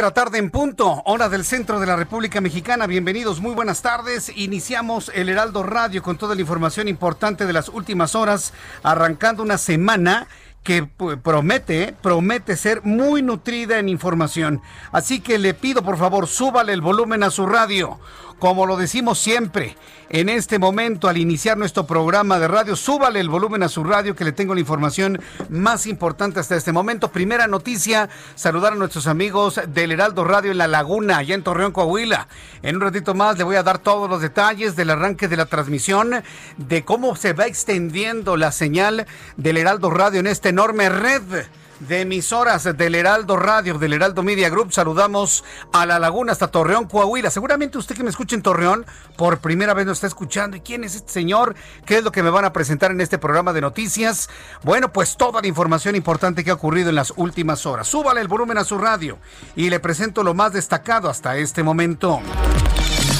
[0.00, 2.86] De la tarde en punto, hora del centro de la República Mexicana.
[2.86, 4.32] Bienvenidos, muy buenas tardes.
[4.34, 9.58] Iniciamos el Heraldo Radio con toda la información importante de las últimas horas, arrancando una
[9.58, 10.26] semana
[10.62, 10.84] que
[11.22, 14.62] promete, promete ser muy nutrida en información.
[14.90, 17.98] Así que le pido por favor, súbale el volumen a su radio.
[18.40, 19.76] Como lo decimos siempre,
[20.08, 24.16] en este momento al iniciar nuestro programa de radio, súbale el volumen a su radio
[24.16, 27.12] que le tengo la información más importante hasta este momento.
[27.12, 31.72] Primera noticia, saludar a nuestros amigos del Heraldo Radio en La Laguna, allá en Torreón,
[31.72, 32.28] Coahuila.
[32.62, 35.44] En un ratito más le voy a dar todos los detalles del arranque de la
[35.44, 36.22] transmisión,
[36.56, 41.44] de cómo se va extendiendo la señal del Heraldo Radio en esta enorme red
[41.80, 44.72] de emisoras del Heraldo Radio, del Heraldo Media Group.
[44.72, 47.30] Saludamos a La Laguna hasta Torreón, Coahuila.
[47.30, 48.86] Seguramente usted que me escucha en Torreón
[49.16, 50.56] por primera vez nos está escuchando.
[50.56, 51.54] ¿Y quién es este señor?
[51.84, 54.28] ¿Qué es lo que me van a presentar en este programa de noticias?
[54.62, 57.88] Bueno, pues toda la información importante que ha ocurrido en las últimas horas.
[57.88, 59.18] Súbale el volumen a su radio
[59.56, 62.20] y le presento lo más destacado hasta este momento.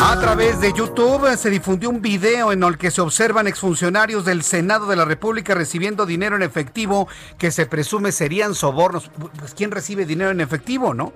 [0.03, 4.43] A través de YouTube se difundió un video en el que se observan exfuncionarios del
[4.43, 7.07] Senado de la República recibiendo dinero en efectivo
[7.37, 9.11] que se presume serían sobornos.
[9.39, 11.13] Pues ¿quién recibe dinero en efectivo, no?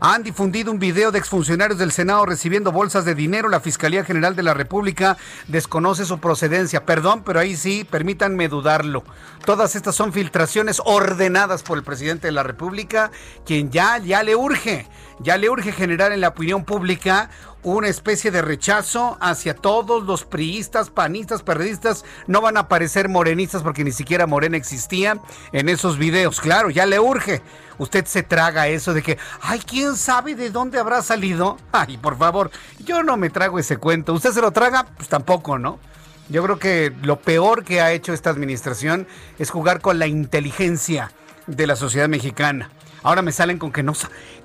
[0.00, 3.48] Han difundido un video de exfuncionarios del Senado recibiendo bolsas de dinero.
[3.48, 5.16] La Fiscalía General de la República
[5.46, 6.84] desconoce su procedencia.
[6.84, 9.04] Perdón, pero ahí sí, permítanme dudarlo.
[9.46, 13.12] Todas estas son filtraciones ordenadas por el presidente de la República,
[13.46, 14.88] quien ya, ya le urge,
[15.20, 17.30] ya le urge generar en la opinión pública
[17.64, 22.04] una especie de rechazo hacia todos los priistas, panistas, periodistas.
[22.26, 25.18] No van a aparecer morenistas porque ni siquiera Morena existía
[25.52, 26.40] en esos videos.
[26.40, 27.42] Claro, ya le urge.
[27.78, 31.56] Usted se traga eso de que, ay, ¿quién sabe de dónde habrá salido?
[31.72, 32.52] Ay, por favor,
[32.84, 34.12] yo no me trago ese cuento.
[34.12, 34.86] ¿Usted se lo traga?
[34.96, 35.80] Pues tampoco, ¿no?
[36.28, 39.08] Yo creo que lo peor que ha hecho esta administración
[39.38, 41.10] es jugar con la inteligencia
[41.46, 42.70] de la sociedad mexicana.
[43.04, 43.92] Ahora me salen con que no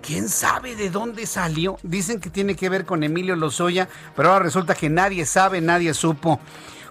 [0.01, 1.77] quién sabe de dónde salió.
[1.81, 5.93] Dicen que tiene que ver con Emilio Lozoya, pero ahora resulta que nadie sabe, nadie
[5.93, 6.41] supo.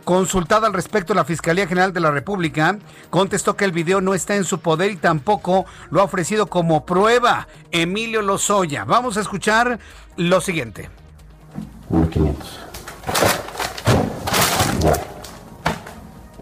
[0.02, 2.78] Consultada al respecto, la Fiscalía General de la República
[3.10, 6.86] contestó que el video no está en su poder y tampoco lo ha ofrecido como
[6.86, 8.84] prueba Emilio Lozoya.
[8.86, 9.78] Vamos a escuchar
[10.16, 10.88] lo siguiente.
[11.90, 13.47] 1500.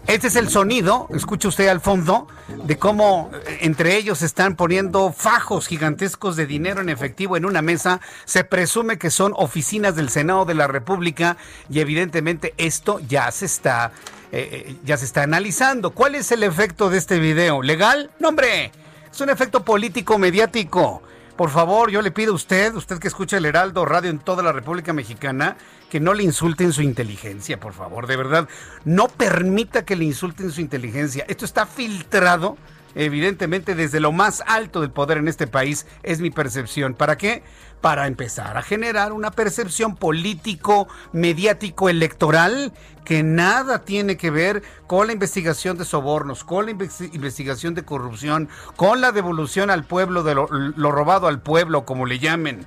[0.07, 2.29] Este es el sonido, escucha usted al fondo,
[2.63, 7.61] de cómo eh, entre ellos están poniendo fajos gigantescos de dinero en efectivo en una
[7.61, 7.99] mesa.
[8.23, 11.35] Se presume que son oficinas del Senado de la República
[11.69, 13.91] y evidentemente esto ya se está,
[14.31, 15.91] eh, eh, ya se está analizando.
[15.91, 17.61] ¿Cuál es el efecto de este video?
[17.61, 18.09] ¿Legal?
[18.17, 18.71] No, hombre,
[19.11, 21.03] es un efecto político mediático.
[21.35, 24.41] Por favor, yo le pido a usted, usted que escucha el Heraldo Radio en toda
[24.41, 25.57] la República Mexicana,
[25.89, 28.49] que no le insulten su inteligencia, por favor, de verdad.
[28.85, 31.25] No permita que le insulten su inteligencia.
[31.27, 32.57] Esto está filtrado,
[32.95, 36.93] evidentemente, desde lo más alto del poder en este país, es mi percepción.
[36.93, 37.43] ¿Para qué?
[37.81, 42.73] Para empezar a generar una percepción político, mediático, electoral
[43.05, 48.49] que nada tiene que ver con la investigación de sobornos, con la investigación de corrupción,
[48.75, 52.65] con la devolución al pueblo de lo, robado al pueblo, como le llamen.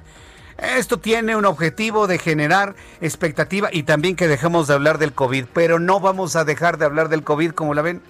[0.61, 5.47] Esto tiene un objetivo de generar expectativa y también que dejemos de hablar del COVID,
[5.55, 8.03] pero no vamos a dejar de hablar del COVID como la ven.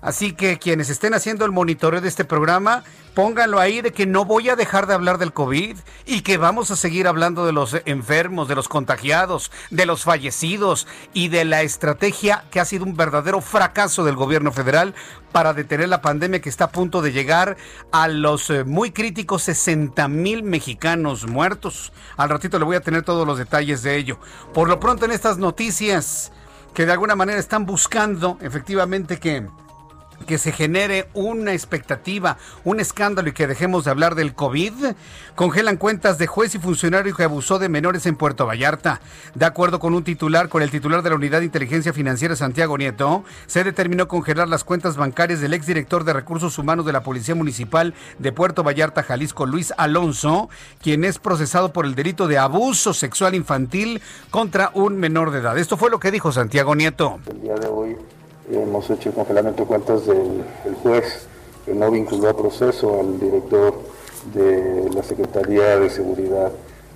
[0.00, 2.84] Así que quienes estén haciendo el monitoreo de este programa,
[3.14, 6.70] pónganlo ahí de que no voy a dejar de hablar del COVID y que vamos
[6.70, 11.62] a seguir hablando de los enfermos, de los contagiados, de los fallecidos y de la
[11.62, 14.94] estrategia que ha sido un verdadero fracaso del gobierno federal
[15.32, 17.56] para detener la pandemia que está a punto de llegar
[17.92, 21.92] a los eh, muy críticos 60 mil mexicanos muertos.
[22.16, 24.18] Al ratito le voy a tener todos los detalles de ello.
[24.54, 26.32] Por lo pronto en estas noticias
[26.74, 29.46] que de alguna manera están buscando efectivamente que
[30.26, 34.72] que se genere una expectativa, un escándalo y que dejemos de hablar del COVID.
[35.34, 39.00] Congelan cuentas de juez y funcionario que abusó de menores en Puerto Vallarta.
[39.34, 42.78] De acuerdo con un titular, con el titular de la Unidad de Inteligencia Financiera, Santiago
[42.78, 47.34] Nieto, se determinó congelar las cuentas bancarias del exdirector de Recursos Humanos de la Policía
[47.34, 50.48] Municipal de Puerto Vallarta, Jalisco, Luis Alonso,
[50.80, 55.58] quien es procesado por el delito de abuso sexual infantil contra un menor de edad.
[55.58, 57.18] Esto fue lo que dijo Santiago Nieto.
[57.30, 57.96] El día de hoy
[58.50, 60.44] Hemos hecho el congelamiento de cuentas del,
[60.80, 61.26] juez
[61.64, 63.74] que no vinculó a proceso al director
[64.32, 66.52] de la Secretaría de Seguridad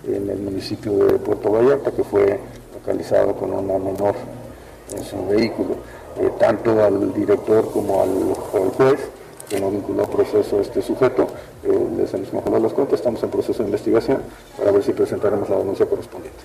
[0.06, 2.38] en el municipio de Puerto Vallarta, que fue
[2.72, 4.14] localizado con una menor
[4.94, 5.70] en su vehículo.
[6.20, 8.10] Eh, tanto al director como al,
[8.62, 9.00] al juez
[9.48, 11.26] que no vinculó a proceso a este sujeto.
[11.62, 14.22] Eh, les hemos las cuentas, estamos en proceso de investigación
[14.56, 16.38] para ver si presentaremos la denuncia correspondiente.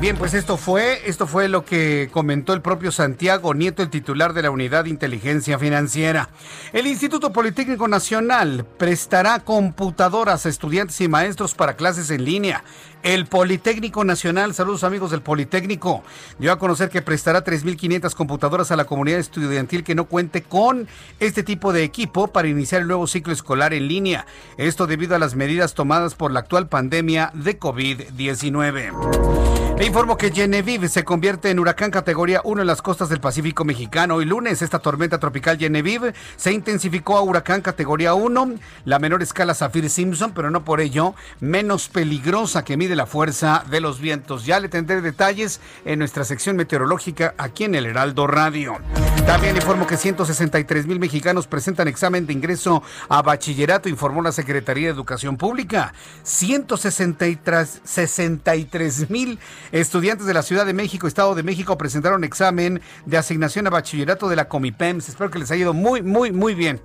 [0.00, 4.34] Bien, pues esto fue, esto fue lo que comentó el propio Santiago Nieto, el titular
[4.34, 6.28] de la Unidad de Inteligencia Financiera.
[6.74, 12.64] El Instituto Politécnico Nacional prestará computadoras a estudiantes y maestros para clases en línea.
[13.02, 16.02] El Politécnico Nacional, saludos amigos del Politécnico,
[16.38, 20.88] dio a conocer que prestará 3.500 computadoras a la comunidad estudiantil que no cuente con
[21.20, 24.26] este tipo de equipo para iniciar el nuevo ciclo escolar en línea.
[24.56, 29.63] Esto debido a las medidas tomadas por la actual pandemia de COVID-19.
[29.76, 33.64] Le informo que Genevieve se convierte en huracán categoría 1 en las costas del Pacífico
[33.64, 34.14] mexicano.
[34.14, 38.54] Hoy lunes, esta tormenta tropical Genevieve se intensificó a huracán categoría 1,
[38.84, 43.64] la menor escala Zafir Simpson, pero no por ello menos peligrosa que mide la fuerza
[43.68, 44.46] de los vientos.
[44.46, 48.78] Ya le tendré detalles en nuestra sección meteorológica aquí en el Heraldo Radio.
[49.26, 54.88] También informo que 163 mil mexicanos presentan examen de ingreso a bachillerato, informó la Secretaría
[54.88, 55.94] de Educación Pública.
[56.22, 59.38] 163 mil
[59.74, 64.28] Estudiantes de la Ciudad de México, Estado de México presentaron examen de asignación a bachillerato
[64.28, 65.08] de la Comipems.
[65.08, 66.80] Espero que les haya ido muy, muy, muy bien.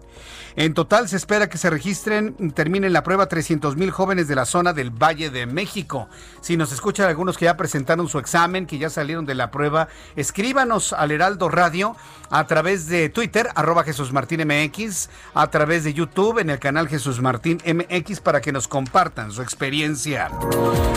[0.55, 4.45] En total se espera que se registren, terminen la prueba 300 mil jóvenes de la
[4.45, 6.09] zona del Valle de México.
[6.41, 9.87] Si nos escuchan algunos que ya presentaron su examen, que ya salieron de la prueba,
[10.15, 11.95] escríbanos al Heraldo Radio
[12.29, 16.87] a través de Twitter, arroba Jesús Martín MX, a través de YouTube en el canal
[16.87, 20.29] Jesús Martín MX para que nos compartan su experiencia.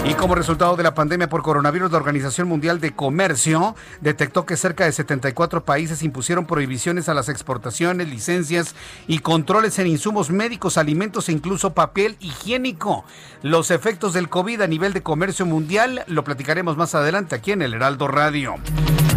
[0.05, 4.57] Y como resultado de la pandemia por coronavirus, la Organización Mundial de Comercio detectó que
[4.57, 8.75] cerca de 74 países impusieron prohibiciones a las exportaciones, licencias
[9.07, 13.05] y controles en insumos médicos, alimentos e incluso papel higiénico.
[13.43, 17.61] Los efectos del COVID a nivel de comercio mundial lo platicaremos más adelante aquí en
[17.61, 18.55] el Heraldo Radio.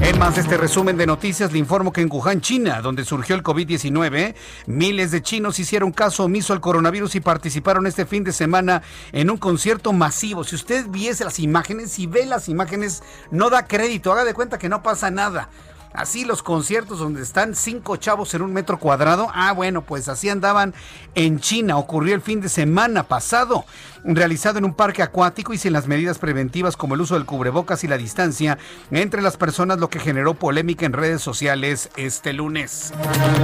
[0.01, 3.35] En más de este resumen de noticias, le informo que en Wuhan, China, donde surgió
[3.35, 4.33] el COVID-19,
[4.65, 8.81] miles de chinos hicieron caso omiso al coronavirus y participaron este fin de semana
[9.11, 10.43] en un concierto masivo.
[10.43, 14.57] Si usted viese las imágenes, si ve las imágenes, no da crédito, haga de cuenta
[14.57, 15.49] que no pasa nada.
[15.95, 19.29] Así los conciertos donde están cinco chavos en un metro cuadrado.
[19.33, 20.73] Ah, bueno, pues así andaban
[21.15, 21.77] en China.
[21.77, 23.63] Ocurrió el fin de semana pasado,
[24.03, 27.85] realizado en un parque acuático y sin las medidas preventivas como el uso del cubrebocas
[27.85, 28.57] y la distancia
[28.91, 32.93] entre las personas, lo que generó polémica en redes sociales este lunes.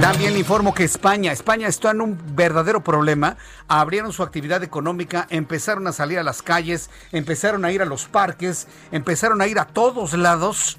[0.02, 3.38] También le informo que España, España está en un verdadero problema.
[3.66, 8.04] Abrieron su actividad económica, empezaron a salir a las calles, empezaron a ir a los
[8.04, 10.76] parques, empezaron a ir a todos lados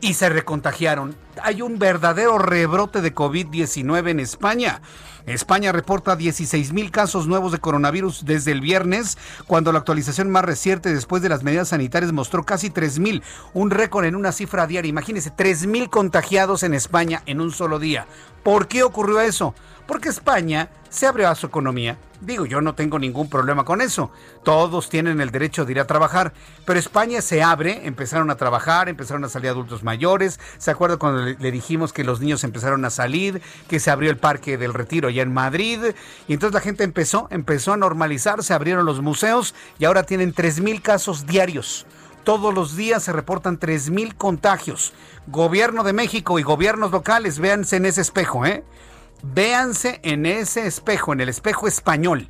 [0.00, 1.16] y se recontagiaron.
[1.42, 4.80] Hay un verdadero rebrote de COVID-19 en España.
[5.26, 10.44] España reporta 16 mil casos nuevos de coronavirus desde el viernes, cuando la actualización más
[10.44, 13.22] reciente después de las medidas sanitarias mostró casi 3 mil,
[13.52, 14.88] un récord en una cifra diaria.
[14.88, 18.06] Imagínense, 3 mil contagiados en España en un solo día.
[18.44, 19.54] ¿Por qué ocurrió eso?
[19.86, 21.98] Porque España se abrió a su economía.
[22.20, 24.10] Digo, yo no tengo ningún problema con eso.
[24.42, 26.32] Todos tienen el derecho de ir a trabajar.
[26.64, 30.40] Pero España se abre, empezaron a trabajar, empezaron a salir adultos mayores.
[30.58, 34.16] ¿Se acuerda cuando le, dijimos que los niños empezaron a salir, que se abrió el
[34.16, 35.80] Parque del Retiro allá en Madrid?
[36.26, 40.34] Y entonces la gente empezó, empezó a normalizar, se abrieron los museos y ahora tienen
[40.34, 41.86] 3.000 casos diarios.
[42.24, 44.94] Todos los días se reportan 3.000 contagios.
[45.28, 48.64] Gobierno de México y gobiernos locales, véanse en ese espejo, ¿eh?
[49.22, 52.28] Véanse en ese espejo, en el espejo español.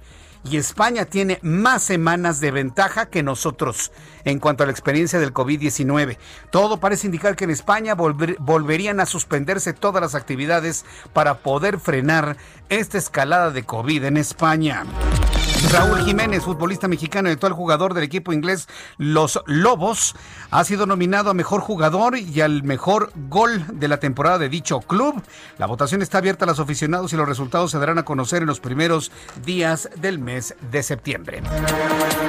[0.48, 3.90] y España tiene más semanas de ventaja que nosotros
[4.24, 6.18] en cuanto a la experiencia del COVID-19.
[6.50, 12.36] Todo parece indicar que en España volverían a suspenderse todas las actividades para poder frenar
[12.68, 14.84] esta escalada de COVID en España.
[15.64, 20.14] Raúl Jiménez, futbolista mexicano y actual jugador del equipo inglés Los Lobos,
[20.50, 24.80] ha sido nominado a mejor jugador y al mejor gol de la temporada de dicho
[24.80, 25.22] club.
[25.58, 28.48] La votación está abierta a los aficionados y los resultados se darán a conocer en
[28.48, 29.10] los primeros
[29.44, 31.42] días del mes de septiembre.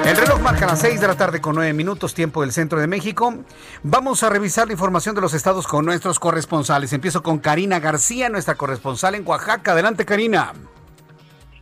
[0.04, 2.86] El reloj marca las 6 de la tarde con 9 minutos, tiempo del centro de
[2.86, 3.34] México.
[3.82, 6.92] Vamos a revisar la información de los estados con nuestros corresponsales.
[6.92, 9.72] Empiezo con Karina García, nuestra corresponsal en Oaxaca.
[9.72, 10.52] Adelante, Karina.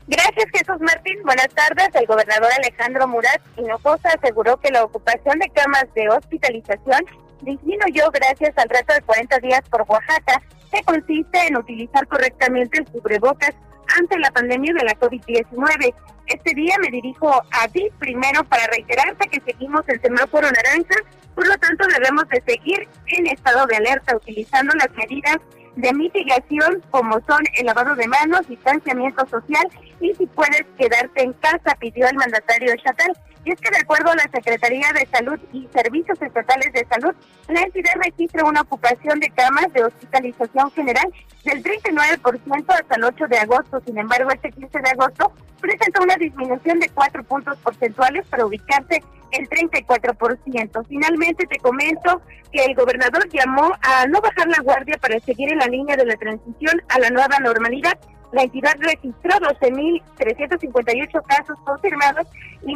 [0.09, 1.19] Gracias, Jesús Martín.
[1.25, 1.89] Buenas tardes.
[1.95, 7.05] El gobernador Alejandro Murat Hinojosa aseguró que la ocupación de camas de hospitalización
[7.43, 12.87] disminuyó gracias al reto de 40 días por Oaxaca, que consiste en utilizar correctamente el
[12.87, 13.51] cubrebocas
[13.99, 15.95] ante la pandemia de la COVID-19.
[16.27, 20.97] Este día me dirijo a ti primero para reiterarte que seguimos en semáforo naranja,
[21.35, 25.39] por lo tanto debemos de seguir en estado de alerta utilizando las medidas
[25.77, 29.69] de mitigación como son el lavado de manos, distanciamiento social
[30.01, 33.13] y si puedes quedarte en casa, pidió el mandatario estatal.
[33.45, 37.15] Y es que de acuerdo a la Secretaría de Salud y Servicios Estatales de Salud,
[37.49, 41.07] la entidad registra una ocupación de camas de hospitalización general
[41.45, 43.81] del 39% hasta el 8 de agosto.
[43.87, 49.01] Sin embargo, este 15 de agosto presentó una disminución de 4 puntos porcentuales para ubicarse
[49.31, 50.87] el 34%.
[50.89, 52.21] Finalmente te comento
[52.53, 56.07] que el gobernador llamó a no bajar la guardia para seguir en la línea de
[56.07, 57.97] la transición a la nueva normalidad
[58.33, 62.27] la entidad registró 12.358 casos confirmados
[62.63, 62.75] y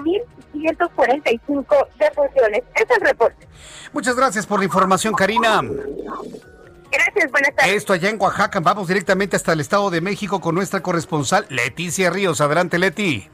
[0.54, 2.62] 1.145 defunciones.
[2.74, 3.46] Es el reporte.
[3.92, 5.62] Muchas gracias por la información, Karina.
[6.92, 7.74] Gracias, buenas tardes.
[7.74, 8.60] Esto allá en Oaxaca.
[8.60, 12.40] Vamos directamente hasta el Estado de México con nuestra corresponsal Leticia Ríos.
[12.40, 13.28] Adelante, Leti.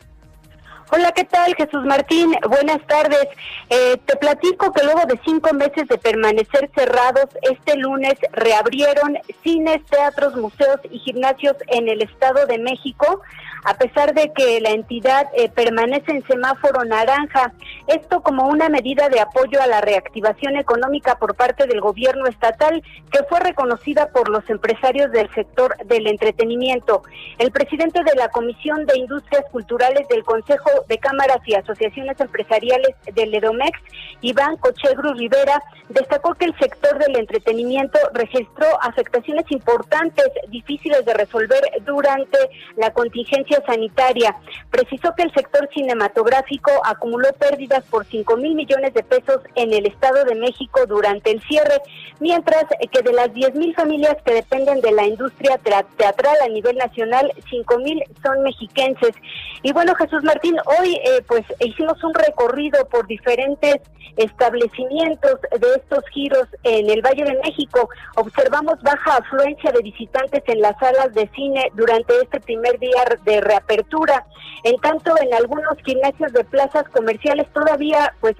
[0.92, 1.52] Hola, ¿qué tal?
[1.56, 3.26] Jesús Martín, buenas tardes.
[3.70, 9.84] Eh, te platico que luego de cinco meses de permanecer cerrados, este lunes reabrieron cines,
[9.86, 13.20] teatros, museos y gimnasios en el Estado de México
[13.66, 17.52] a pesar de que la entidad eh, permanece en semáforo naranja.
[17.88, 22.80] Esto como una medida de apoyo a la reactivación económica por parte del gobierno estatal,
[23.10, 27.02] que fue reconocida por los empresarios del sector del entretenimiento.
[27.38, 32.94] El presidente de la Comisión de Industrias Culturales del Consejo de Cámaras y Asociaciones Empresariales
[33.14, 33.80] del EDOMEX,
[34.20, 41.60] Iván Cochegru Rivera, destacó que el sector del entretenimiento registró afectaciones importantes, difíciles de resolver
[41.84, 42.38] durante
[42.76, 44.36] la contingencia sanitaria.
[44.70, 49.86] Precisó que el sector cinematográfico acumuló pérdidas por 5 mil millones de pesos en el
[49.86, 51.80] Estado de México durante el cierre,
[52.20, 56.76] mientras que de las 10 mil familias que dependen de la industria teatral a nivel
[56.76, 59.14] nacional, 5 mil son mexiquenses.
[59.62, 63.80] Y bueno, Jesús Martín, hoy eh, pues hicimos un recorrido por diferentes
[64.16, 67.88] establecimientos de estos giros en el Valle de México.
[68.16, 73.40] Observamos baja afluencia de visitantes en las salas de cine durante este primer día de
[73.46, 74.26] reapertura.
[74.64, 78.34] En tanto, en algunos gimnasios de plazas comerciales todavía pues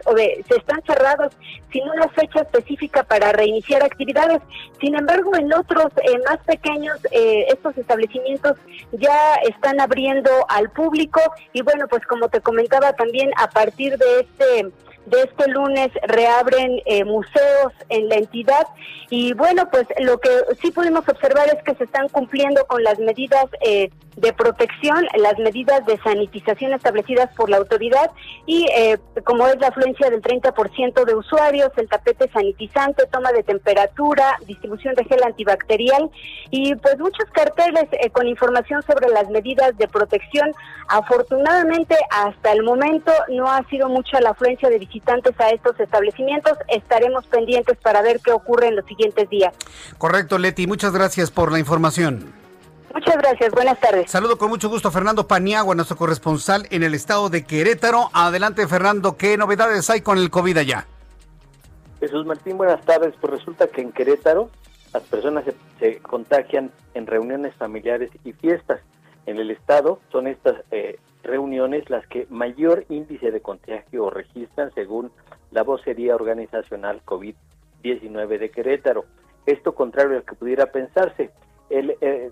[0.48, 1.32] se están cerrados
[1.72, 4.40] sin una fecha específica para reiniciar actividades.
[4.80, 8.56] Sin embargo, en otros eh, más pequeños, eh, estos establecimientos
[8.92, 11.20] ya están abriendo al público
[11.52, 14.72] y bueno, pues como te comentaba también a partir de este
[15.06, 18.66] de este lunes reabren eh, museos en la entidad
[19.08, 22.98] y bueno, pues lo que sí pudimos observar es que se están cumpliendo con las
[22.98, 28.11] medidas eh, de protección, las medidas de sanitización establecidas por la autoridad
[28.46, 33.42] y eh, como es la afluencia del 30% de usuarios, el tapete sanitizante, toma de
[33.42, 36.11] temperatura, distribución de gel antibacterial
[36.50, 40.50] y pues muchos carteles con información sobre las medidas de protección.
[40.88, 46.54] Afortunadamente hasta el momento no ha sido mucha la afluencia de visitantes a estos establecimientos.
[46.68, 49.54] Estaremos pendientes para ver qué ocurre en los siguientes días.
[49.99, 50.66] Correcto, Leti.
[50.66, 52.45] Muchas gracias por la información.
[52.96, 54.10] Muchas gracias, buenas tardes.
[54.10, 58.08] Saludo con mucho gusto a Fernando Paniagua, nuestro corresponsal en el estado de Querétaro.
[58.14, 60.86] Adelante, Fernando, ¿qué novedades hay con el COVID allá?
[62.00, 63.12] Jesús Martín, buenas tardes.
[63.20, 64.48] Pues resulta que en Querétaro
[64.94, 65.44] las personas
[65.78, 68.80] se, contagian en reuniones familiares y fiestas.
[69.26, 75.12] En el estado son estas eh, reuniones las que mayor índice de contagio registran según
[75.50, 79.04] la vocería organizacional COVID-19 de Querétaro.
[79.44, 81.30] Esto contrario al que pudiera pensarse.
[81.68, 82.30] El eh,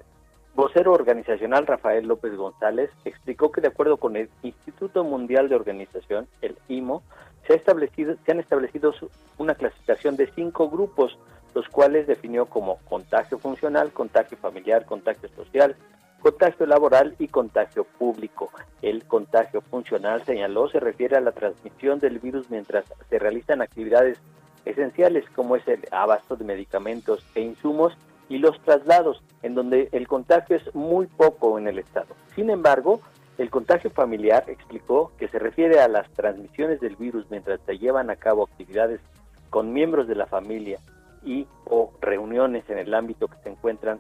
[0.55, 6.29] vocero organizacional Rafael López González explicó que de acuerdo con el Instituto Mundial de Organización,
[6.43, 7.03] el IMO,
[7.47, 8.95] se, ha establecido, se han establecido
[9.39, 11.19] una clasificación de cinco grupos,
[11.55, 15.77] los cuales definió como contagio funcional, contagio familiar, contagio social,
[16.21, 18.51] contagio laboral y contagio público.
[18.81, 24.19] El contagio funcional, señaló, se refiere a la transmisión del virus mientras se realizan actividades
[24.65, 27.95] esenciales como es el abasto de medicamentos e insumos
[28.29, 32.15] y los traslados, en donde el contagio es muy poco en el estado.
[32.35, 33.01] Sin embargo,
[33.39, 38.11] el contagio familiar explicó que se refiere a las transmisiones del virus mientras se llevan
[38.11, 39.01] a cabo actividades
[39.51, 40.79] con miembros de la familia
[41.25, 43.99] y o reuniones en el ámbito que se encuentran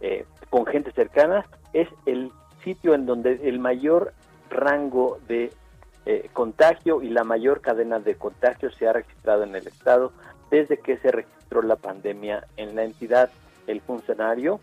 [0.00, 2.30] eh, con gente cercana, es el
[2.62, 4.12] sitio en donde el mayor
[4.50, 5.52] rango de
[6.06, 10.12] eh, contagio y la mayor cadena de contagio se ha registrado en el estado
[10.50, 13.30] desde que se registró la pandemia en la entidad.
[13.66, 14.60] El funcionario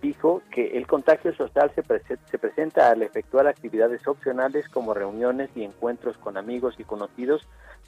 [0.00, 1.82] dijo que el contagio social se,
[2.30, 7.46] se presenta al efectuar actividades opcionales como reuniones y encuentros con amigos y conocidos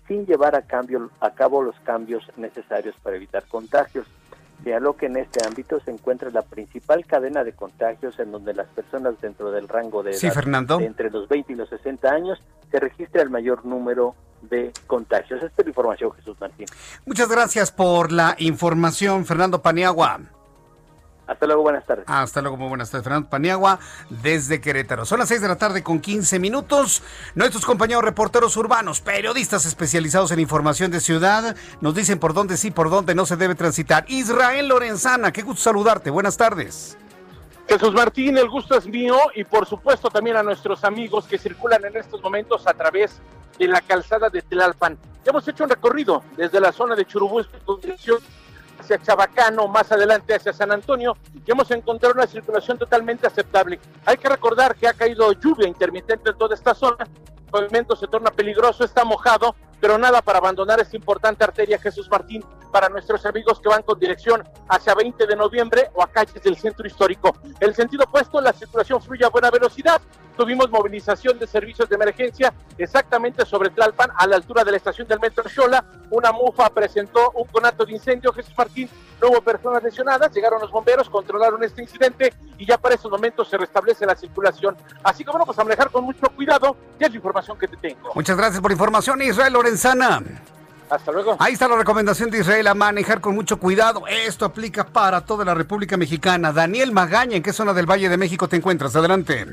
[0.09, 4.07] sin llevar a, cambio, a cabo los cambios necesarios para evitar contagios.
[4.63, 8.69] Señaló que en este ámbito se encuentra la principal cadena de contagios en donde las
[8.69, 12.39] personas dentro del rango de edad de entre los 20 y los 60 años
[12.71, 15.43] se registra el mayor número de contagios.
[15.43, 16.67] Esta es la información, Jesús Martín.
[17.07, 20.21] Muchas gracias por la información, Fernando Paniagua.
[21.33, 22.05] Hasta luego, buenas tardes.
[22.07, 23.05] Hasta luego, muy buenas tardes.
[23.05, 23.79] Fernando Paniagua,
[24.11, 25.07] desde Querétaro.
[25.07, 27.03] Son las 6 de la tarde con 15 minutos.
[27.35, 32.71] Nuestros compañeros reporteros urbanos, periodistas especializados en información de ciudad, nos dicen por dónde sí,
[32.71, 34.05] por dónde no se debe transitar.
[34.09, 36.11] Israel Lorenzana, qué gusto saludarte.
[36.11, 36.99] Buenas tardes.
[37.67, 41.83] Jesús Martín, el gusto es mío y por supuesto también a nuestros amigos que circulan
[41.87, 43.23] en estos momentos a través
[43.59, 44.99] de la calzada de Tlalpan.
[45.25, 48.19] Ya hemos hecho un recorrido desde la zona de Churubusco, dirección
[48.83, 53.81] hacia Chabacano, más adelante hacia San Antonio, y hemos encontrado una circulación totalmente aceptable.
[54.05, 58.07] Hay que recordar que ha caído lluvia intermitente en toda esta zona, el pavimento se
[58.07, 63.27] torna peligroso, está mojado, pero nada para abandonar esta importante arteria Jesús Martín para nuestros
[63.27, 67.37] amigos que van con dirección hacia 20 de noviembre o a calles del centro histórico.
[67.59, 70.01] El sentido opuesto, la circulación fluye a buena velocidad.
[70.37, 75.07] Tuvimos movilización de servicios de emergencia exactamente sobre Tlalpan, a la altura de la estación
[75.07, 75.85] del metro Xola.
[76.11, 78.33] Una mufa presentó un conato de incendio.
[78.33, 78.89] Jesús Martín,
[79.21, 83.49] no hubo personas lesionadas, llegaron los bomberos, controlaron este incidente y ya para estos momentos
[83.49, 84.75] se restablece la circulación.
[85.03, 87.77] Así que bueno, pues a manejar con mucho cuidado, ya es la información que te
[87.77, 88.11] tengo.
[88.15, 90.23] Muchas gracias por información, Israel Lorenzana.
[90.91, 91.37] Hasta luego.
[91.39, 94.03] Ahí está la recomendación de Israel a manejar con mucho cuidado.
[94.07, 96.53] Esto aplica para toda la República Mexicana.
[96.53, 98.95] Daniel Magaña, ¿en qué zona del Valle de México te encuentras?
[98.95, 99.47] Adelante.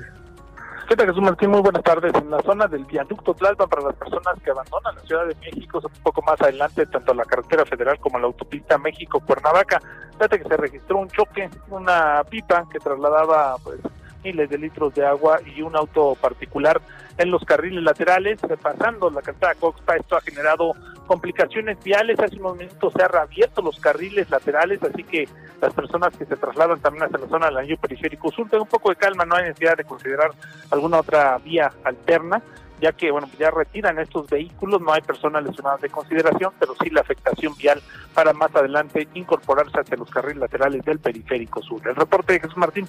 [0.90, 1.52] ¿Qué tal, Jesús Martín?
[1.52, 2.14] Muy buenas tardes.
[2.16, 5.80] En la zona del viaducto Tlalpan para las personas que abandonan la Ciudad de México,
[5.82, 9.82] un poco más adelante, tanto la carretera federal como la autopista México-Cuernavaca.
[10.14, 13.80] Fíjate que se registró un choque, una pipa que trasladaba pues
[14.24, 16.82] miles de litros de agua y un auto particular
[17.18, 19.98] en los carriles laterales, pasando la carretera Coxpa.
[19.98, 20.74] Esto ha generado
[21.06, 22.20] complicaciones viales.
[22.20, 25.28] Hace unos minutos se han reabierto los carriles laterales, así que
[25.62, 28.90] las personas que se trasladan también hacia la zona del anillo periférico sur, un poco
[28.90, 30.32] de calma, no hay necesidad de considerar
[30.72, 32.42] alguna otra vía alterna
[32.80, 36.90] ya que bueno ya retiran estos vehículos, no hay personas lesionadas de consideración, pero sí
[36.90, 37.82] la afectación vial
[38.14, 41.82] para más adelante incorporarse hacia los carriles laterales del periférico sur.
[41.88, 42.88] El reporte de Jesús Martín.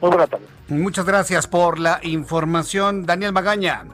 [0.00, 0.46] Muy buena tarde.
[0.68, 3.84] Muchas gracias por la información, Daniel Magaña.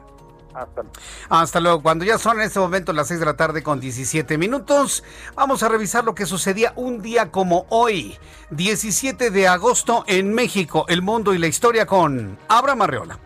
[0.53, 0.97] Hasta luego.
[1.29, 1.83] Hasta luego.
[1.83, 5.03] Cuando ya son en este momento las 6 de la tarde con 17 minutos,
[5.35, 8.17] vamos a revisar lo que sucedía un día como hoy,
[8.49, 13.19] 17 de agosto en México, el mundo y la historia con Abraham Arreola.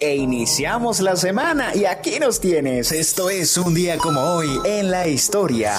[0.00, 2.90] E iniciamos la semana y aquí nos tienes.
[2.90, 5.74] Esto es un día como hoy en la historia.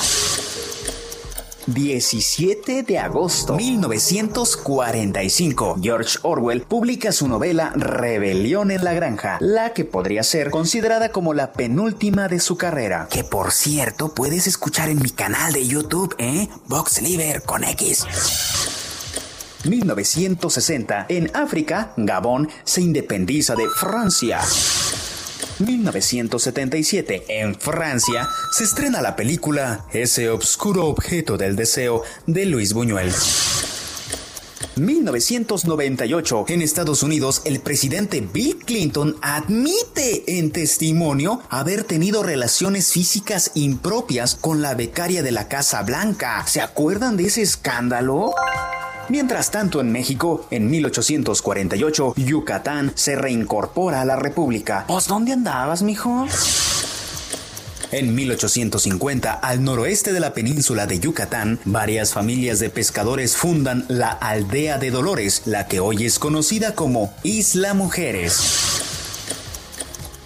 [1.65, 9.85] 17 de agosto 1945, George Orwell publica su novela Rebelión en la Granja, la que
[9.85, 13.07] podría ser considerada como la penúltima de su carrera.
[13.09, 16.47] Que por cierto puedes escuchar en mi canal de YouTube, ¿eh?
[16.67, 17.01] Box
[17.47, 18.05] con X.
[19.65, 24.39] 1960, en África, Gabón se independiza de Francia.
[25.59, 33.11] 1977, en Francia, se estrena la película Ese obscuro objeto del deseo de Luis Buñuel.
[34.77, 43.51] 1998, en Estados Unidos, el presidente Bill Clinton admite en testimonio haber tenido relaciones físicas
[43.53, 46.45] impropias con la becaria de la Casa Blanca.
[46.47, 48.33] ¿Se acuerdan de ese escándalo?
[49.11, 54.85] Mientras tanto, en México, en 1848, Yucatán se reincorpora a la República.
[54.87, 56.27] ¿Pues dónde andabas, mijo?
[57.91, 64.11] En 1850, al noroeste de la península de Yucatán, varias familias de pescadores fundan la
[64.11, 68.90] Aldea de Dolores, la que hoy es conocida como Isla Mujeres.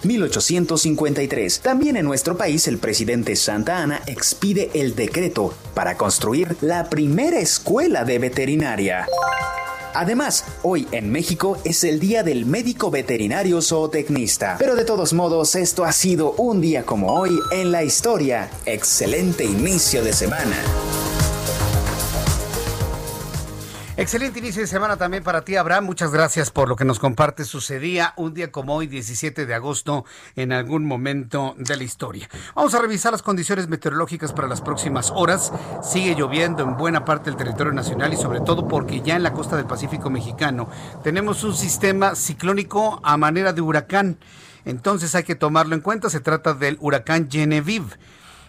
[0.06, 1.60] 1853.
[1.60, 7.38] También en nuestro país el presidente Santa Ana expide el decreto para construir la primera
[7.38, 9.06] escuela de veterinaria.
[9.96, 14.56] Además, hoy en México es el Día del Médico Veterinario Zootecnista.
[14.58, 18.50] Pero de todos modos, esto ha sido un día como hoy en la historia.
[18.66, 20.56] Excelente inicio de semana.
[23.98, 25.86] Excelente inicio de semana también para ti, Abraham.
[25.86, 27.46] Muchas gracias por lo que nos comparte.
[27.46, 30.04] Sucedía un día como hoy, 17 de agosto,
[30.34, 32.28] en algún momento de la historia.
[32.54, 35.50] Vamos a revisar las condiciones meteorológicas para las próximas horas.
[35.82, 39.32] Sigue lloviendo en buena parte del territorio nacional y sobre todo porque ya en la
[39.32, 40.68] costa del Pacífico mexicano
[41.02, 44.18] tenemos un sistema ciclónico a manera de huracán.
[44.66, 46.10] Entonces hay que tomarlo en cuenta.
[46.10, 47.96] Se trata del huracán Genevieve.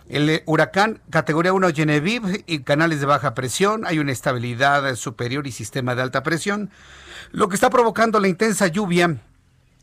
[0.09, 5.47] El eh, huracán categoría 1 Genevieve y canales de baja presión, hay una estabilidad superior
[5.47, 6.69] y sistema de alta presión,
[7.31, 9.17] lo que está provocando la intensa lluvia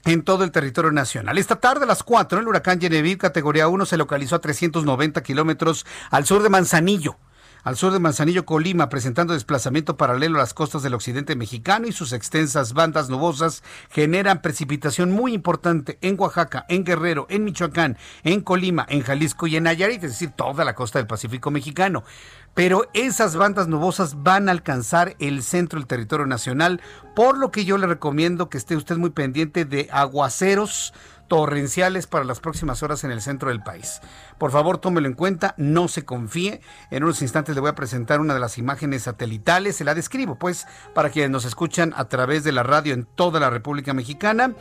[0.06, 1.36] en todo el territorio nacional.
[1.36, 5.84] Esta tarde a las 4, el huracán Genevieve categoría 1 se localizó a 390 kilómetros
[6.10, 7.16] al sur de Manzanillo
[7.64, 11.92] al sur de Manzanillo, Colima, presentando desplazamiento paralelo a las costas del occidente mexicano y
[11.92, 18.42] sus extensas bandas nubosas generan precipitación muy importante en Oaxaca, en Guerrero, en Michoacán, en
[18.42, 22.04] Colima, en Jalisco y en Nayarit, es decir, toda la costa del Pacífico mexicano.
[22.52, 26.82] Pero esas bandas nubosas van a alcanzar el centro del territorio nacional,
[27.16, 30.92] por lo que yo le recomiendo que esté usted muy pendiente de aguaceros
[31.28, 34.00] torrenciales para las próximas horas en el centro del país.
[34.38, 36.60] Por favor, tómelo en cuenta, no se confíe.
[36.90, 40.36] En unos instantes le voy a presentar una de las imágenes satelitales, se la describo
[40.36, 44.54] pues para quienes nos escuchan a través de la radio en toda la República Mexicana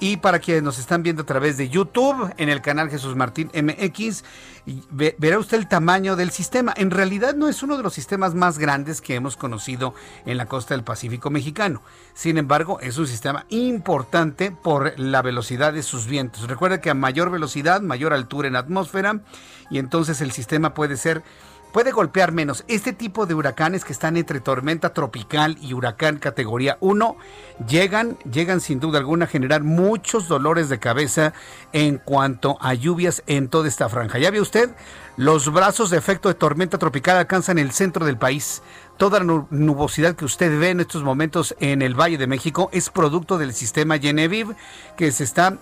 [0.00, 3.50] y para quienes nos están viendo a través de YouTube en el canal Jesús Martín
[3.52, 4.24] MX,
[4.90, 6.72] verá usted el tamaño del sistema.
[6.76, 10.46] En realidad no es uno de los sistemas más grandes que hemos conocido en la
[10.46, 11.82] costa del Pacífico mexicano.
[12.14, 16.46] Sin embargo, es un sistema importante por la velocidad de sus vientos.
[16.48, 19.17] Recuerda que a mayor velocidad, mayor altura en atmósfera,
[19.70, 21.22] y entonces el sistema puede ser
[21.72, 22.64] puede golpear menos.
[22.68, 27.16] Este tipo de huracanes que están entre tormenta tropical y huracán categoría 1
[27.68, 31.32] llegan, llegan sin duda alguna a generar muchos dolores de cabeza
[31.72, 34.18] en cuanto a lluvias en toda esta franja.
[34.18, 34.70] Ya ve usted,
[35.16, 38.62] los brazos de efecto de tormenta tropical alcanzan el centro del país.
[38.96, 42.90] Toda la nubosidad que usted ve en estos momentos en el Valle de México es
[42.90, 44.56] producto del sistema Genevieve
[44.96, 45.58] que se está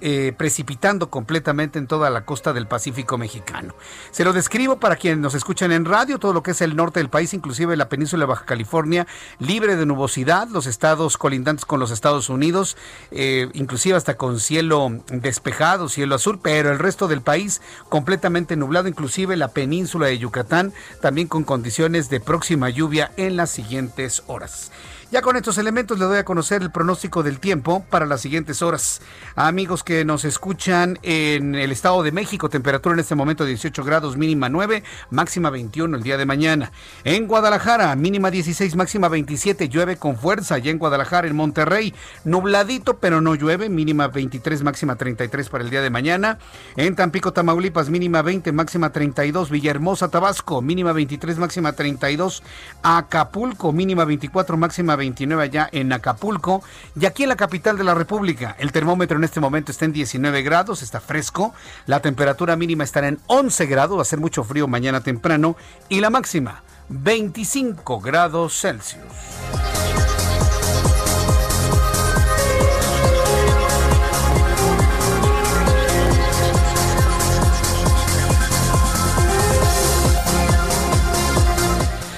[0.00, 3.74] eh, precipitando completamente en toda la costa del Pacífico mexicano.
[4.10, 7.00] Se lo describo para quienes nos escuchan en radio, todo lo que es el norte
[7.00, 9.06] del país, inclusive la península de Baja California,
[9.38, 12.76] libre de nubosidad, los estados colindantes con los Estados Unidos,
[13.10, 18.88] eh, inclusive hasta con cielo despejado, cielo azul, pero el resto del país completamente nublado,
[18.88, 24.70] inclusive la península de Yucatán, también con condiciones de próxima lluvia en las siguientes horas.
[25.12, 28.62] Ya con estos elementos le doy a conocer el pronóstico del tiempo para las siguientes
[28.62, 29.02] horas.
[29.34, 34.16] amigos que nos escuchan en el Estado de México, temperatura en este momento 18 grados,
[34.16, 36.70] mínima 9, máxima 21 el día de mañana.
[37.02, 40.58] En Guadalajara, mínima 16, máxima 27, llueve con fuerza.
[40.58, 41.92] Ya en Guadalajara, en Monterrey,
[42.22, 46.38] nubladito pero no llueve, mínima 23, máxima 33 para el día de mañana.
[46.76, 49.50] En Tampico, Tamaulipas, mínima 20, máxima 32.
[49.50, 52.44] Villahermosa, Tabasco, mínima 23, máxima 32.
[52.84, 56.62] Acapulco, mínima 24, máxima 29 allá en Acapulco.
[56.98, 59.92] Y aquí en la capital de la República, el termómetro en este momento está en
[59.92, 61.52] 19 grados, está fresco.
[61.86, 65.56] La temperatura mínima estará en 11 grados, va a ser mucho frío mañana temprano.
[65.88, 69.02] Y la máxima, 25 grados Celsius.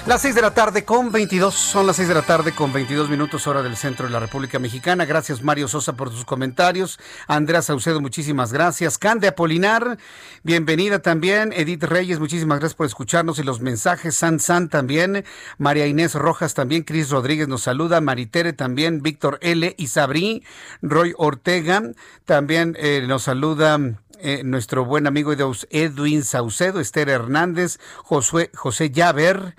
[0.05, 3.09] Las 6 de la tarde con 22, son las 6 de la tarde con 22
[3.09, 5.05] minutos hora del centro de la República Mexicana.
[5.05, 6.99] Gracias Mario Sosa por tus comentarios.
[7.29, 8.99] Andrea Saucedo, muchísimas gracias.
[8.99, 9.99] Cande Apolinar,
[10.43, 11.53] bienvenida también.
[11.53, 14.17] Edith Reyes, muchísimas gracias por escucharnos y los mensajes.
[14.17, 15.25] San San también.
[15.57, 16.83] María Inés Rojas también.
[16.83, 18.01] Cris Rodríguez nos saluda.
[18.01, 19.03] Maritere también.
[19.03, 19.73] Víctor L.
[19.79, 20.43] Isabrí.
[20.83, 21.81] Roy Ortega
[22.25, 23.79] también eh, nos saluda.
[24.25, 25.33] Eh, nuestro buen amigo
[25.71, 29.57] Edwin Saucedo, Esther Hernández, Josué, José Llaver,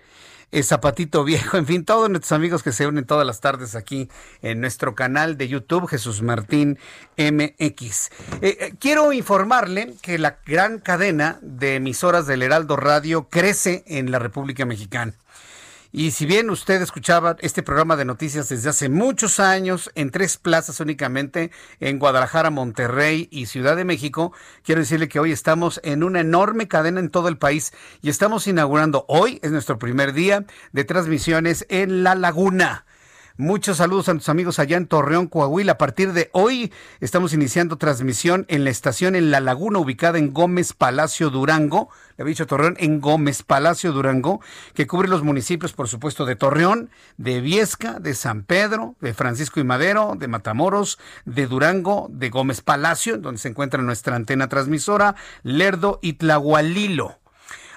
[0.62, 4.10] Zapatito Viejo, en fin, todos nuestros amigos que se unen todas las tardes aquí
[4.42, 6.78] en nuestro canal de YouTube, Jesús Martín
[7.18, 8.10] MX.
[8.42, 14.12] Eh, eh, quiero informarle que la gran cadena de emisoras del Heraldo Radio crece en
[14.12, 15.14] la República Mexicana.
[15.96, 20.38] Y si bien usted escuchaba este programa de noticias desde hace muchos años en tres
[20.38, 26.02] plazas únicamente, en Guadalajara, Monterrey y Ciudad de México, quiero decirle que hoy estamos en
[26.02, 30.46] una enorme cadena en todo el país y estamos inaugurando hoy, es nuestro primer día
[30.72, 32.86] de transmisiones en La Laguna.
[33.36, 35.72] Muchos saludos a nuestros amigos allá en Torreón, Coahuila.
[35.72, 40.34] A partir de hoy estamos iniciando transmisión en la estación en La Laguna, ubicada en
[40.34, 41.90] Gómez Palacio Durango.
[42.16, 44.40] Le había dicho Torreón, en Gómez Palacio Durango,
[44.76, 49.60] que cubre los municipios, por supuesto, de Torreón, de Viesca, de San Pedro, de Francisco
[49.60, 55.16] y Madero, de Matamoros, de Durango, de Gómez Palacio, donde se encuentra nuestra antena transmisora,
[55.42, 57.18] Lerdo y Tlahualilo.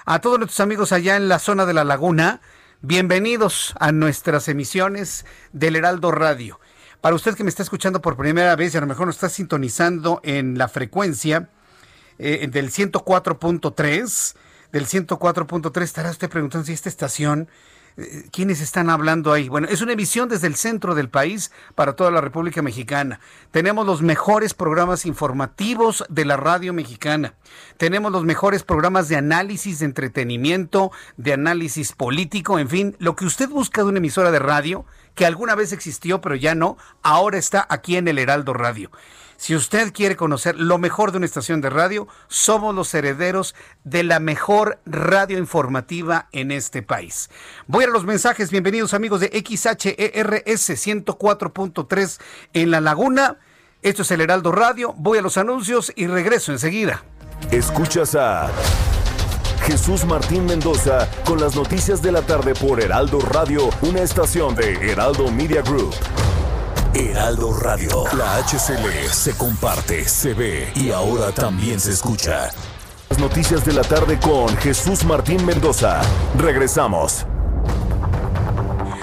[0.05, 2.41] A todos nuestros amigos allá en la zona de La Laguna,
[2.83, 6.59] Bienvenidos a nuestras emisiones del Heraldo Radio.
[7.01, 9.29] Para usted que me está escuchando por primera vez y a lo mejor nos está
[9.29, 11.49] sintonizando en la frecuencia
[12.19, 14.35] eh, del 104.3,
[14.71, 17.49] del 104.3, estará usted preguntando si esta estación
[18.31, 19.49] ¿Quiénes están hablando ahí?
[19.49, 23.19] Bueno, es una emisión desde el centro del país para toda la República Mexicana.
[23.49, 27.33] Tenemos los mejores programas informativos de la radio mexicana.
[27.77, 33.25] Tenemos los mejores programas de análisis, de entretenimiento, de análisis político, en fin, lo que
[33.25, 37.39] usted busca de una emisora de radio que alguna vez existió pero ya no, ahora
[37.39, 38.91] está aquí en el Heraldo Radio.
[39.37, 44.03] Si usted quiere conocer lo mejor de una estación de radio, somos los herederos de
[44.03, 47.29] la mejor radio informativa en este país.
[47.67, 48.49] Voy a los mensajes.
[48.49, 52.19] Bienvenidos amigos de XHERS 104.3
[52.53, 53.37] en La Laguna.
[53.83, 54.93] Esto es el Heraldo Radio.
[54.97, 57.03] Voy a los anuncios y regreso enseguida.
[57.51, 58.49] Escuchas a
[59.67, 64.91] Jesús Martín Mendoza con las noticias de la tarde por Heraldo Radio, una estación de
[64.91, 65.93] Heraldo Media Group.
[66.97, 68.05] Heraldo Radio.
[68.17, 72.49] La HCL se comparte, se ve y ahora también se escucha.
[73.11, 76.01] Las noticias de la tarde con Jesús Martín Mendoza.
[76.39, 77.27] Regresamos.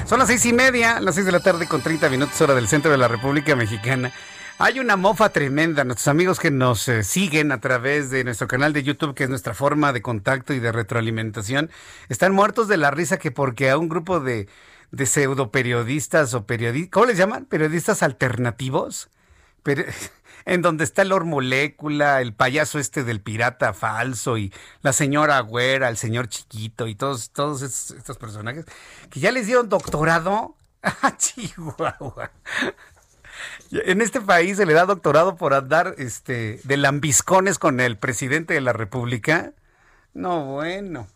[0.07, 2.67] Son las seis y media, las seis de la tarde con 30 minutos hora del
[2.67, 4.13] centro de la República Mexicana.
[4.59, 5.85] Hay una mofa tremenda.
[5.85, 9.31] Nuestros amigos que nos eh, siguen a través de nuestro canal de YouTube, que es
[9.31, 11.71] nuestra forma de contacto y de retroalimentación,
[12.09, 14.49] están muertos de la risa que porque a un grupo de
[14.95, 17.47] de pseudo periodistas o periodistas, ¿cómo les llaman?
[17.47, 19.09] Periodistas alternativos.
[20.47, 24.53] en donde está el Molécula, el payaso este del pirata falso y
[24.83, 28.67] la señora Güera, el señor chiquito y todos, todos estos, personajes
[29.11, 30.57] que ya les dieron doctorado.
[30.83, 32.31] ¡Ah, Chihuahua!
[33.71, 38.55] En este país se le da doctorado por andar este, de lambiscones con el presidente
[38.55, 39.53] de la República.
[40.13, 41.09] No, bueno.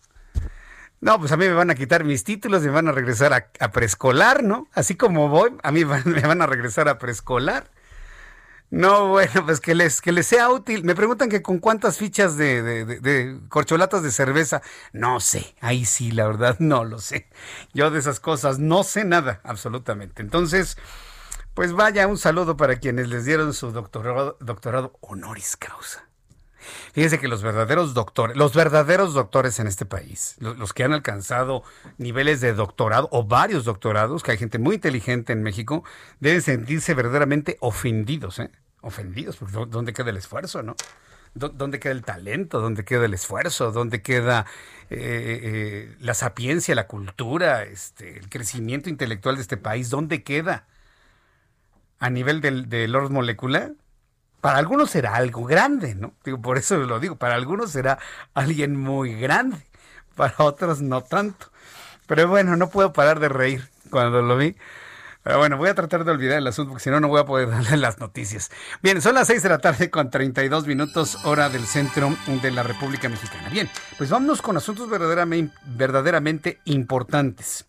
[1.00, 3.70] No, pues a mí me van a quitar mis títulos, me van a regresar a,
[3.70, 4.68] preescolar, ¿no?
[4.72, 7.70] Así como voy, a mí me van a regresar a preescolar.
[8.70, 10.84] No, bueno, pues que les, que les sea útil.
[10.84, 14.60] Me preguntan que con cuántas fichas de, corcholatas de cerveza.
[14.92, 17.28] No sé, ahí sí, la verdad, no lo sé.
[17.72, 20.20] Yo de esas cosas no sé nada, absolutamente.
[20.22, 20.76] Entonces,
[21.54, 26.07] pues vaya, un saludo para quienes les dieron su doctorado, doctorado honoris causa.
[26.92, 31.62] Fíjense que los verdaderos doctores, los verdaderos doctores en este país, los, que han alcanzado
[31.98, 35.84] niveles de doctorado o varios doctorados, que hay gente muy inteligente en México,
[36.20, 38.50] deben sentirse verdaderamente ofendidos, ¿eh?
[38.80, 40.76] Ofendidos, porque ¿dónde queda el esfuerzo, no?
[41.34, 42.60] ¿Dónde queda el talento?
[42.60, 43.70] ¿Dónde queda el esfuerzo?
[43.70, 44.46] ¿Dónde queda
[44.90, 49.90] eh, eh, la sapiencia, la cultura, este, el crecimiento intelectual de este país?
[49.90, 50.66] ¿Dónde queda?
[52.00, 53.72] A nivel del, del orden molecular,
[54.40, 56.12] para algunos será algo grande, ¿no?
[56.24, 57.98] Digo, por eso lo digo, para algunos será
[58.34, 59.58] alguien muy grande,
[60.14, 61.50] para otros no tanto.
[62.06, 64.56] Pero bueno, no puedo parar de reír cuando lo vi.
[65.22, 67.26] Pero bueno, voy a tratar de olvidar el asunto porque si no, no voy a
[67.26, 68.50] poder darle las noticias.
[68.82, 72.62] Bien, son las 6 de la tarde con 32 minutos hora del centro de la
[72.62, 73.48] República Mexicana.
[73.50, 77.66] Bien, pues vámonos con asuntos verdaderamente, verdaderamente importantes.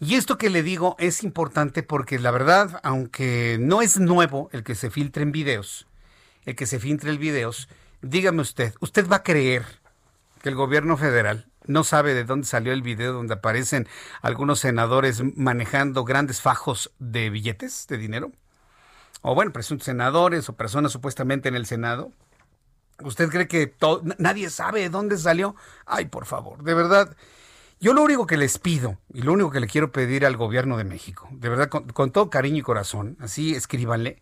[0.00, 4.62] Y esto que le digo es importante porque la verdad, aunque no es nuevo el
[4.62, 5.88] que se filtren videos,
[6.44, 7.68] el que se filtren videos,
[8.00, 9.64] dígame usted, ¿usted va a creer
[10.40, 13.88] que el gobierno federal no sabe de dónde salió el video donde aparecen
[14.22, 18.30] algunos senadores manejando grandes fajos de billetes de dinero?
[19.22, 22.12] O bueno, presuntos senadores o personas supuestamente en el Senado.
[23.02, 23.74] ¿Usted cree que
[24.18, 25.56] nadie sabe de dónde salió?
[25.86, 27.16] Ay, por favor, de verdad.
[27.80, 30.76] Yo lo único que les pido y lo único que le quiero pedir al gobierno
[30.76, 34.20] de México, de verdad, con, todo cariño y corazón, así escríbanle,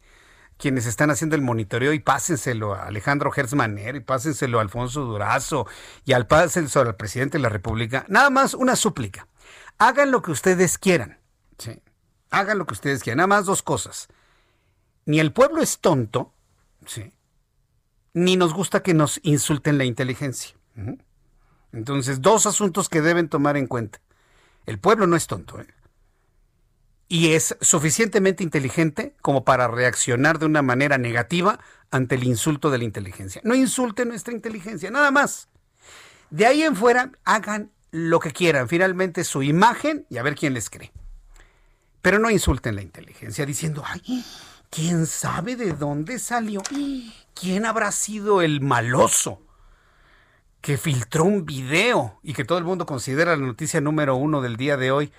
[0.59, 5.67] quienes están haciendo el monitoreo y pásenselo a Alejandro Gersmaner y pásenselo a Alfonso Durazo
[6.05, 8.05] y al pásenselo al presidente de la República.
[8.09, 9.29] Nada más una súplica.
[9.79, 11.19] Hagan lo que ustedes quieran.
[11.59, 11.83] ¿sí?
[12.31, 13.19] Hagan lo que ustedes quieran.
[13.19, 14.09] Nada más dos cosas.
[15.05, 16.33] Ni el pueblo es tonto,
[16.87, 17.13] ¿sí?
[18.17, 20.57] ni nos gusta que nos insulten la inteligencia.
[21.77, 24.01] Entonces, dos asuntos que deben tomar en cuenta.
[24.65, 25.67] El pueblo no es tonto, ¿eh?
[27.07, 31.61] Y es suficientemente inteligente como para reaccionar de una manera negativa
[31.91, 33.43] ante el insulto de la inteligencia.
[33.45, 35.49] No insulten nuestra inteligencia, nada más.
[36.31, 38.69] De ahí en fuera, hagan lo que quieran.
[38.69, 40.93] Finalmente, su imagen y a ver quién les cree.
[42.01, 44.25] Pero no insulten la inteligencia diciendo, ay,
[44.71, 46.63] ¿quién sabe de dónde salió?
[47.35, 49.46] ¿Quién habrá sido el maloso
[50.67, 54.57] que filtró un video y que todo el mundo considera la noticia número uno del
[54.57, 55.13] día de hoy?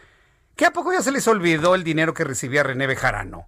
[0.57, 3.47] ¿Qué a poco ya se les olvidó el dinero que recibía René Bejarano?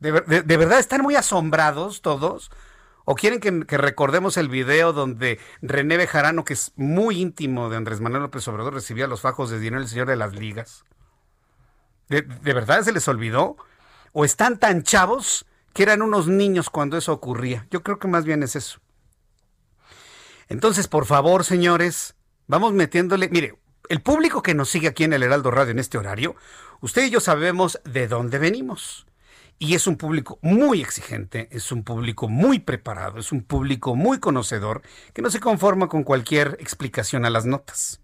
[0.00, 2.50] ¿De, verdad están muy asombrados todos?
[3.04, 8.00] ¿O quieren que, recordemos el video donde René Bejarano, que es muy íntimo de Andrés
[8.00, 10.86] Manuel López Obrador, recibía los fajos de dinero del señor de las ligas?
[12.08, 13.58] ¿De, verdad se les olvidó?
[14.12, 17.66] ¿O están tan chavos que eran unos niños cuando eso ocurría?
[17.70, 18.80] Yo creo que más bien es eso.
[20.48, 22.14] Entonces, por favor, señores,
[22.46, 23.28] vamos metiéndole.
[23.28, 26.36] Mire, el público que nos sigue aquí en el Heraldo Radio en este horario,
[26.80, 29.06] usted y yo sabemos de dónde venimos.
[29.58, 34.18] Y es un público muy exigente, es un público muy preparado, es un público muy
[34.18, 38.00] conocedor que no se conforma con cualquier explicación a las notas.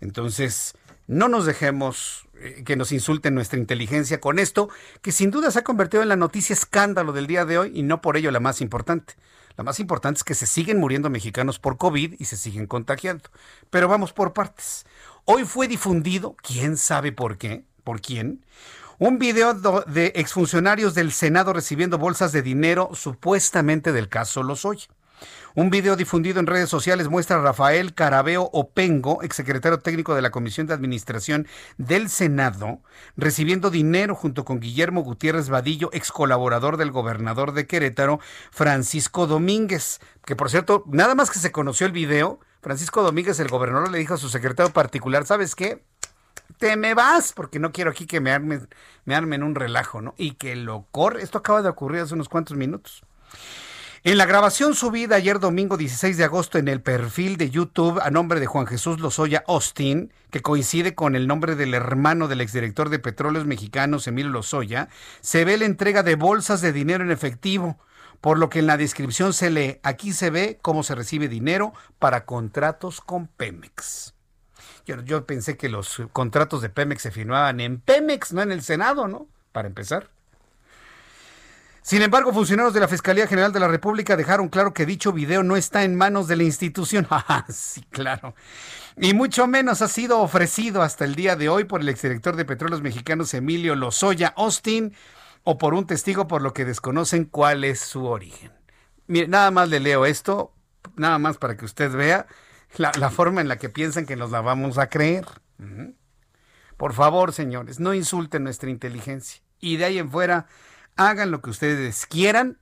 [0.00, 0.74] Entonces,
[1.06, 4.70] no nos dejemos eh, que nos insulten nuestra inteligencia con esto,
[5.02, 7.82] que sin duda se ha convertido en la noticia escándalo del día de hoy y
[7.82, 9.14] no por ello la más importante.
[9.58, 13.24] La más importante es que se siguen muriendo mexicanos por COVID y se siguen contagiando.
[13.70, 14.86] Pero vamos por partes.
[15.24, 18.46] Hoy fue difundido, quién sabe por qué, por quién,
[19.00, 24.86] un video de exfuncionarios del Senado recibiendo bolsas de dinero supuestamente del caso Lozoya.
[25.58, 30.30] Un video difundido en redes sociales muestra a Rafael Carabeo Opengo, exsecretario técnico de la
[30.30, 32.80] Comisión de Administración del Senado,
[33.16, 38.20] recibiendo dinero junto con Guillermo Gutiérrez Vadillo, ex colaborador del gobernador de Querétaro,
[38.52, 43.48] Francisco Domínguez, que por cierto, nada más que se conoció el video, Francisco Domínguez, el
[43.48, 45.82] gobernador, le dijo a su secretario particular, ¿sabes qué?
[46.58, 48.68] te me vas, porque no quiero aquí que me armen,
[49.04, 50.14] me armen un relajo, ¿no?
[50.18, 51.20] Y que lo corre.
[51.22, 53.02] Esto acaba de ocurrir hace unos cuantos minutos.
[54.04, 58.10] En la grabación subida ayer domingo 16 de agosto en el perfil de YouTube a
[58.10, 62.90] nombre de Juan Jesús Lozoya Austin, que coincide con el nombre del hermano del exdirector
[62.90, 64.88] de Petróleos Mexicanos, Emilio Lozoya,
[65.20, 67.76] se ve la entrega de bolsas de dinero en efectivo,
[68.20, 71.72] por lo que en la descripción se lee, aquí se ve cómo se recibe dinero
[71.98, 74.14] para contratos con Pemex.
[74.86, 78.62] Yo, yo pensé que los contratos de Pemex se firmaban en Pemex, no en el
[78.62, 79.26] Senado, ¿no?
[79.50, 80.08] Para empezar.
[81.88, 85.42] Sin embargo, funcionarios de la Fiscalía General de la República dejaron claro que dicho video
[85.42, 87.06] no está en manos de la institución.
[87.10, 88.34] Ah, sí, claro.
[88.98, 92.44] Y mucho menos ha sido ofrecido hasta el día de hoy por el exdirector de
[92.44, 94.94] Petróleos Mexicanos Emilio Lozoya Austin
[95.44, 98.52] o por un testigo por lo que desconocen cuál es su origen.
[99.06, 100.52] Mire, nada más le leo esto,
[100.96, 102.26] nada más para que usted vea
[102.76, 105.24] la, la forma en la que piensan que nos la vamos a creer.
[106.76, 109.40] Por favor, señores, no insulten nuestra inteligencia.
[109.58, 110.48] Y de ahí en fuera
[110.98, 112.58] hagan lo que ustedes quieran.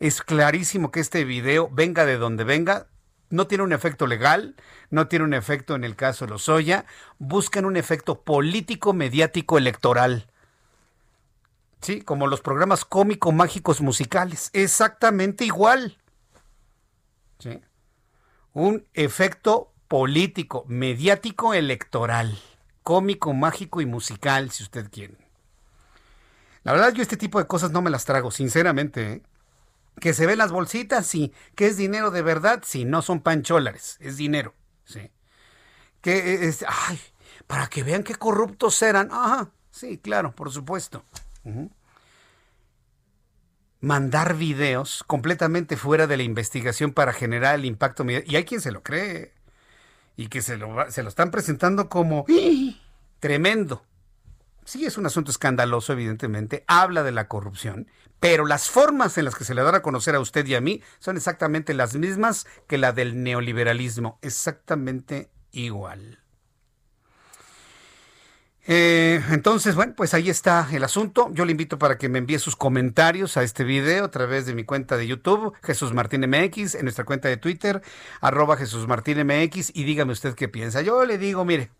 [0.00, 2.88] Es clarísimo que este video, venga de donde venga,
[3.30, 4.56] no tiene un efecto legal,
[4.90, 6.86] no tiene un efecto en el caso de Lozoya,
[7.18, 10.26] buscan un efecto político, mediático, electoral.
[11.80, 15.98] Sí, como los programas cómico mágicos musicales, exactamente igual.
[17.38, 17.60] ¿Sí?
[18.54, 22.38] Un efecto político, mediático, electoral,
[22.82, 25.23] cómico, mágico y musical, si usted quiere.
[26.64, 29.12] La verdad, yo este tipo de cosas no me las trago, sinceramente.
[29.12, 29.22] ¿eh?
[30.00, 31.32] Que se ven las bolsitas, sí.
[31.54, 32.84] Que es dinero de verdad, sí.
[32.84, 35.10] No son pancholares, es dinero, sí.
[36.00, 36.98] Que es, ay,
[37.46, 39.10] para que vean qué corruptos eran.
[39.12, 41.04] Ajá, sí, claro, por supuesto.
[43.80, 48.04] Mandar videos completamente fuera de la investigación para generar el impacto.
[48.08, 49.32] Y hay quien se lo cree.
[50.16, 52.80] Y que se lo, se lo están presentando como ¡Ah!
[53.20, 53.82] tremendo
[54.64, 57.88] sí es un asunto escandaloso, evidentemente, habla de la corrupción,
[58.20, 60.60] pero las formas en las que se le dan a conocer a usted y a
[60.60, 66.24] mí son exactamente las mismas que la del neoliberalismo, exactamente igual.
[68.66, 71.28] Eh, entonces, bueno, pues ahí está el asunto.
[71.32, 74.54] Yo le invito para que me envíe sus comentarios a este video a través de
[74.54, 77.82] mi cuenta de YouTube, Jesús Martín MX, en nuestra cuenta de Twitter,
[78.22, 80.80] arroba Jesús Martín MX, y dígame usted qué piensa.
[80.80, 81.70] Yo le digo, mire,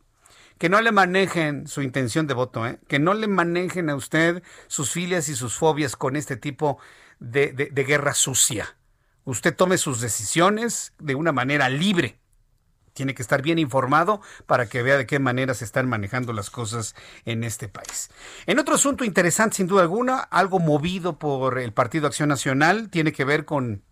[0.59, 2.79] que no le manejen su intención de voto, ¿eh?
[2.89, 6.79] que no le manejen a usted sus filias y sus fobias con este tipo
[7.19, 8.77] de, de guerra sucia.
[9.25, 12.19] Usted tome sus decisiones de una manera libre
[12.95, 16.49] tiene que estar bien informado para que vea de qué manera se están manejando las
[16.49, 18.09] cosas en este país.
[18.47, 23.13] En otro asunto interesante, sin duda alguna, algo movido por el Partido Acción Nacional, tiene
[23.13, 23.83] que ver con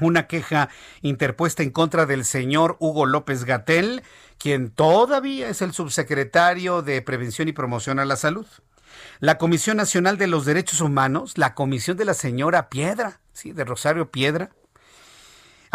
[0.00, 0.70] una queja
[1.02, 4.02] interpuesta en contra del señor Hugo López Gatel,
[4.38, 8.46] quien todavía es el subsecretario de Prevención y Promoción a la Salud.
[9.20, 13.64] La Comisión Nacional de los Derechos Humanos, la comisión de la señora Piedra, sí, de
[13.64, 14.50] Rosario Piedra,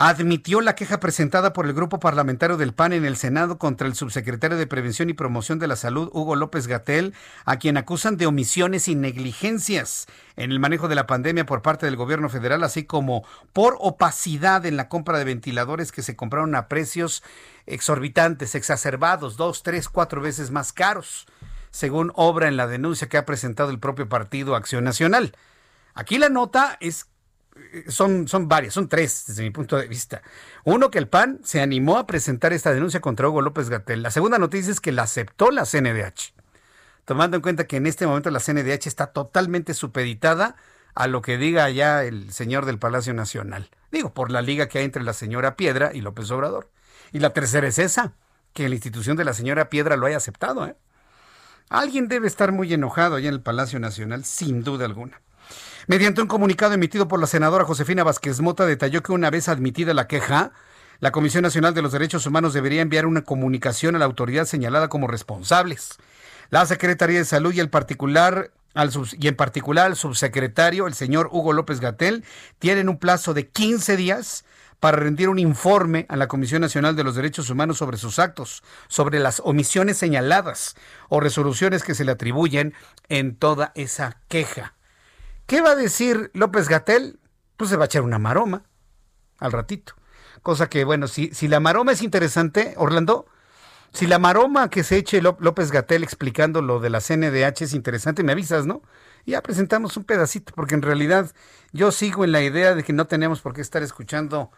[0.01, 3.95] admitió la queja presentada por el grupo parlamentario del PAN en el Senado contra el
[3.95, 8.26] subsecretario de Prevención y Promoción de la Salud, Hugo López Gatel, a quien acusan de
[8.26, 10.07] omisiones y negligencias
[10.38, 14.66] en el manejo de la pandemia por parte del gobierno federal, así como por opacidad
[14.66, 17.22] en la compra de ventiladores que se compraron a precios
[17.70, 21.28] exorbitantes, exacerbados, dos, tres, cuatro veces más caros,
[21.72, 25.36] según obra en la denuncia que ha presentado el propio partido Acción Nacional.
[25.93, 27.07] Aquí la nota es
[27.88, 30.22] son, son varias, son tres desde mi punto de vista.
[30.63, 34.01] Uno, que el PAN se animó a presentar esta denuncia contra Hugo López Gatel.
[34.01, 36.34] La segunda noticia es que la aceptó la CNDH,
[37.05, 40.55] tomando en cuenta que en este momento la CNDH está totalmente supeditada
[40.95, 43.70] a lo que diga allá el señor del Palacio Nacional.
[43.91, 46.70] Digo, por la liga que hay entre la señora Piedra y López Obrador.
[47.12, 48.14] Y la tercera es esa,
[48.53, 50.66] que la institución de la señora Piedra lo haya aceptado.
[50.68, 50.76] ¿eh?
[51.70, 55.22] Alguien debe estar muy enojado allá en el Palacio Nacional, sin duda alguna.
[55.88, 59.93] Mediante un comunicado emitido por la senadora Josefina Vázquez Mota, detalló que una vez admitida
[59.93, 60.51] la queja,
[60.99, 64.89] la Comisión Nacional de los Derechos Humanos debería enviar una comunicación a la autoridad señalada
[64.89, 65.97] como responsables.
[66.49, 71.30] La Secretaría de Salud y, el particular, al y en particular el subsecretario, el señor
[71.32, 72.26] Hugo López Gatel,
[72.60, 74.43] tienen un plazo de 15 días
[74.80, 78.64] para rendir un informe a la Comisión Nacional de los Derechos Humanos sobre sus actos,
[78.88, 80.76] sobre las omisiones señaladas
[81.10, 82.74] o resoluciones que se le atribuyen
[83.10, 84.76] en toda esa queja.
[85.46, 87.20] ¿Qué va a decir López Gatel?
[87.58, 88.64] Pues se va a echar una maroma
[89.40, 89.96] al ratito.
[90.42, 93.26] Cosa que, bueno, si, si la maroma es interesante, Orlando,
[93.92, 98.24] si la maroma que se eche López Gatel explicando lo de la CNDH es interesante,
[98.24, 98.84] me avisas, ¿no?
[99.26, 101.32] Ya presentamos un pedacito, porque en realidad
[101.74, 104.52] yo sigo en la idea de que no tenemos por qué estar escuchando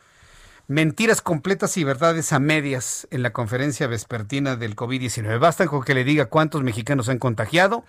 [0.68, 5.40] mentiras completas y verdades a medias en la conferencia vespertina del COVID-19.
[5.40, 7.84] Basta con que le diga cuántos mexicanos han contagiado,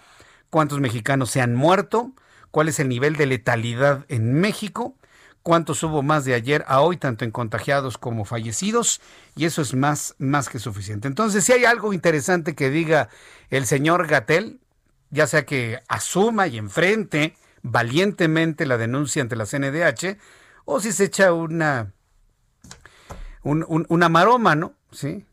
[0.50, 2.12] cuántos mexicanos se han muerto,
[2.50, 4.94] cuál es el nivel de letalidad en México,
[5.42, 9.00] cuántos hubo más de ayer a hoy, tanto en contagiados como fallecidos,
[9.36, 11.08] y eso es más, más que suficiente.
[11.08, 13.08] Entonces, si hay algo interesante que diga
[13.50, 14.60] el señor Gatel,
[15.10, 20.18] ya sea que asuma y enfrente valientemente la denuncia ante la CNDH,
[20.64, 21.92] o si se echa una,
[23.43, 24.74] una maroma, ¿no?
[24.90, 25.24] Sí.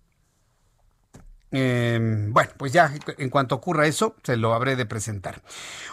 [1.51, 5.41] Em, bueno, pues ya en cuanto ocurra eso, se lo habré de presentar.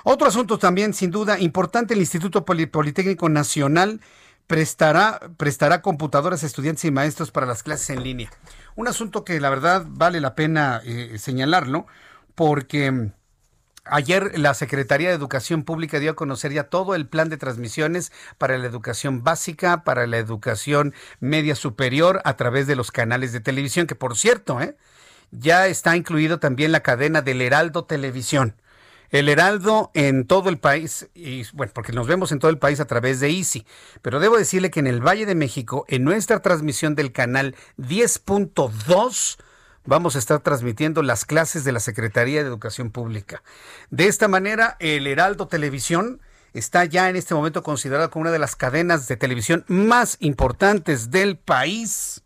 [0.04, 4.00] Otro asunto también, sin duda, importante, el Instituto Politécnico Nacional
[4.46, 8.30] prestará, prestará computadoras a estudiantes y maestros para las clases en línea.
[8.74, 11.86] Un asunto que la verdad vale la pena eh, señalarlo,
[12.34, 13.12] porque
[13.88, 18.10] Ayer la Secretaría de Educación Pública dio a conocer ya todo el plan de transmisiones
[18.36, 23.40] para la educación básica, para la educación media superior a través de los canales de
[23.40, 24.76] televisión, que por cierto, ¿eh?
[25.30, 28.56] ya está incluido también la cadena del Heraldo Televisión.
[29.10, 32.80] El Heraldo en todo el país, y bueno, porque nos vemos en todo el país
[32.80, 33.64] a través de Easy,
[34.02, 39.36] pero debo decirle que en el Valle de México, en nuestra transmisión del canal 10.2,
[39.86, 43.42] vamos a estar transmitiendo las clases de la Secretaría de Educación Pública.
[43.90, 46.20] De esta manera, el Heraldo Televisión
[46.52, 51.10] está ya en este momento considerado como una de las cadenas de televisión más importantes
[51.10, 52.22] del país.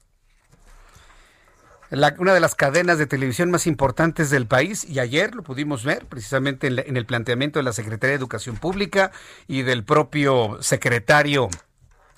[2.18, 4.84] Una de las cadenas de televisión más importantes del país.
[4.84, 9.10] Y ayer lo pudimos ver precisamente en, el planteamiento de la Secretaría de Educación Pública
[9.48, 11.48] y del propio secretario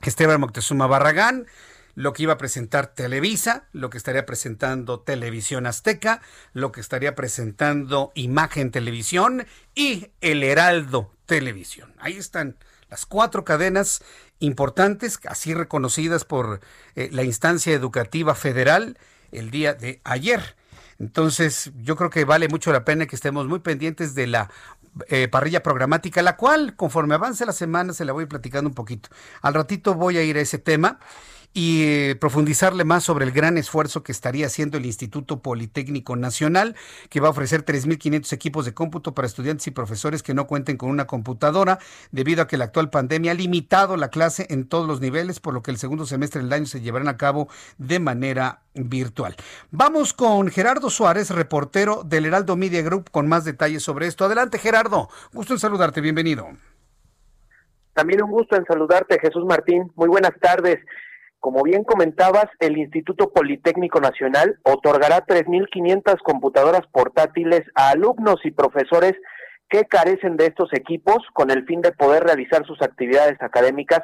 [0.03, 1.47] Esteban Moctezuma Barragán
[1.95, 6.22] lo que iba a presentar Televisa, lo que estaría presentando Televisión Azteca,
[6.53, 11.95] lo que estaría presentando Imagen Televisión y El Heraldo Televisión.
[11.99, 12.57] Ahí están
[12.88, 14.03] las cuatro cadenas
[14.38, 16.61] importantes, así reconocidas por
[16.95, 18.99] eh, la instancia educativa federal
[19.30, 20.57] el día de ayer.
[20.99, 24.51] Entonces, yo creo que vale mucho la pena que estemos muy pendientes de la
[25.09, 29.09] eh, parrilla programática, la cual, conforme avance la semana, se la voy platicando un poquito.
[29.40, 30.99] Al ratito voy a ir a ese tema
[31.55, 36.76] y profundizarle más sobre el gran esfuerzo que estaría haciendo el Instituto Politécnico Nacional,
[37.11, 40.76] que va a ofrecer 3.500 equipos de cómputo para estudiantes y profesores que no cuenten
[40.76, 41.78] con una computadora,
[42.11, 45.55] debido a que la actual pandemia ha limitado la clase en todos los niveles, por
[45.55, 47.48] lo que el segundo semestre del año se llevarán a cabo
[47.78, 49.36] de manera virtual.
[49.70, 54.24] Vamos con Gerardo Suárez, reportero del Heraldo Media Group, con más detalles sobre esto.
[54.24, 55.09] Adelante, Gerardo.
[55.32, 56.00] Gusto en saludarte.
[56.00, 56.48] Bienvenido.
[57.92, 59.92] También un gusto en saludarte, Jesús Martín.
[59.96, 60.78] Muy buenas tardes.
[61.43, 69.14] Como bien comentabas, el Instituto Politécnico Nacional otorgará 3.500 computadoras portátiles a alumnos y profesores
[69.68, 74.03] que carecen de estos equipos con el fin de poder realizar sus actividades académicas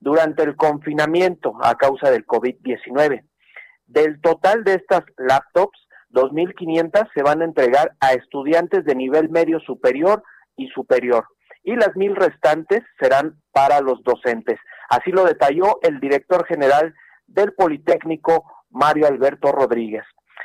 [0.00, 3.22] durante el confinamiento a causa del COVID-19.
[3.84, 5.78] Del total de estas laptops,
[6.12, 10.22] 2.500 se van a entregar a estudiantes de nivel medio superior
[10.56, 11.26] y superior,
[11.68, 14.58] y las mil restantes serán para los docentes.
[14.88, 16.94] Así lo detalló el director general
[17.26, 20.04] del Politécnico Mario Alberto Rodríguez.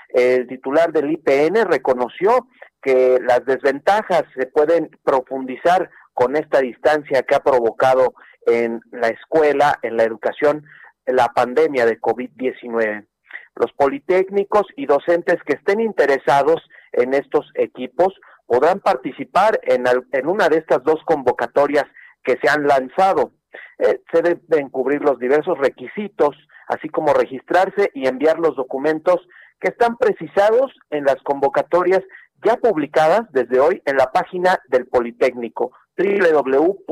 [0.09, 2.49] El titular del IPN reconoció
[2.81, 8.13] que las desventajas se pueden profundizar con esta distancia que ha provocado
[8.45, 10.65] en la escuela, en la educación,
[11.05, 13.07] la pandemia de COVID-19.
[13.55, 16.61] Los politécnicos y docentes que estén interesados
[16.91, 18.13] en estos equipos
[18.45, 19.85] podrán participar en,
[20.27, 21.85] una de estas dos convocatorias
[22.23, 23.31] que se han lanzado.
[23.79, 26.35] Eh, se deben cubrir los diversos requisitos,
[26.67, 29.27] así como registrarse y enviar los documentos
[29.59, 32.01] que están precisados en las convocatorias
[32.43, 36.83] ya publicadas desde hoy en la página del Politécnico www.ipn.mx.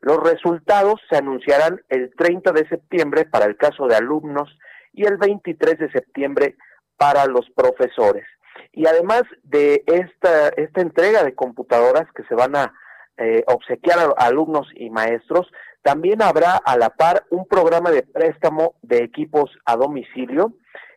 [0.00, 4.56] Los resultados se anunciarán el 30 de septiembre para el caso de alumnos
[4.92, 6.56] y el 23 de septiembre
[6.98, 8.26] para los profesores.
[8.72, 12.74] Y además de esta, esta entrega de computadoras que se van a
[13.16, 15.50] eh, obsequiar a alumnos y maestros,
[15.82, 20.52] también habrá a la par un programa de préstamo de equipos a domicilio,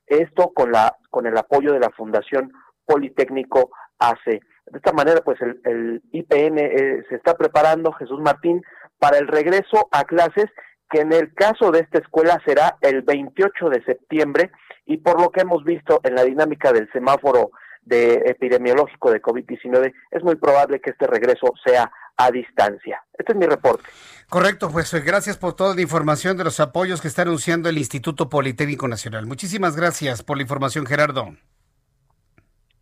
[0.08, 2.52] esto con, la, con el apoyo de la Fundación
[2.86, 4.26] Politécnico AC.
[4.26, 8.62] De esta manera, pues el, el IPN eh, se está preparando, Jesús Martín,
[9.00, 10.46] para el regreso a clases,
[10.92, 14.52] que en el caso de esta escuela será el 28 de septiembre,
[14.86, 17.52] y por lo que hemos visto en la dinámica del semáforo
[17.84, 23.04] de epidemiológico de COVID-19, es muy probable que este regreso sea a distancia.
[23.18, 23.84] Este es mi reporte.
[24.30, 27.78] Correcto, pues eh, gracias por toda la información de los apoyos que está anunciando el
[27.78, 29.26] Instituto Politécnico Nacional.
[29.26, 31.36] Muchísimas gracias por la información, Gerardo.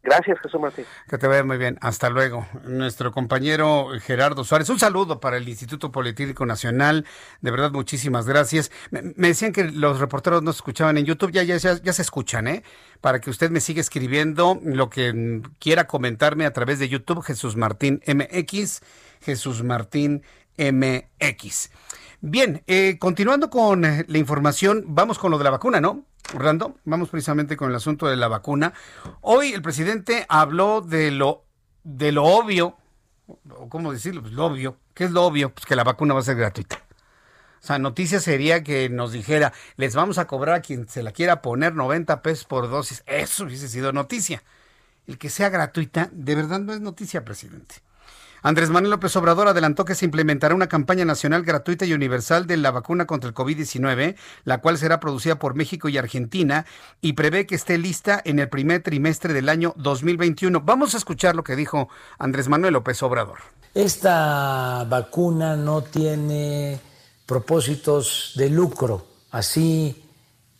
[0.10, 0.86] Gracias, Jesús Martín.
[1.07, 1.78] Que te vaya muy bien.
[1.82, 2.47] Hasta luego.
[2.64, 4.68] Nuestro compañero Gerardo Suárez.
[4.70, 7.05] Un saludo para el Instituto Politécnico Nacional.
[7.41, 8.72] De verdad, muchísimas gracias.
[8.89, 11.32] Me, decían que los reporteros no se escuchaban en YouTube.
[11.32, 12.64] Ya, ya, ya, se escuchan, ¿eh?
[13.01, 17.22] Para que usted me siga escribiendo lo que quiera comentarme a través de YouTube.
[17.22, 18.82] Jesús Martín MX.
[19.22, 20.24] Jesús Martín
[20.57, 21.70] MX.
[22.22, 26.09] Bien, eh, continuando con la información, vamos con lo de la vacuna, ¿no?
[26.34, 28.74] Orlando, vamos precisamente con el asunto de la vacuna.
[29.22, 31.46] Hoy el presidente habló de lo,
[31.84, 32.78] de lo obvio,
[33.28, 34.78] o cómo decirlo, pues lo obvio.
[34.94, 35.54] ¿Qué es lo obvio?
[35.54, 36.84] Pues que la vacuna va a ser gratuita.
[37.62, 41.12] O sea, noticia sería que nos dijera, les vamos a cobrar a quien se la
[41.12, 43.04] quiera poner 90 pesos por dosis.
[43.06, 44.44] Eso hubiese sido noticia.
[45.08, 47.76] El que sea gratuita, de verdad no es noticia, presidente.
[48.42, 52.58] Andrés Manuel López Obrador adelantó que se implementará una campaña nacional gratuita y universal de
[52.58, 54.16] la vacuna contra el COVID-19,
[54.46, 56.66] la cual será producida por México y Argentina
[57.02, 60.62] y prevé que esté lista en el primer trimestre del año 2021.
[60.62, 63.40] Vamos a escuchar lo que dijo Andrés Manuel López Obrador.
[63.74, 66.80] Esta vacuna no tiene
[67.26, 70.06] propósitos de lucro, así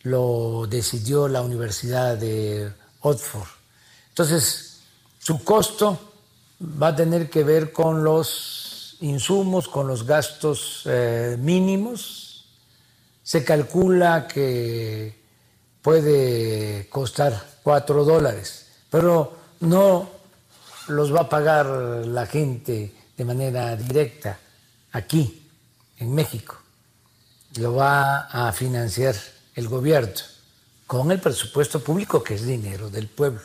[0.02, 3.48] lo decidió la Universidad de Oxford.
[4.10, 4.82] Entonces,
[5.18, 6.09] su costo
[6.60, 12.46] va a tener que ver con los insumos, con los gastos eh, mínimos.
[13.22, 15.18] Se calcula que
[15.82, 20.10] puede costar cuatro dólares, pero no
[20.88, 24.38] los va a pagar la gente de manera directa
[24.92, 25.48] aquí,
[25.98, 26.56] en México.
[27.56, 29.14] Lo va a financiar
[29.54, 30.14] el gobierno
[30.86, 33.40] con el presupuesto público, que es dinero del pueblo.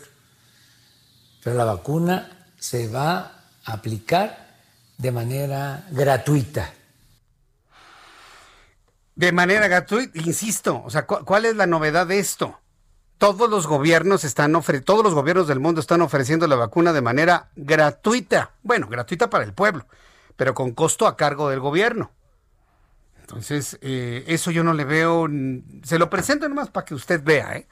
[1.44, 3.32] Pero la vacuna se va
[3.64, 4.58] a aplicar
[4.98, 6.74] de manera gratuita.
[9.14, 12.60] De manera gratuita, insisto, o sea, ¿cuál es la novedad de esto?
[13.20, 17.52] Todos los gobiernos están todos los gobiernos del mundo están ofreciendo la vacuna de manera
[17.56, 18.56] gratuita.
[18.64, 19.86] Bueno, gratuita para el pueblo,
[20.36, 22.12] pero con costo a cargo del gobierno.
[23.22, 25.28] Entonces, eh, eso yo no le veo,
[25.84, 27.68] se lo presento nomás para que usted vea, ¿eh?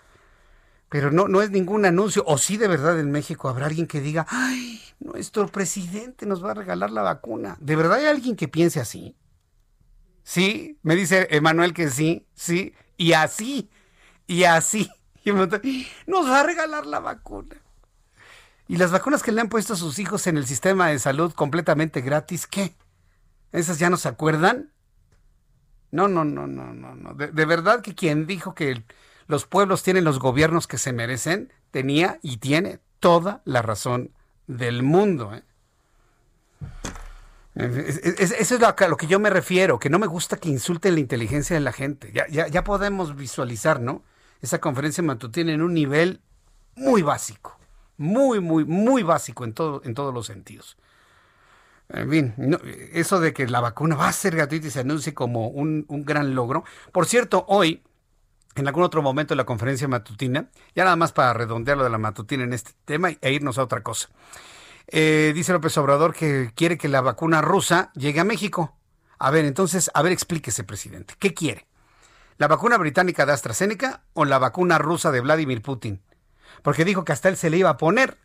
[0.93, 2.23] Pero no, no es ningún anuncio.
[2.27, 6.51] O sí, de verdad, en México habrá alguien que diga, ay, nuestro presidente nos va
[6.51, 7.57] a regalar la vacuna.
[7.59, 9.17] ¿De verdad hay alguien que piense así?
[10.21, 13.71] Sí, me dice Emanuel que sí, sí, y así,
[14.27, 14.87] y así.
[15.25, 15.31] Y
[16.05, 17.55] nos va a regalar la vacuna.
[18.67, 21.33] Y las vacunas que le han puesto a sus hijos en el sistema de salud
[21.33, 22.75] completamente gratis, ¿qué?
[23.51, 24.71] ¿Esas ya no se acuerdan?
[25.89, 27.15] No, no, no, no, no, no.
[27.15, 28.83] De, de verdad que quien dijo que
[29.34, 34.11] los pueblos tienen los gobiernos que se merecen, tenía y tiene toda la razón
[34.45, 35.34] del mundo.
[35.34, 35.41] ¿eh?
[37.55, 40.99] eso es a lo que yo me refiero, que no me gusta que insulten la
[40.99, 42.11] inteligencia de la gente.
[42.13, 44.03] Ya, ya, podemos visualizar, ¿no?
[44.39, 46.21] Esa conferencia matutina en un nivel
[46.75, 47.57] muy básico,
[47.97, 50.77] muy, muy, muy básico en, en todos los sentidos.
[51.89, 52.59] En fin,
[52.93, 56.05] eso de que la vacuna va a ser gratuita y se anuncie como un, un
[56.05, 56.63] gran logro.
[56.91, 57.81] Por cierto, hoy
[58.56, 61.89] en algún otro momento de la conferencia matutina, ya nada más para redondear lo de
[61.89, 64.10] la matutina en este tema e irnos a otra cosa.
[64.88, 68.78] Eh, dice López Obrador que quiere que la vacuna rusa llegue a México.
[69.18, 71.16] A ver, entonces, a ver, explíquese, presidente.
[71.18, 71.68] ¿Qué quiere?
[72.38, 76.01] ¿La vacuna británica de AstraZeneca o la vacuna rusa de Vladimir Putin?
[76.62, 78.18] Porque dijo que hasta él se le iba a poner.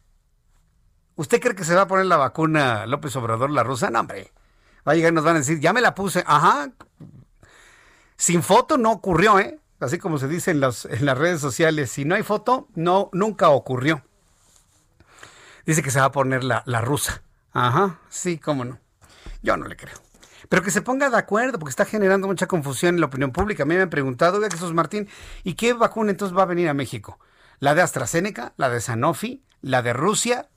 [1.14, 3.90] ¿Usted cree que se va a poner la vacuna López Obrador, la rusa?
[3.90, 4.32] No, hombre.
[4.86, 6.24] Va a llegar y nos van a decir, ya me la puse.
[6.26, 6.70] Ajá.
[8.16, 9.58] Sin foto no ocurrió, ¿eh?
[9.80, 13.50] Así como se dice en, en las redes sociales, si no hay foto, no, nunca
[13.50, 14.02] ocurrió.
[15.66, 17.22] Dice que se va a poner la, la rusa.
[17.52, 18.80] Ajá, sí, cómo no.
[19.42, 19.96] Yo no le creo.
[20.48, 23.64] Pero que se ponga de acuerdo, porque está generando mucha confusión en la opinión pública.
[23.64, 25.08] A mí me han preguntado, oiga Jesús Martín,
[25.44, 27.18] ¿y qué vacuna entonces va a venir a México?
[27.60, 28.54] ¿La de AstraZeneca?
[28.56, 29.42] ¿La de Sanofi?
[29.60, 30.48] ¿La de Rusia?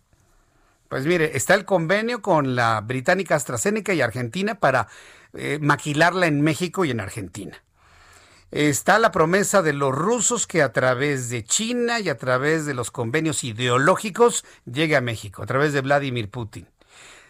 [0.88, 4.88] Pues mire, está el convenio con la británica AstraZeneca y Argentina para
[5.34, 7.64] eh, maquilarla en México y en Argentina.
[8.52, 12.74] Está la promesa de los rusos que a través de China y a través de
[12.74, 16.68] los convenios ideológicos llegue a México, a través de Vladimir Putin.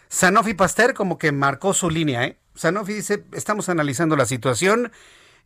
[0.10, 2.38] Sanofi Pasteur como que marcó su línea, ¿eh?
[2.56, 4.92] Sanofi dice, estamos analizando la situación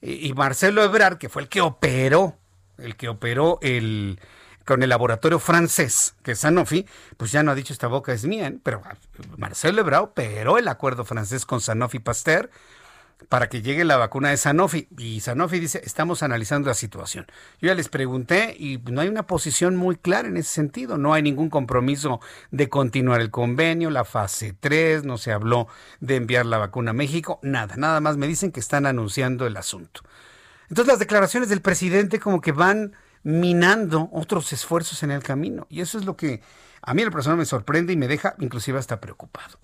[0.01, 2.37] y Marcelo Ebrard, que fue el que operó,
[2.77, 4.19] el que operó el
[4.65, 8.25] con el laboratorio francés, que es Sanofi, pues ya no ha dicho esta boca es
[8.25, 8.57] mía, ¿eh?
[8.63, 8.81] pero
[9.37, 12.49] Marcelo Ebrard operó el acuerdo francés con Sanofi Pasteur
[13.29, 14.87] para que llegue la vacuna de Sanofi.
[14.97, 17.25] Y Sanofi dice, estamos analizando la situación.
[17.61, 20.97] Yo ya les pregunté y no hay una posición muy clara en ese sentido.
[20.97, 22.19] No hay ningún compromiso
[22.51, 25.67] de continuar el convenio, la fase 3, no se habló
[25.99, 29.57] de enviar la vacuna a México, nada, nada más me dicen que están anunciando el
[29.57, 30.01] asunto.
[30.69, 32.93] Entonces las declaraciones del presidente como que van
[33.23, 35.67] minando otros esfuerzos en el camino.
[35.69, 36.41] Y eso es lo que
[36.81, 39.57] a mí la persona me sorprende y me deja inclusive hasta preocupado.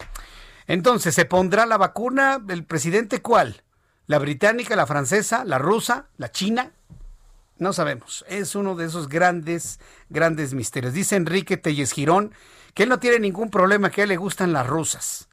[0.68, 3.64] Entonces, ¿se pondrá la vacuna el presidente cuál?
[4.08, 6.72] ¿La británica, la francesa, la rusa, la china?
[7.58, 8.26] No sabemos.
[8.28, 10.94] Es uno de esos grandes, grandes misterios.
[10.94, 12.34] Dice Enrique Telles Girón
[12.74, 15.30] que él no tiene ningún problema, que a él le gustan las rusas.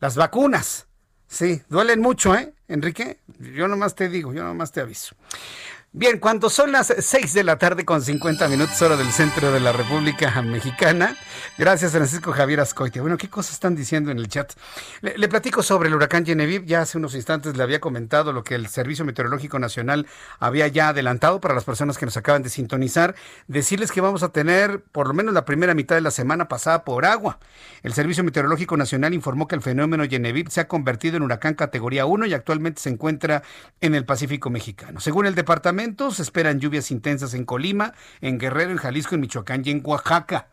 [0.00, 0.86] Las vacunas.
[1.26, 3.20] Sí, duelen mucho, ¿eh, Enrique?
[3.38, 5.16] Yo nomás te digo, yo nomás te aviso.
[5.94, 9.60] Bien, cuando son las 6 de la tarde con 50 minutos hora del centro de
[9.60, 11.18] la República Mexicana,
[11.58, 13.02] gracias Francisco Javier Ascoite.
[13.02, 14.54] Bueno, ¿qué cosas están diciendo en el chat?
[15.02, 18.54] Le, platico sobre el huracán Genevieve, ya hace unos instantes le había comentado lo que
[18.54, 20.06] el Servicio Meteorológico Nacional
[20.38, 23.14] había ya adelantado para las personas que nos acaban de sintonizar,
[23.46, 26.86] decirles que vamos a tener por lo menos la primera mitad de la semana pasada
[26.86, 27.38] por agua.
[27.82, 32.06] El Servicio Meteorológico Nacional informó que el fenómeno Genevieve se ha convertido en huracán categoría
[32.06, 33.42] 1 y actualmente se encuentra
[33.82, 34.98] en el Pacífico Mexicano.
[34.98, 39.62] Según el departamento, se esperan lluvias intensas en Colima, en Guerrero, en Jalisco, en Michoacán
[39.64, 40.48] y en Oaxaca.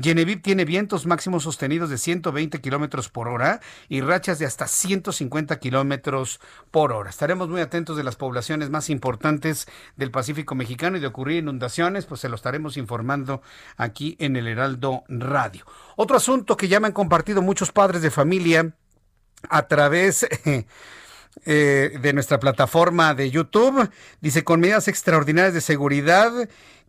[0.00, 5.58] Genevieve tiene vientos máximos sostenidos de 120 kilómetros por hora y rachas de hasta 150
[5.60, 6.40] kilómetros
[6.72, 7.10] por hora.
[7.10, 12.04] Estaremos muy atentos de las poblaciones más importantes del Pacífico mexicano y de ocurrir inundaciones,
[12.04, 13.40] pues se lo estaremos informando
[13.76, 15.64] aquí en el Heraldo Radio.
[15.96, 18.74] Otro asunto que ya me han compartido muchos padres de familia
[19.48, 20.26] a través.
[21.46, 23.90] Eh, de nuestra plataforma de YouTube.
[24.20, 26.30] Dice, con medidas extraordinarias de seguridad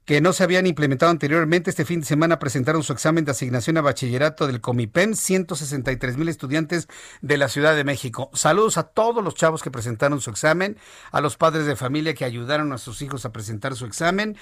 [0.05, 3.77] que no se habían implementado anteriormente, este fin de semana presentaron su examen de asignación
[3.77, 6.89] a bachillerato del Comipem, 163 mil estudiantes
[7.21, 8.29] de la Ciudad de México.
[8.33, 10.77] Saludos a todos los chavos que presentaron su examen,
[11.11, 14.35] a los padres de familia que ayudaron a sus hijos a presentar su examen.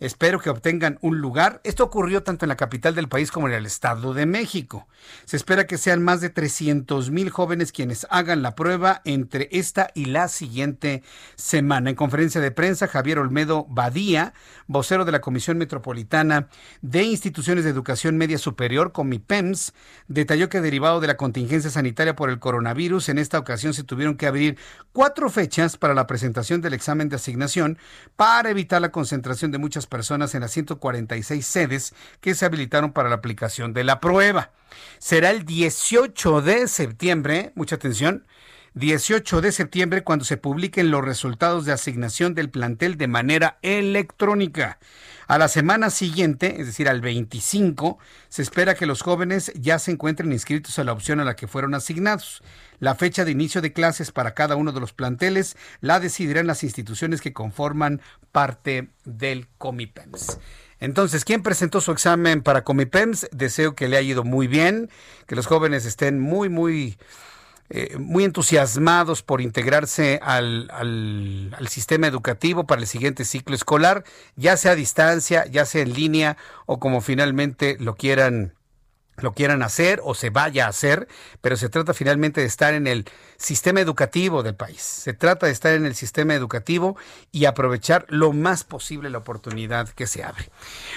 [0.00, 1.60] Espero que obtengan un lugar.
[1.64, 4.88] Esto ocurrió tanto en la capital del país como en el Estado de México.
[5.24, 9.90] Se espera que sean más de 300 mil jóvenes quienes hagan la prueba entre esta
[9.94, 11.02] y la siguiente
[11.36, 11.90] semana.
[11.90, 14.34] En conferencia de prensa, Javier Olmedo Badía,
[14.66, 16.48] vocero de la Comisión Metropolitana
[16.80, 19.72] de Instituciones de Educación Media Superior, Comipems,
[20.08, 24.16] detalló que derivado de la contingencia sanitaria por el coronavirus, en esta ocasión se tuvieron
[24.16, 24.58] que abrir
[24.92, 27.78] cuatro fechas para la presentación del examen de asignación
[28.16, 33.08] para evitar la concentración de muchas personas en las 146 sedes que se habilitaron para
[33.08, 34.50] la aplicación de la prueba.
[34.98, 38.26] Será el 18 de septiembre, mucha atención,
[38.74, 44.78] 18 de septiembre cuando se publiquen los resultados de asignación del plantel de manera electrónica.
[45.26, 47.98] A la semana siguiente, es decir, al 25,
[48.30, 51.48] se espera que los jóvenes ya se encuentren inscritos a la opción a la que
[51.48, 52.42] fueron asignados.
[52.78, 56.64] La fecha de inicio de clases para cada uno de los planteles la decidirán las
[56.64, 58.00] instituciones que conforman
[58.32, 60.38] parte del Comipems.
[60.80, 63.28] Entonces, ¿quién presentó su examen para Comipems?
[63.32, 64.90] Deseo que le haya ido muy bien,
[65.26, 66.98] que los jóvenes estén muy, muy
[67.74, 74.04] eh, muy entusiasmados por integrarse al, al, sistema educativo para el siguiente ciclo escolar,
[74.36, 78.52] ya sea a distancia, ya sea en línea o como finalmente lo quieran
[79.16, 81.06] lo quieran hacer o se vaya a hacer,
[81.40, 83.04] pero se trata finalmente de estar en el
[83.36, 84.80] sistema educativo del país.
[84.80, 86.96] Se trata de estar en el sistema educativo
[87.30, 90.48] y aprovechar lo más posible la oportunidad que se abre.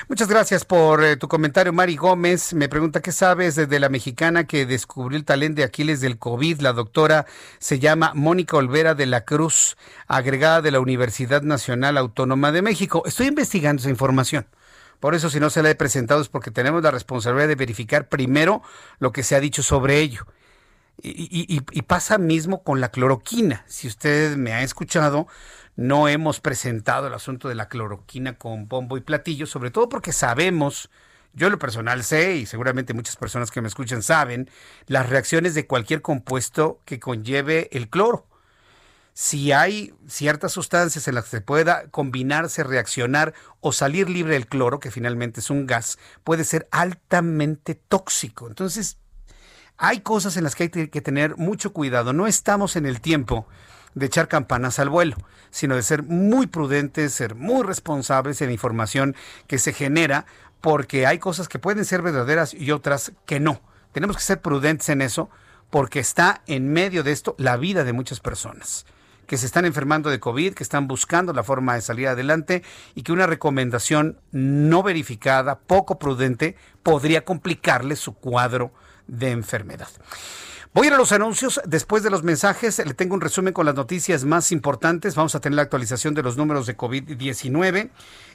[0.07, 2.53] Muchas gracias por eh, tu comentario, Mari Gómez.
[2.53, 6.61] Me pregunta, ¿qué sabes desde la mexicana que descubrió el talento de Aquiles del COVID?
[6.61, 7.25] La doctora
[7.59, 9.75] se llama Mónica Olvera de la Cruz,
[10.07, 13.03] agregada de la Universidad Nacional Autónoma de México.
[13.05, 14.47] Estoy investigando esa información.
[14.99, 18.09] Por eso, si no se la he presentado, es porque tenemos la responsabilidad de verificar
[18.09, 18.61] primero
[18.99, 20.25] lo que se ha dicho sobre ello.
[21.01, 23.65] Y, pasa mismo con la cloroquina.
[23.67, 25.27] Si usted me ha escuchado,
[25.75, 30.13] no hemos presentado el asunto de la cloroquina con bombo y platillo, sobre todo porque
[30.13, 30.89] sabemos,
[31.33, 34.49] yo en lo personal sé, y seguramente muchas personas que me escuchan saben,
[34.87, 38.25] las reacciones de cualquier compuesto que conlleve el cloro
[39.17, 44.45] si hay ciertas sustancias en las que se pueda combinarse, reaccionar o salir libre el
[44.45, 48.45] cloro, que finalmente es un gas, puede ser altamente tóxico.
[48.49, 48.97] Entonces,
[49.77, 52.11] hay cosas en las que hay que tener mucho cuidado.
[52.11, 53.47] No estamos en el tiempo
[53.93, 55.15] de echar campanas al vuelo,
[55.49, 59.15] sino de ser muy prudentes, ser muy responsables en la información
[59.47, 60.25] que se genera,
[60.59, 63.61] porque hay cosas que pueden ser verdaderas y otras que no.
[63.93, 65.29] Tenemos que ser prudentes en eso,
[65.69, 68.85] porque está en medio de esto la vida de muchas personas
[69.27, 72.63] que se están enfermando de COVID, que están buscando la forma de salir adelante
[72.93, 78.71] y que una recomendación no verificada, poco prudente, podría complicarle su cuadro
[79.07, 79.89] de enfermedad.
[80.75, 81.61] Voy a ir a los anuncios.
[81.65, 85.15] Después de los mensajes, le tengo un resumen con las noticias más importantes.
[85.15, 87.91] Vamos a tener la actualización de los números de COVID-19.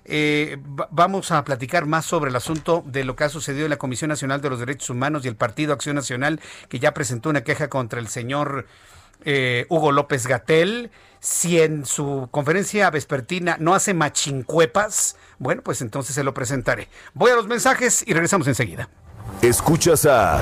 [0.06, 0.56] Eh,
[0.90, 4.08] vamos a platicar más sobre el asunto de lo que ha sucedido en la Comisión
[4.08, 7.68] Nacional de los Derechos Humanos y el Partido Acción Nacional, que ya presentó una queja
[7.68, 8.64] contra el señor
[9.24, 10.90] eh, Hugo López Gatel,
[11.20, 16.88] si en su conferencia vespertina no hace machincuepas, bueno, pues entonces se lo presentaré.
[17.14, 18.88] Voy a los mensajes y regresamos enseguida.
[19.42, 20.40] Escuchas a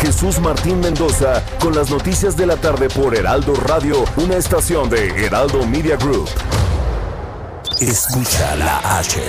[0.00, 5.26] Jesús Martín Mendoza con las noticias de la tarde por Heraldo Radio, una estación de
[5.26, 6.28] Heraldo Media Group.
[7.80, 9.20] Escucha la H,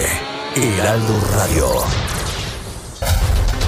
[0.56, 2.05] Heraldo Radio.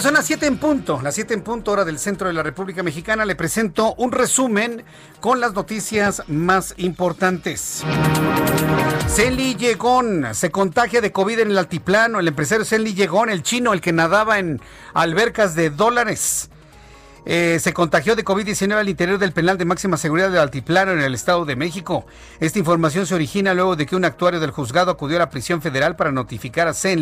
[0.00, 2.82] Son las 7 en punto, las 7 en punto hora del centro de la República
[2.82, 3.26] Mexicana.
[3.26, 4.82] Le presento un resumen
[5.20, 7.84] con las noticias más importantes.
[9.06, 12.18] Celi Llegón se contagia de COVID en el altiplano.
[12.18, 14.62] El empresario Celi Llegón, el chino, el que nadaba en
[14.94, 16.48] albercas de dólares.
[17.26, 21.00] Eh, se contagió de COVID-19 al interior del penal de máxima seguridad del Altiplano en
[21.00, 22.06] el Estado de México.
[22.40, 25.60] Esta información se origina luego de que un actuario del juzgado acudió a la prisión
[25.60, 27.00] federal para notificar a Zen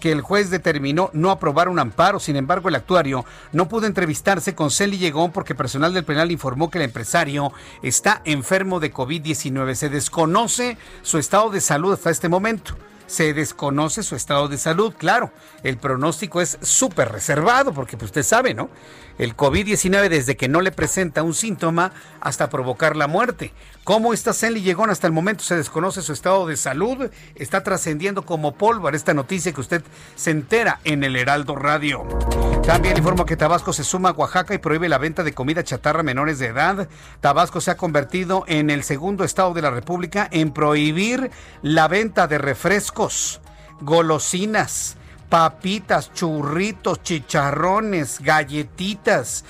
[0.00, 2.20] que el juez determinó no aprobar un amparo.
[2.20, 6.30] Sin embargo, el actuario no pudo entrevistarse con Zen Lee Llegón porque personal del penal
[6.30, 9.74] informó que el empresario está enfermo de COVID-19.
[9.74, 12.74] Se desconoce su estado de salud hasta este momento
[13.12, 14.94] se desconoce su estado de salud.
[14.96, 15.32] Claro,
[15.62, 18.70] el pronóstico es súper reservado porque pues, usted sabe, ¿no?
[19.18, 23.52] El COVID-19 desde que no le presenta un síntoma hasta provocar la muerte.
[23.84, 24.90] ¿Cómo está Zenly Llegón?
[24.90, 27.10] Hasta el momento se desconoce su estado de salud.
[27.34, 29.82] Está trascendiendo como pólvora esta noticia que usted
[30.14, 32.06] se entera en el Heraldo Radio.
[32.64, 36.00] También informo que Tabasco se suma a Oaxaca y prohíbe la venta de comida chatarra
[36.00, 36.88] a menores de edad.
[37.20, 42.28] Tabasco se ha convertido en el segundo estado de la República en prohibir la venta
[42.28, 43.40] de refrescos,
[43.80, 44.96] golosinas,
[45.28, 49.44] papitas, churritos, chicharrones, galletitas,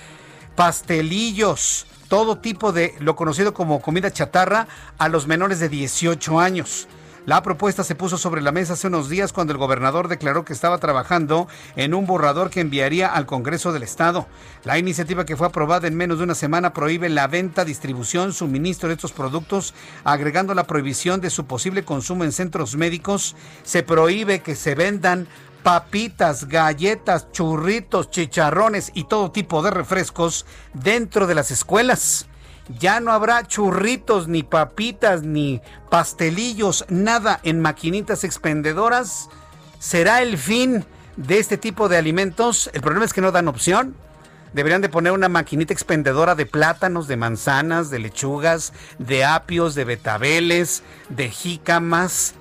[0.56, 6.86] pastelillos, todo tipo de lo conocido como comida chatarra a los menores de 18 años.
[7.24, 10.52] La propuesta se puso sobre la mesa hace unos días cuando el gobernador declaró que
[10.52, 14.26] estaba trabajando en un borrador que enviaría al Congreso del Estado.
[14.64, 18.90] La iniciativa que fue aprobada en menos de una semana prohíbe la venta, distribución, suministro
[18.90, 19.72] de estos productos,
[20.04, 23.36] agregando la prohibición de su posible consumo en centros médicos.
[23.62, 25.28] Se prohíbe que se vendan
[25.62, 32.26] papitas, galletas, churritos, chicharrones y todo tipo de refrescos dentro de las escuelas.
[32.78, 35.60] Ya no habrá churritos, ni papitas, ni
[35.90, 39.28] pastelillos, nada en maquinitas expendedoras.
[39.78, 40.84] ¿Será el fin
[41.16, 42.70] de este tipo de alimentos?
[42.72, 43.96] El problema es que no dan opción.
[44.52, 49.84] Deberían de poner una maquinita expendedora de plátanos, de manzanas, de lechugas, de apios, de
[49.84, 52.34] betabeles, de jícamas,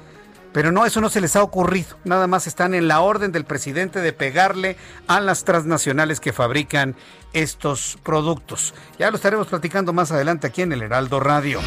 [0.54, 1.98] Pero no, eso no se les ha ocurrido.
[2.04, 4.76] Nada más están en la orden del presidente de pegarle
[5.08, 6.96] a las transnacionales que fabrican
[7.34, 8.74] estos productos.
[9.00, 11.62] Ya lo estaremos platicando más adelante aquí en el Heraldo Radio.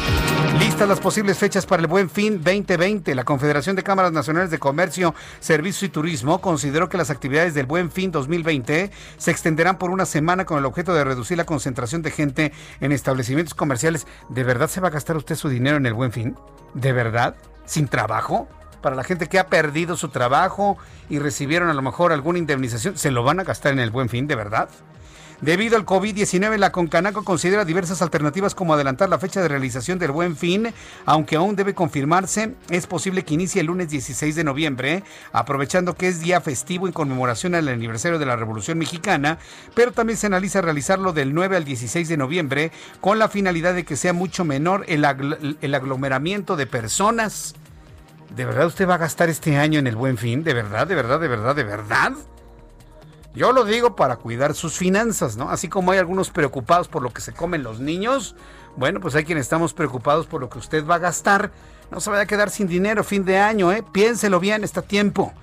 [0.59, 3.15] Listas las posibles fechas para el Buen Fin 2020.
[3.15, 7.65] La Confederación de Cámaras Nacionales de Comercio, Servicios y Turismo consideró que las actividades del
[7.65, 12.01] Buen Fin 2020 se extenderán por una semana con el objeto de reducir la concentración
[12.03, 14.05] de gente en establecimientos comerciales.
[14.29, 16.35] ¿De verdad se va a gastar usted su dinero en el Buen Fin?
[16.73, 17.35] ¿De verdad?
[17.65, 18.47] ¿Sin trabajo?
[18.85, 20.77] Para la gente que ha perdido su trabajo
[21.09, 24.09] y recibieron a lo mejor alguna indemnización, ¿se lo van a gastar en el buen
[24.09, 24.69] fin, de verdad?
[25.41, 30.11] Debido al COVID-19, la Concanaco considera diversas alternativas como adelantar la fecha de realización del
[30.11, 30.71] Buen Fin,
[31.07, 36.07] aunque aún debe confirmarse, es posible que inicie el lunes 16 de noviembre, aprovechando que
[36.07, 39.39] es día festivo en conmemoración al aniversario de la Revolución Mexicana,
[39.73, 42.71] pero también se analiza realizarlo del 9 al 16 de noviembre
[43.01, 47.55] con la finalidad de que sea mucho menor el, el aglomeramiento de personas.
[48.29, 50.43] ¿De verdad usted va a gastar este año en el buen fin?
[50.43, 52.13] ¿De verdad, de verdad, de verdad, de verdad?
[53.33, 55.49] Yo lo digo para cuidar sus finanzas, ¿no?
[55.49, 58.35] Así como hay algunos preocupados por lo que se comen los niños,
[58.77, 61.51] bueno, pues hay quienes estamos preocupados por lo que usted va a gastar.
[61.91, 63.83] No se vaya a quedar sin dinero fin de año, ¿eh?
[63.91, 65.33] Piénselo bien, está tiempo.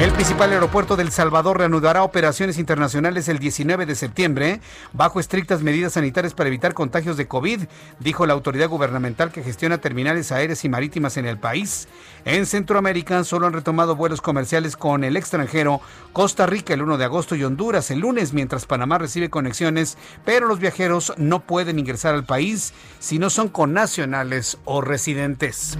[0.00, 4.60] El principal aeropuerto del Salvador reanudará operaciones internacionales el 19 de septiembre
[4.92, 7.62] bajo estrictas medidas sanitarias para evitar contagios de COVID,
[8.00, 11.88] dijo la autoridad gubernamental que gestiona terminales aéreas y marítimas en el país.
[12.24, 15.80] En Centroamérica solo han retomado vuelos comerciales con el extranjero
[16.12, 20.48] Costa Rica el 1 de agosto y Honduras el lunes, mientras Panamá recibe conexiones, pero
[20.48, 25.78] los viajeros no pueden ingresar al país si no son connacionales o residentes.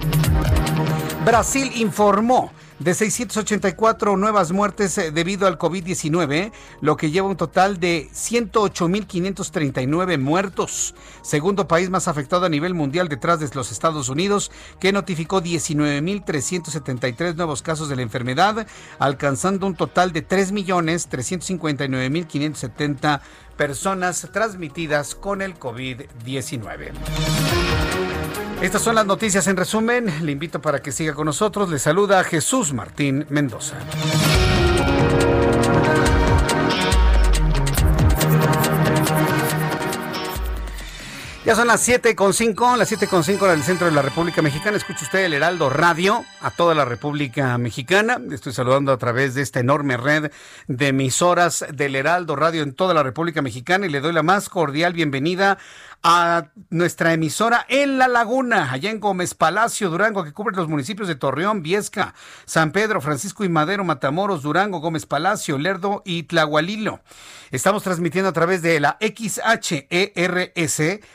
[1.25, 6.53] Brasil informó de 684 nuevas muertes eh, debido al COVID-19,
[6.83, 10.95] lo que lleva un total de 108.539 muertos.
[11.23, 17.37] Segundo país más afectado a nivel mundial detrás de los Estados Unidos, que notificó 19.373
[17.37, 18.67] nuevos casos de la enfermedad,
[18.99, 23.23] alcanzando un total de 3.359.570
[23.57, 26.93] personas transmitidas con el COVID-19.
[28.65, 30.25] Estas son las noticias en resumen.
[30.25, 31.69] Le invito para que siga con nosotros.
[31.69, 33.77] Le saluda Jesús Martín Mendoza.
[41.45, 44.41] Ya son las 7 con 5, las 7 con 5 del centro de la República
[44.41, 44.79] Mexicana.
[44.79, 48.19] Escucha usted el Heraldo Radio a toda la República Mexicana.
[48.31, 50.33] Estoy saludando a través de esta enorme red
[50.69, 54.49] de emisoras del Heraldo Radio en toda la República Mexicana y le doy la más
[54.49, 55.59] cordial bienvenida
[56.07, 61.09] a nuestra emisora en La Laguna, allá en Gómez Palacio, Durango, que cubre los municipios
[61.09, 67.01] de Torreón, Viesca, San Pedro, Francisco y Madero, Matamoros, Durango, Gómez Palacio, Lerdo y Tlahualilo.
[67.51, 69.39] Estamos transmitiendo a través de la XHERS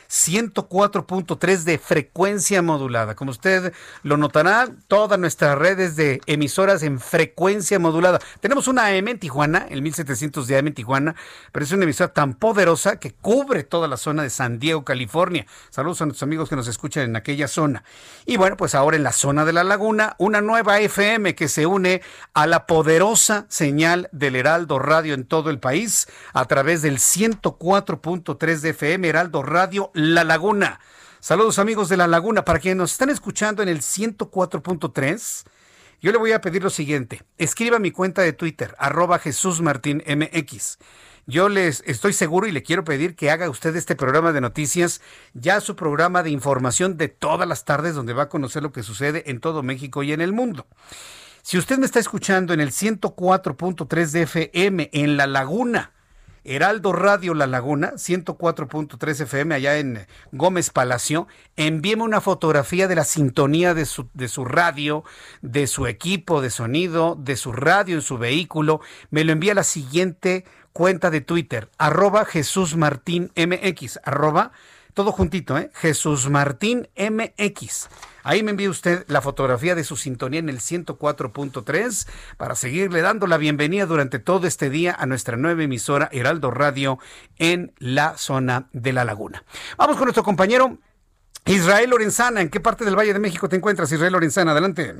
[0.08, 3.14] 104.3 de frecuencia modulada.
[3.14, 3.72] Como usted
[4.02, 8.20] lo notará, todas nuestras redes de emisoras en frecuencia modulada.
[8.40, 11.14] Tenemos una AM en Tijuana, el 1700 de AM en Tijuana,
[11.52, 15.46] pero es una emisora tan poderosa que cubre toda la zona de San Diego California.
[15.70, 17.84] Saludos a nuestros amigos que nos escuchan en aquella zona.
[18.26, 21.66] Y bueno, pues ahora en la zona de la laguna, una nueva FM que se
[21.66, 22.02] une
[22.34, 28.60] a la poderosa señal del Heraldo Radio en todo el país a través del 104.3
[28.60, 30.80] de FM Heraldo Radio La Laguna.
[31.20, 32.44] Saludos amigos de La Laguna.
[32.46, 35.44] Para quienes nos están escuchando en el 104.3,
[36.00, 37.22] yo le voy a pedir lo siguiente.
[37.38, 40.78] Escriba mi cuenta de Twitter, arroba Jesús Martín MX.
[41.26, 45.00] Yo les estoy seguro y le quiero pedir que haga usted este programa de noticias,
[45.34, 48.82] ya su programa de información de todas las tardes, donde va a conocer lo que
[48.82, 50.66] sucede en todo México y en el mundo.
[51.42, 55.92] Si usted me está escuchando en el 104.3 de FM en La Laguna,
[56.44, 63.04] Heraldo Radio La Laguna, 104.3 FM, allá en Gómez Palacio, envíeme una fotografía de la
[63.04, 65.04] sintonía de su, radio,
[65.42, 68.80] de su equipo de sonido, de su radio en su vehículo.
[69.10, 74.52] Me lo envía a la siguiente cuenta de Twitter, arroba Jesús Martín MX, arroba,
[74.94, 75.70] todo juntito, ¿eh?
[75.74, 77.88] Jesús Martín MX.
[78.22, 83.26] Ahí me envía usted la fotografía de su sintonía en el 104.3 para seguirle dando
[83.26, 86.98] la bienvenida durante todo este día a nuestra nueva emisora Heraldo Radio
[87.38, 89.44] en la zona de la laguna.
[89.78, 90.78] Vamos con nuestro compañero
[91.46, 92.40] Israel Lorenzana.
[92.40, 94.52] ¿En qué parte del Valle de México te encuentras, Israel Lorenzana?
[94.52, 94.94] Adelante.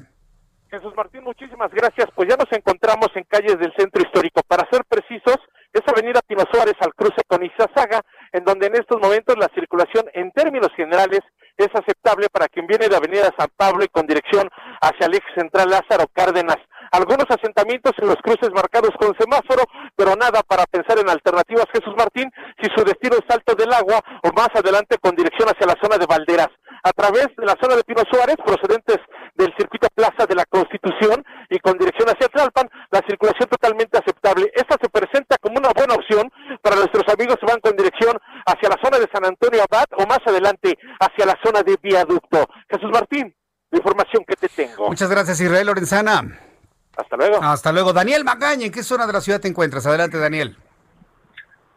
[0.70, 2.09] Jesús Martín, muchísimas gracias.
[2.14, 4.41] Pues ya nos encontramos en calles del centro histórico.
[4.47, 5.36] Para ser precisos,
[5.72, 8.00] es Avenida Pino Suárez al cruce con Izazaga,
[8.32, 11.20] en donde en estos momentos la circulación en términos generales
[11.56, 14.48] es aceptable para quien viene de Avenida San Pablo y con dirección
[14.80, 16.56] hacia el eje central Lázaro Cárdenas.
[16.93, 19.62] Algunos asentamientos en los cruces marcados con semáforo,
[19.95, 22.30] pero nada para pensar en alternativas Jesús Martín
[22.61, 25.99] si su destino es Alto del Agua o más adelante con dirección hacia la zona
[25.99, 26.51] de Valderas.
[26.82, 28.97] A través de la zona de Pino Suárez, procedentes
[29.34, 34.51] del circuito Plaza de la Constitución y con dirección hacia Tlalpan, la circulación totalmente aceptable.
[34.55, 36.30] Esta se presenta como una buena opción
[36.62, 40.07] para nuestros amigos que van con dirección hacia la zona de San Antonio Abad o
[40.07, 42.49] más adelante hacia la zona de Viaducto.
[42.68, 43.34] Jesús Martín,
[43.70, 44.88] la información que te tengo.
[44.88, 46.49] Muchas gracias, Israel Lorenzana.
[46.97, 47.43] Hasta luego.
[47.43, 47.93] Hasta luego.
[47.93, 49.86] Daniel Magaña, ¿en qué zona de la ciudad te encuentras?
[49.86, 50.57] Adelante, Daniel.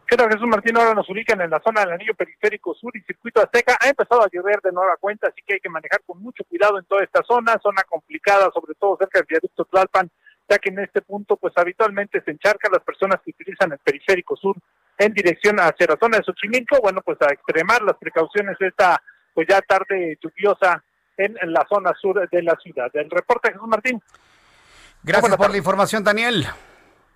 [0.06, 0.76] ¿Qué tal, Jesús Martín?
[0.76, 3.76] Ahora nos ubican en la zona del anillo periférico sur y circuito azteca.
[3.80, 6.78] Ha empezado a llover de nueva cuenta, así que hay que manejar con mucho cuidado
[6.78, 10.10] en toda esta zona, zona complicada, sobre todo cerca del viaducto Tlalpan,
[10.48, 14.36] ya que en este punto, pues habitualmente se encharcan las personas que utilizan el periférico
[14.36, 14.56] sur
[14.98, 16.80] en dirección hacia la zona de Xochimilco.
[16.82, 19.00] Bueno, pues a extremar las precauciones esta,
[19.32, 20.84] pues ya tarde lluviosa
[21.16, 22.90] en, la zona sur de la ciudad.
[22.94, 24.02] El reporte, Jesús Martín.
[25.04, 26.48] Gracias por la información, Daniel.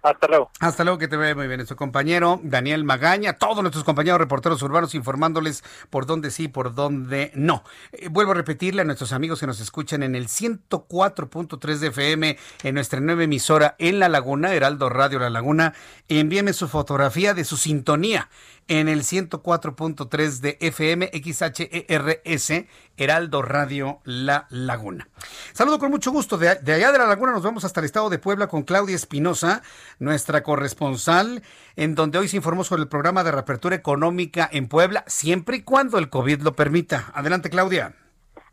[0.03, 0.51] Hasta luego.
[0.61, 1.59] Hasta luego, que te vea muy bien.
[1.59, 7.33] Nuestro compañero Daniel Magaña, todos nuestros compañeros reporteros urbanos informándoles por dónde sí, por dónde
[7.35, 7.65] no.
[7.93, 12.39] Eh, vuelvo a repetirle a nuestros amigos que nos escuchan en el 104.3 de FM
[12.63, 15.75] en nuestra nueva emisora en La Laguna, Heraldo Radio La Laguna.
[16.09, 18.29] Envíeme su fotografía de su sintonía
[18.69, 22.65] en el 104.3 de FM XHERS,
[22.97, 25.09] Heraldo Radio La Laguna.
[25.53, 26.39] Saludo con mucho gusto.
[26.39, 28.95] De, de, allá de La Laguna nos vamos hasta el estado de Puebla con Claudia
[28.95, 29.63] Espinosa,
[29.99, 31.43] nuestra corresponsal,
[31.77, 35.63] en donde hoy se informó sobre el programa de reapertura económica en Puebla, siempre y
[35.63, 37.11] cuando el COVID lo permita.
[37.15, 37.95] Adelante, Claudia.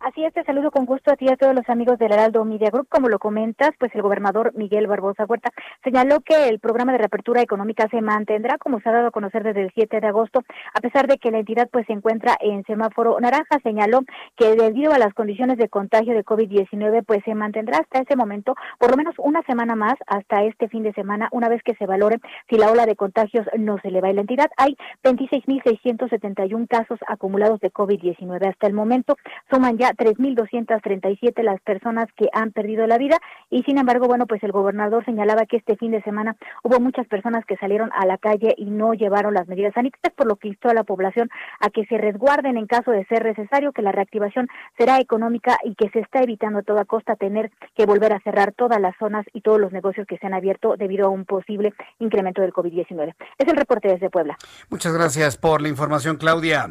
[0.06, 2.70] Así es, te saludo con gusto a ti a todos los amigos del Heraldo Media
[2.70, 2.88] Group.
[2.89, 5.49] Como lo comentas, pues el gobernador Miguel Barbosa Huerta
[5.84, 9.41] señaló que el programa de reapertura económica se mantendrá como se ha dado a conocer
[9.41, 10.43] desde el 7 de agosto,
[10.76, 13.58] a pesar de que la entidad pues se encuentra en semáforo naranja.
[13.64, 14.01] Señaló
[14.36, 18.53] que debido a las condiciones de contagio de COVID-19 pues se mantendrá hasta ese momento
[18.78, 21.88] por lo menos una semana más hasta este fin de semana, una vez que se
[21.88, 24.12] valore si la ola de contagios no se eleva.
[24.12, 29.18] En la entidad hay 26.671 casos acumulados de COVID-19 hasta el momento.
[29.49, 33.18] Suman ya 3.237 las personas que han perdido la vida
[33.50, 37.08] y sin embargo, bueno, pues el gobernador señalaba que este fin de semana hubo muchas
[37.08, 40.50] personas que salieron a la calle y no llevaron las medidas sanitarias, por lo que
[40.50, 41.30] instó a la población
[41.60, 45.76] a que se resguarden en caso de ser necesario, que la reactivación será económica y
[45.76, 49.26] que se está evitando a toda costa tener que volver a cerrar todas las zonas
[49.34, 53.14] y todos los negocios que se han abierto debido a un posible incremento del COVID-19.
[53.38, 54.38] Es el reporte desde Puebla.
[54.70, 56.68] Muchas gracias por la información, Claudia.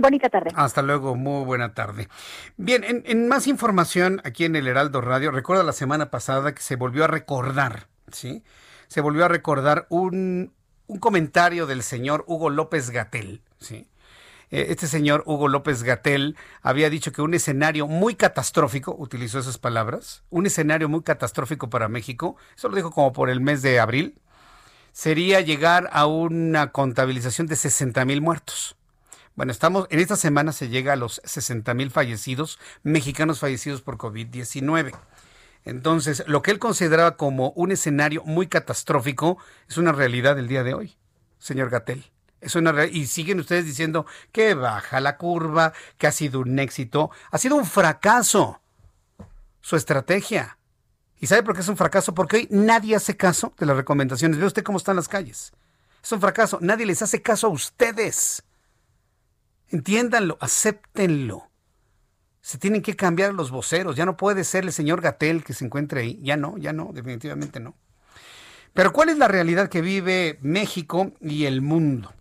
[0.00, 0.50] Bonita tarde.
[0.54, 2.08] Hasta luego, muy buena tarde.
[2.56, 6.76] Bien, en, más información aquí en el Heraldo Radio, recuerda la semana pasada que se
[6.76, 8.42] volvió a recordar, ¿sí?
[8.88, 10.52] Se volvió a recordar un,
[10.86, 13.88] un comentario del señor Hugo López Gatel, ¿sí?
[14.50, 19.58] Eh, este señor Hugo López Gatel había dicho que un escenario muy catastrófico, utilizó esas
[19.58, 23.78] palabras, un escenario muy catastrófico para México, eso lo dijo como por el mes de
[23.78, 24.20] abril,
[24.92, 28.76] sería llegar a una contabilización de 60 mil muertos.
[29.40, 33.96] Bueno, estamos, en esta semana se llega a los 60 mil fallecidos, mexicanos fallecidos por
[33.96, 34.92] COVID-19.
[35.64, 40.62] Entonces, lo que él consideraba como un escenario muy catastrófico es una realidad del día
[40.62, 40.98] de hoy,
[41.38, 42.04] señor Gatel.
[42.42, 47.10] Es una y siguen ustedes diciendo que baja la curva, que ha sido un éxito.
[47.30, 48.60] Ha sido un fracaso
[49.62, 50.58] su estrategia.
[51.18, 52.12] ¿Y sabe por qué es un fracaso?
[52.12, 54.38] Porque hoy nadie hace caso de las recomendaciones.
[54.38, 55.54] Ve usted cómo están las calles.
[56.04, 56.58] Es un fracaso.
[56.60, 58.42] Nadie les hace caso a ustedes.
[59.70, 61.48] Entiéndanlo, acéptenlo.
[62.40, 63.96] Se tienen que cambiar los voceros.
[63.96, 66.18] Ya no puede ser el señor Gatel que se encuentre ahí.
[66.22, 67.76] Ya no, ya no, definitivamente no.
[68.72, 72.12] Pero ¿cuál es la realidad que vive México y el mundo?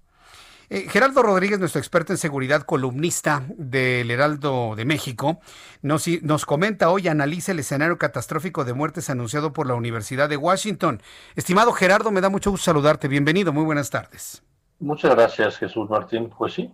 [0.72, 5.40] Eh, Gerardo Rodríguez, nuestro experto en seguridad, columnista del Heraldo de México,
[5.82, 10.38] nos, nos comenta hoy, analiza el escenario catastrófico de muertes anunciado por la Universidad de
[10.38, 11.02] Washington.
[11.36, 13.08] Estimado Gerardo, me da mucho gusto saludarte.
[13.08, 14.44] Bienvenido, muy buenas tardes.
[14.80, 16.30] Muchas gracias, Jesús Martín.
[16.38, 16.72] Pues sí,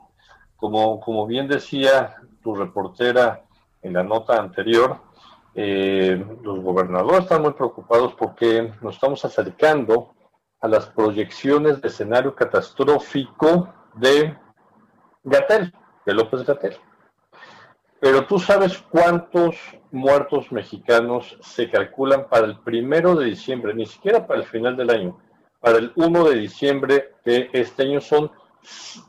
[0.66, 3.44] como, como bien decía tu reportera
[3.84, 5.00] en la nota anterior,
[5.54, 10.16] eh, los gobernadores están muy preocupados porque nos estamos acercando
[10.60, 14.36] a las proyecciones de escenario catastrófico de
[15.24, 15.72] Gatel,
[16.04, 16.76] de López Gatel.
[18.00, 19.58] Pero tú sabes cuántos
[19.92, 24.90] muertos mexicanos se calculan para el primero de diciembre, ni siquiera para el final del
[24.90, 25.20] año,
[25.60, 28.32] para el 1 de diciembre de este año son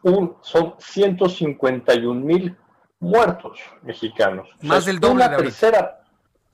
[0.02, 2.56] un, son 151 mil
[3.00, 4.48] muertos mexicanos.
[4.62, 5.26] Más del doble.
[5.26, 6.04] Una tercera,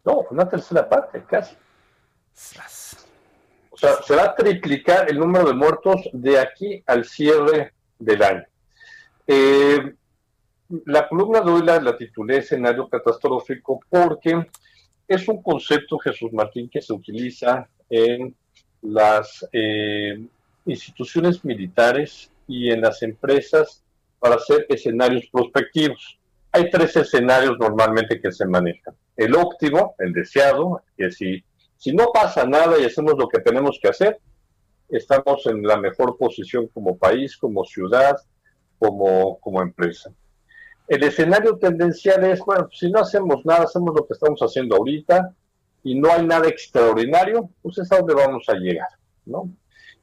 [0.05, 1.57] no, una tercera parte casi.
[3.70, 8.22] O sea, se va a triplicar el número de muertos de aquí al cierre del
[8.22, 8.44] año.
[9.26, 9.94] Eh,
[10.86, 14.46] la columna de hoy la, titulé escenario catastrófico porque
[15.07, 18.34] es un concepto, Jesús Martín, que se utiliza en
[18.80, 20.26] las eh,
[20.64, 23.82] instituciones militares y en las empresas
[24.18, 26.20] para hacer escenarios prospectivos.
[26.53, 28.94] Hay tres escenarios normalmente que se manejan.
[29.16, 31.42] el óptimo, el deseado, que si,
[31.78, 34.20] si no pasa nada y hacemos lo que tenemos que hacer,
[34.90, 38.16] estamos en la mejor posición como país, como ciudad,
[38.78, 40.12] como, como empresa.
[40.88, 45.34] El escenario tendencial es, bueno, si no hacemos nada, hacemos lo que estamos haciendo ahorita
[45.84, 48.88] y no hay nada extraordinario, pues es a donde vamos a llegar,
[49.24, 49.50] ¿no?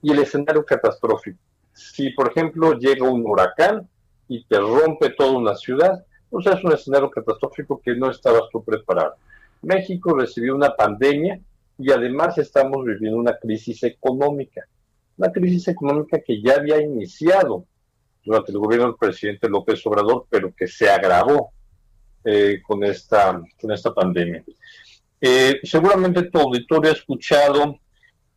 [0.02, 1.40] Y el escenario catastrófico.
[1.80, 3.88] Si, por ejemplo, llega un huracán
[4.28, 8.64] y te rompe toda una ciudad, pues es un escenario catastrófico que no estabas tú
[8.64, 9.16] preparado.
[9.62, 11.40] México recibió una pandemia
[11.78, 14.66] y además estamos viviendo una crisis económica.
[15.18, 17.66] Una crisis económica que ya había iniciado
[18.24, 21.52] durante el gobierno del presidente López Obrador, pero que se agravó
[22.26, 24.44] eh, con, esta, con esta pandemia.
[25.22, 27.80] Eh, seguramente tu auditorio ha escuchado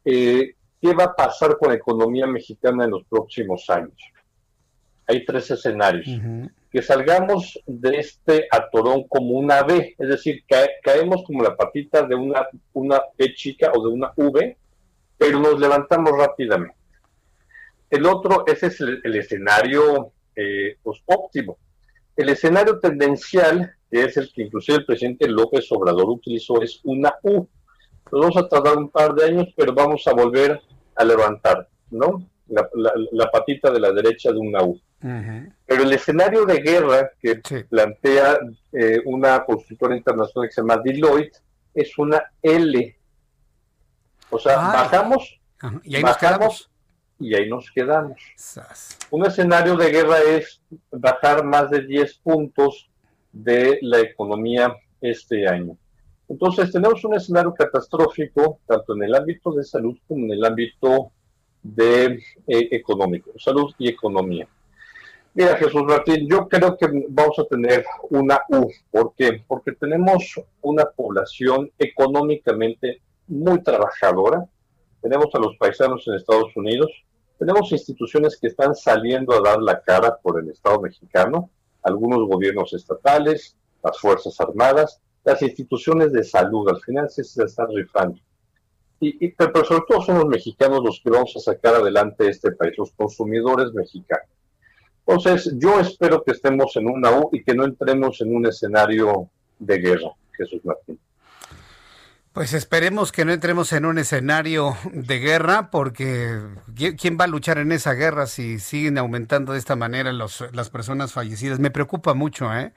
[0.05, 3.97] eh, qué va a pasar con la economía mexicana en los próximos años.
[5.07, 6.09] Hay tres escenarios.
[6.73, 10.43] Que salgamos de este atorón como una B, es decir,
[10.83, 13.01] caemos como la patita de una, una
[13.35, 14.57] chica o de una V,
[15.17, 16.75] pero nos levantamos rápidamente.
[17.89, 21.59] El otro, ese es el, escenario eh, pues, óptimo.
[22.17, 27.15] El escenario tendencial, que es el que inclusive el presidente López Obrador utilizó, es una
[27.23, 27.47] U.
[28.11, 30.61] Nos vamos a tardar un par de años, pero vamos a volver
[30.95, 32.27] a levantar, ¿no?
[32.49, 34.79] La, patita de la derecha de una U.
[35.01, 38.39] Pero el escenario de guerra que plantea
[38.73, 41.39] eh, una consultora internacional que se llama Deloitte
[41.75, 42.97] es una L.
[44.31, 45.41] O sea, bajamos,
[45.83, 46.71] y ahí bajamos,
[47.19, 48.21] y ahí nos quedamos.
[49.11, 52.91] Un escenario de guerra es bajar más de 10 puntos
[53.33, 55.77] de la economía este año.
[56.29, 61.13] Entonces tenemos un escenario catastrófico tanto en el ámbito de salud como en el ámbito
[61.63, 64.49] de eh, económico, salud y economía.
[65.35, 68.71] Mira, Jesús Martín, yo creo que vamos a tener una U.
[68.91, 69.43] ¿Por qué?
[69.47, 74.45] Porque tenemos una población económicamente muy trabajadora.
[75.01, 76.91] Tenemos a los paisanos en Estados Unidos,
[77.39, 81.51] tenemos instituciones que están saliendo a dar la cara por el Estado mexicano,
[81.83, 88.19] algunos gobiernos estatales, las Fuerzas Armadas, las instituciones de salud, al final se, están rifando.
[89.01, 92.75] Y, pero sobre todo son los mexicanos los que vamos a sacar adelante este país,
[92.79, 94.29] los consumidores mexicanos.
[95.05, 99.29] Entonces, yo espero que estemos en una U y que no entremos en un escenario
[99.59, 101.01] de guerra, Jesús Martín.
[102.33, 106.41] Pues esperemos que no entremos en un escenario de guerra, porque
[106.97, 110.71] ¿quién va a luchar en esa guerra si siguen aumentando de esta manera los, las
[110.71, 111.59] personas fallecidas?
[111.59, 112.73] Me preocupa mucho, ¿eh?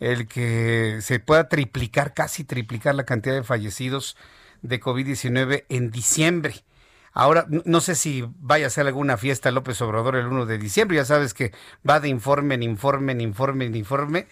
[0.00, 4.16] El que se pueda triplicar, casi triplicar la cantidad de fallecidos
[4.62, 6.64] de COVID-19 en diciembre.
[7.12, 10.96] Ahora, no sé si vaya a ser alguna fiesta López Obrador el 1 de diciembre,
[10.96, 11.52] ya sabes que
[11.88, 14.26] va de informe en informe en informe en informe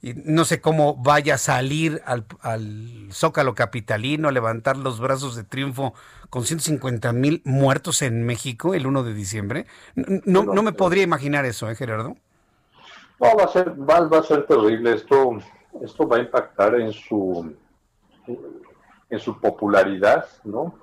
[0.00, 5.42] y no sé cómo vaya a salir al, Zócalo Capitalino a levantar los brazos de
[5.42, 5.94] triunfo
[6.30, 9.66] con 150 mil muertos en México el 1 de diciembre.
[9.96, 12.16] No, no, me podría imaginar eso, ¿eh, Gerardo?
[13.20, 14.94] No, va a ser, va, va, a ser terrible.
[14.94, 15.38] Esto,
[15.82, 17.52] esto va a impactar en su,
[19.10, 20.74] en su popularidad, ¿no?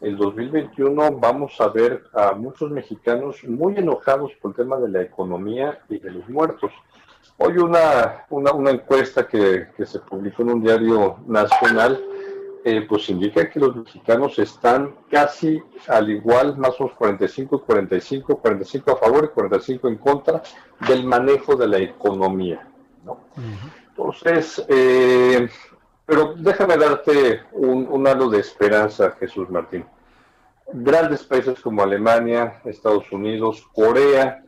[0.00, 5.02] El 2021 vamos a ver a muchos mexicanos muy enojados por el tema de la
[5.02, 6.72] economía y de los muertos.
[7.38, 12.00] Hoy una, una, encuesta que, se publicó en un diario nacional,
[12.66, 17.58] eh, pues indica que los mexicanos están casi al igual, más o menos 45 y
[17.60, 20.42] 45, 45 a favor y 45 en contra
[20.88, 22.66] del manejo de la economía.
[23.90, 25.46] Entonces, eh,
[26.06, 29.84] pero déjame darte un, un halo de esperanza, Jesús Martín.
[30.72, 34.42] Grandes países como Alemania, Estados Unidos, Corea,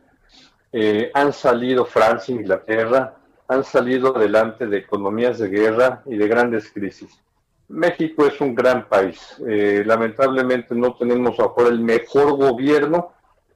[0.73, 3.15] eh, han salido Francia, Inglaterra,
[3.47, 7.21] han salido adelante de economías de guerra y de grandes crisis.
[7.69, 9.35] México es un gran país.
[9.47, 13.11] Eh, lamentablemente no tenemos ahora el mejor gobierno,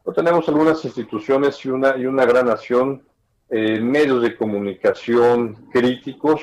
[0.05, 3.03] no tenemos algunas instituciones y una, y una gran nación,
[3.49, 6.41] eh, medios de comunicación críticos,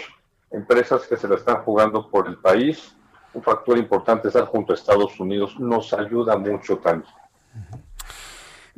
[0.50, 2.94] empresas que se la están jugando por el país.
[3.34, 7.12] Un factor importante estar junto a Estados Unidos nos ayuda mucho también.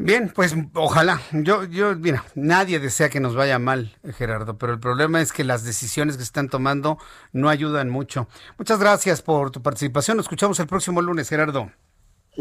[0.03, 1.21] Bien, pues ojalá.
[1.31, 5.45] Yo, yo, mira, nadie desea que nos vaya mal, Gerardo, pero el problema es que
[5.45, 6.97] las decisiones que se están tomando
[7.33, 8.27] no ayudan mucho.
[8.57, 10.17] Muchas gracias por tu participación.
[10.17, 11.71] Nos escuchamos el próximo lunes, Gerardo.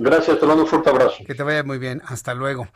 [0.01, 1.23] Gracias, te mando un fuerte abrazo.
[1.25, 2.01] Que te vaya muy bien.
[2.05, 2.67] Hasta luego.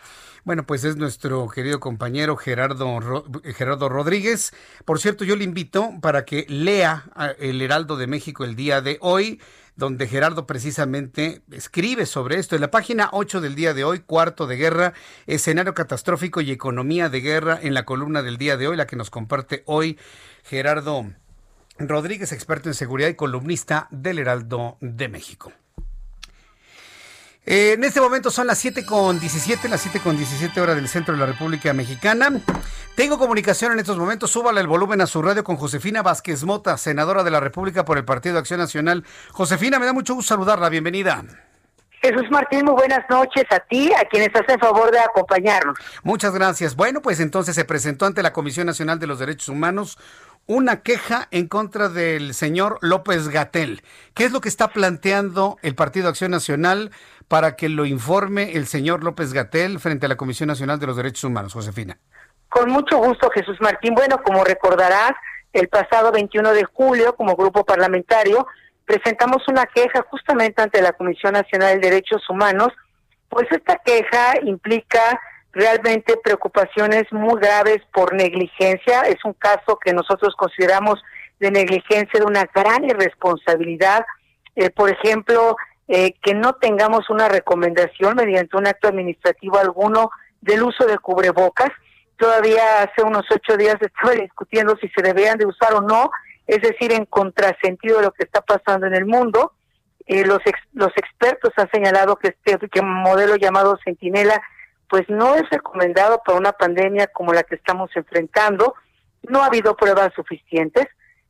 [0.44, 3.24] Bueno, pues es nuestro querido compañero Gerardo,
[3.56, 4.54] Gerardo Rodríguez.
[4.86, 7.06] Por cierto, yo le invito para que lea
[7.40, 9.40] el Heraldo de México el día de hoy
[9.76, 12.56] donde Gerardo precisamente escribe sobre esto.
[12.56, 14.94] En la página 8 del día de hoy, cuarto de guerra,
[15.26, 18.96] escenario catastrófico y economía de guerra, en la columna del día de hoy, la que
[18.96, 19.98] nos comparte hoy
[20.44, 21.06] Gerardo
[21.80, 25.52] Rodríguez, experto en seguridad y columnista del Heraldo de México.
[27.46, 30.88] Eh, en este momento son las 7 con 17, las 7 con 17 horas del
[30.88, 32.32] centro de la República Mexicana.
[32.96, 34.32] Tengo comunicación en estos momentos.
[34.32, 37.98] Súbale el volumen a su radio con Josefina Vázquez Mota, senadora de la República por
[37.98, 39.04] el Partido de Acción Nacional.
[39.32, 40.70] Josefina, me da mucho gusto saludarla.
[40.70, 41.24] Bienvenida.
[42.02, 45.78] Jesús Martín, muy buenas noches a ti, a quienes hacen favor de acompañarnos.
[46.04, 46.76] Muchas gracias.
[46.76, 49.98] Bueno, pues entonces se presentó ante la Comisión Nacional de los Derechos Humanos
[50.46, 53.82] una queja en contra del señor López Gatel.
[54.14, 56.92] ¿Qué es lo que está planteando el Partido Acción Nacional
[57.34, 60.98] para que lo informe el señor López Gatel frente a la Comisión Nacional de los
[60.98, 61.98] Derechos Humanos, Josefina?
[62.48, 63.96] Con mucho gusto, Jesús Martín.
[63.96, 65.14] Bueno, como recordarás,
[65.52, 68.46] el pasado 21 de julio, como grupo parlamentario,
[68.86, 72.70] presentamos una queja justamente ante la Comisión Nacional de Derechos Humanos,
[73.30, 75.20] pues esta queja implica
[75.54, 79.02] realmente preocupaciones muy graves por negligencia.
[79.08, 81.02] Es un caso que nosotros consideramos
[81.40, 84.06] de negligencia, de una gran irresponsabilidad.
[84.56, 85.56] Eh, por ejemplo,
[85.88, 90.12] eh, que no tengamos una recomendación mediante un acto administrativo alguno
[90.42, 91.70] del uso de cubrebocas.
[92.18, 96.10] Todavía hace unos ocho días estaba discutiendo si se debían de usar o no
[96.48, 99.54] es decir, en contrasentido de lo que está pasando en el mundo.
[100.06, 100.40] Eh, los
[100.74, 104.42] los expertos han señalado que este que modelo llamado Centinela
[104.90, 108.76] pues no es recomendado para una pandemia como la que estamos enfrentando.
[109.24, 110.88] No ha habido pruebas suficientes.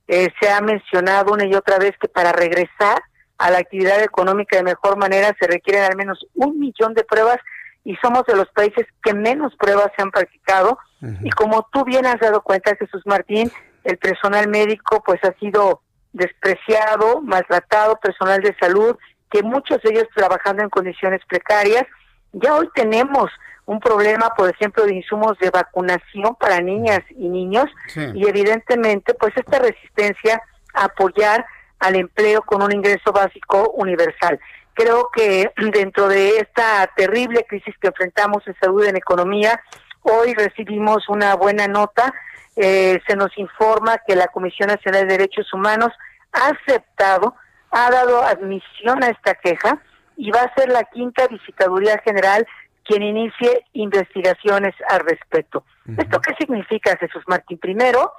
[0.08, 3.02] Eh, se ha mencionado una y otra vez que para regresar
[3.44, 7.40] a la actividad económica de mejor manera se requieren al menos un millón de pruebas
[7.84, 10.80] y somos de los países que menos pruebas se han practicado.
[11.22, 13.52] Y como tú bien has dado cuenta, Jesús Martín,
[13.84, 15.82] el personal médico pues ha sido
[16.14, 18.96] despreciado, maltratado, personal de salud,
[19.30, 21.84] que muchos de ellos trabajando en condiciones precarias.
[22.32, 23.30] Ya hoy tenemos
[23.66, 27.66] un problema, por ejemplo, de insumos de vacunación para niñas y niños
[28.14, 30.42] y evidentemente pues esta resistencia
[30.74, 31.46] a apoyar
[31.84, 34.40] al empleo con un ingreso básico universal.
[34.74, 39.62] Creo que dentro de esta terrible crisis que enfrentamos en salud y en economía,
[40.02, 42.14] hoy recibimos una buena nota
[42.56, 45.92] eh, se nos informa que la Comisión Nacional de Derechos Humanos
[46.32, 47.36] ha aceptado,
[47.72, 49.82] ha dado admisión a esta queja
[50.16, 52.46] y va a ser la quinta visitaduría general
[52.86, 55.64] quien inicie investigaciones al respecto.
[55.98, 57.58] ¿Esto qué significa, Jesús Martín?
[57.58, 58.12] Primero,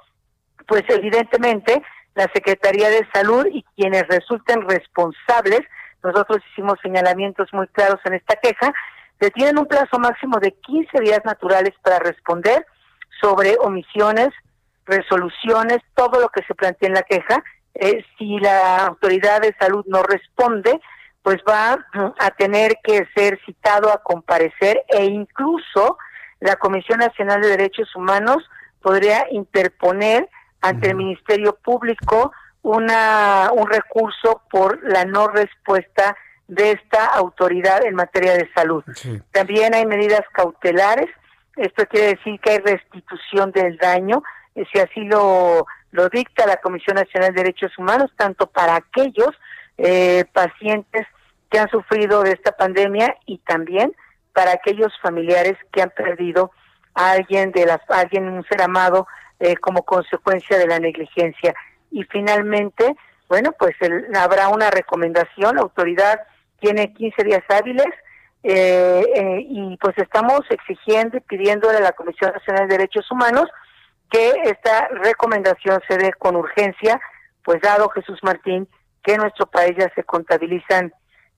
[0.67, 1.81] pues evidentemente
[2.15, 5.61] la Secretaría de Salud y quienes resulten responsables,
[6.03, 8.73] nosotros hicimos señalamientos muy claros en esta queja,
[9.31, 12.65] tienen un plazo máximo de 15 días naturales para responder
[13.21, 14.29] sobre omisiones,
[14.85, 17.43] resoluciones, todo lo que se plantea en la queja.
[17.73, 20.79] Eh, si la autoridad de salud no responde,
[21.23, 21.85] pues va
[22.19, 25.97] a tener que ser citado a comparecer e incluso
[26.39, 28.47] la Comisión Nacional de Derechos Humanos
[28.81, 30.29] podría interponer
[30.65, 32.31] ante el Ministerio Público
[32.61, 36.17] una un recurso por la no respuesta
[36.47, 38.83] de esta autoridad en materia de salud.
[39.31, 41.09] También hay medidas cautelares.
[41.55, 44.23] Esto quiere decir que hay restitución del daño,
[44.55, 49.29] si así lo, lo dicta la Comisión Nacional de Derechos Humanos, tanto para aquellos
[49.77, 51.05] eh, pacientes
[51.49, 53.95] que han sufrido de esta pandemia y también
[54.33, 56.51] para aquellos familiares que han perdido
[56.93, 59.07] a alguien de las alguien un ser amado
[59.39, 61.53] eh, como consecuencia de la negligencia.
[61.91, 62.95] Y finalmente
[63.27, 63.75] bueno pues
[64.15, 66.21] habrá una recomendación la autoridad
[66.59, 67.87] tiene 15 días hábiles
[68.43, 73.47] eh, eh, y pues estamos exigiendo y pidiéndole a la Comisión Nacional de Derechos Humanos
[74.11, 77.01] que esta recomendación se dé con urgencia,
[77.43, 78.67] pues dado Jesús Martín
[79.03, 80.93] que en nuestro país ya se contabilizan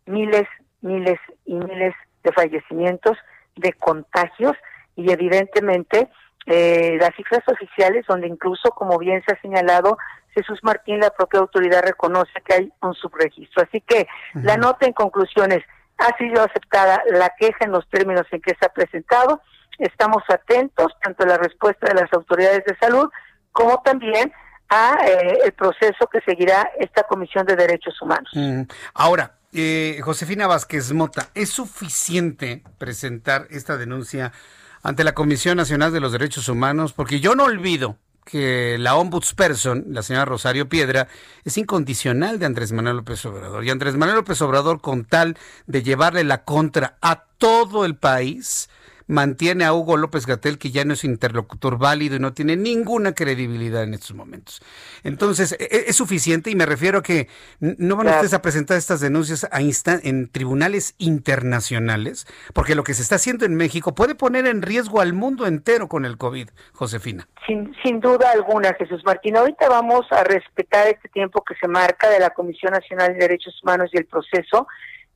[0.05, 0.47] miles,
[0.81, 1.93] miles y miles
[2.23, 3.17] de fallecimientos,
[3.55, 4.55] de contagios
[4.95, 6.09] y evidentemente
[6.47, 9.97] eh, las cifras oficiales donde incluso, como bien se ha señalado,
[10.29, 13.63] Jesús Martín, la propia autoridad reconoce que hay un subregistro.
[13.63, 15.63] Así que la nota en conclusiones,
[15.97, 19.41] ha sido aceptada la queja en los términos en que se ha presentado.
[19.79, 23.09] Estamos atentos tanto a la respuesta de las autoridades de salud
[23.51, 24.31] como también
[24.69, 28.29] a eh, el proceso que seguirá esta Comisión de Derechos Humanos.
[28.33, 28.63] Mm.
[28.93, 34.33] Ahora, eh, Josefina Vázquez Mota, ¿es suficiente presentar esta denuncia
[34.83, 36.93] ante la Comisión Nacional de los Derechos Humanos?
[36.93, 37.97] Porque yo no olvido
[38.27, 41.07] que la ombudsperson, la señora Rosario Piedra,
[41.45, 43.63] es incondicional de Andrés Manuel López Obrador.
[43.63, 48.69] Y Andrés Manuel López Obrador, con tal de llevarle la contra a todo el país,
[49.07, 53.13] mantiene a Hugo López Gatel, que ya no es interlocutor válido y no tiene ninguna
[53.13, 54.61] credibilidad en estos momentos.
[55.03, 57.27] Entonces, e, e, es, suficiente y me refiero a que
[57.59, 59.61] no van ustedes a presentar estas denuncias a
[60.03, 65.01] en tribunales internacionales, porque lo que se está haciendo en México puede poner en riesgo
[65.01, 67.27] al mundo entero con el COVID, Josefina.
[67.45, 69.37] Sin, sin duda alguna, Jesús Martín.
[69.37, 73.59] Ahorita vamos a respetar este tiempo que se marca de la Comisión Nacional de Derechos
[73.63, 74.67] Humanos y el proceso,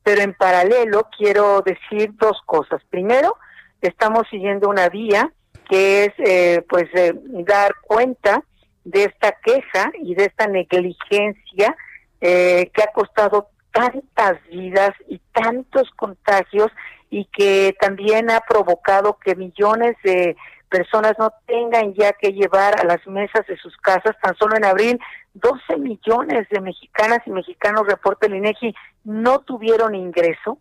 [0.02, 2.80] pero en paralelo quiero decir dos cosas.
[2.90, 3.36] Primero,
[3.82, 5.32] estamos siguiendo una vía
[5.68, 7.12] que es eh, pues eh,
[7.46, 8.42] dar cuenta
[8.84, 11.76] de esta queja y de esta negligencia
[12.20, 16.70] eh, que ha costado tantas vidas y tantos contagios
[17.10, 20.36] y que también ha provocado que millones de
[20.68, 24.16] personas no tengan ya que llevar a las mesas de sus casas.
[24.22, 24.98] Tan solo en abril,
[25.34, 30.58] 12 millones de mexicanas y mexicanos, reporta el INEGI, no tuvieron ingreso.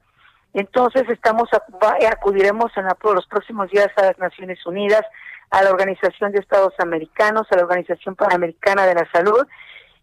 [0.53, 1.49] Entonces estamos
[2.09, 5.03] acudiremos en los próximos días a las Naciones Unidas,
[5.49, 9.45] a la Organización de Estados Americanos, a la Organización Panamericana de la Salud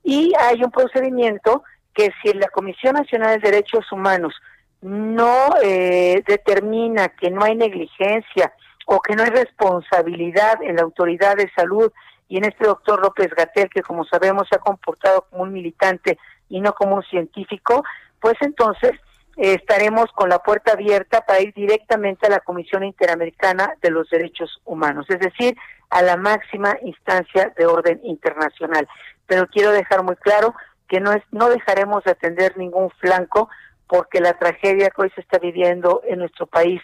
[0.03, 1.65] y hay un procedimiento
[1.95, 4.35] que si la Comisión Nacional de Derechos Humanos
[4.81, 8.53] no eh, determina que no hay negligencia
[8.87, 11.93] o que no hay responsabilidad en la autoridad de salud
[12.29, 16.19] y en este doctor López Gatel, que como sabemos se ha comportado como un militante
[16.49, 17.83] y no como un científico,
[18.21, 18.99] pues entonces eh,
[19.39, 24.61] estaremos con la puerta abierta para ir directamente a la Comisión Interamericana de los Derechos
[24.65, 25.57] Humanos, es decir,
[25.91, 28.89] a la máxima instancia de orden internacional.
[29.27, 30.55] Pero quiero dejar muy claro
[30.89, 33.49] que no es no dejaremos de atender ningún flanco
[33.87, 36.83] porque la tragedia que hoy se está viviendo en nuestro país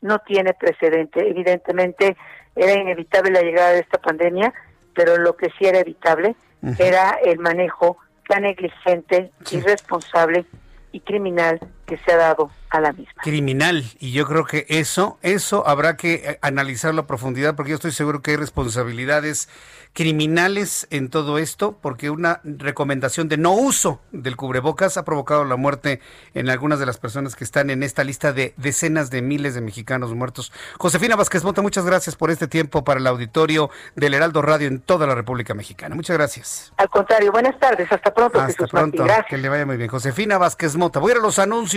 [0.00, 1.28] no tiene precedente.
[1.28, 2.16] Evidentemente
[2.54, 4.54] era inevitable la llegada de esta pandemia,
[4.94, 6.36] pero lo que sí era evitable
[6.78, 10.46] era el manejo tan negligente, irresponsable
[10.92, 13.22] y criminal que se ha dado a la misma.
[13.22, 17.76] Criminal, y yo creo que eso, eso habrá que eh, analizarlo a profundidad, porque yo
[17.76, 19.48] estoy seguro que hay responsabilidades
[19.92, 25.56] criminales en todo esto, porque una recomendación de no uso del cubrebocas ha provocado la
[25.56, 26.00] muerte
[26.34, 29.62] en algunas de las personas que están en esta lista de decenas de miles de
[29.62, 30.52] mexicanos muertos.
[30.78, 34.80] Josefina Vázquez Mota, muchas gracias por este tiempo para el auditorio del Heraldo Radio en
[34.80, 35.94] toda la República Mexicana.
[35.94, 36.72] Muchas gracias.
[36.76, 38.38] Al contrario, buenas tardes, hasta pronto.
[38.38, 39.88] Hasta pronto, que le vaya muy bien.
[39.88, 41.75] Josefina Vázquez Mota, voy a ir a los anuncios.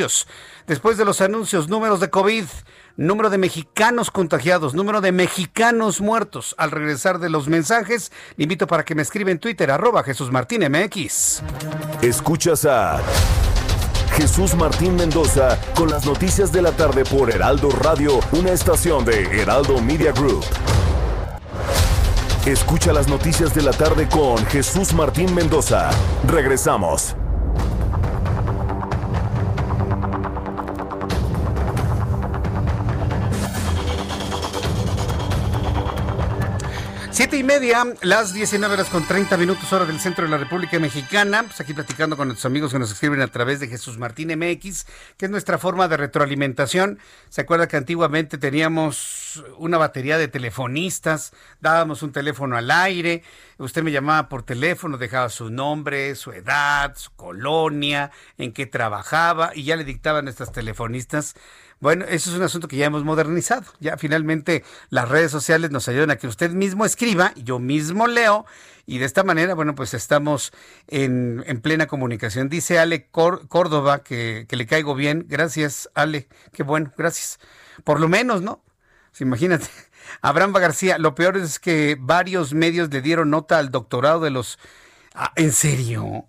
[0.68, 2.46] Después de los anuncios, números de COVID
[3.00, 6.54] número de mexicanos contagiados, número de mexicanos muertos.
[6.58, 10.32] Al regresar de los mensajes, le invito para que me escriba en Twitter, arroba Jesús
[10.32, 11.42] Martín MX.
[12.02, 13.00] Escuchas a
[14.18, 19.42] Jesús Martín Mendoza con las noticias de la tarde por Heraldo Radio, una estación de
[19.42, 20.44] Heraldo Media Group.
[22.46, 25.90] Escucha las noticias de la tarde con Jesús Martín Mendoza.
[26.28, 27.16] Regresamos.
[37.20, 40.80] Siete y media, las 19 horas con 30 minutos hora del centro de la República
[40.80, 41.44] Mexicana.
[41.44, 44.86] Pues aquí platicando con nuestros amigos que nos escriben a través de Jesús Martín MX,
[45.18, 46.98] que es nuestra forma de retroalimentación.
[47.28, 53.24] Se acuerda que antiguamente teníamos una batería de telefonistas, dábamos un teléfono al aire,
[53.58, 59.52] usted me llamaba por teléfono, dejaba su nombre, su edad, su colonia, en qué trabajaba
[59.54, 61.36] y ya le dictaban a estas telefonistas
[61.80, 63.64] bueno, eso es un asunto que ya hemos modernizado.
[63.80, 68.46] Ya finalmente las redes sociales nos ayudan a que usted mismo escriba, yo mismo leo,
[68.86, 70.52] y de esta manera, bueno, pues estamos
[70.88, 72.50] en, plena comunicación.
[72.50, 75.26] Dice Ale Córdoba que, le caigo bien.
[75.30, 76.28] Gracias, Ale.
[76.52, 77.40] Qué bueno, gracias.
[77.84, 78.64] Por lo menos, ¿no?
[79.20, 79.68] imagínate.
[80.22, 84.58] Abraham García, lo peor es que varios medios le dieron nota al doctorado de los...
[85.14, 86.26] Ah, ¿En serio?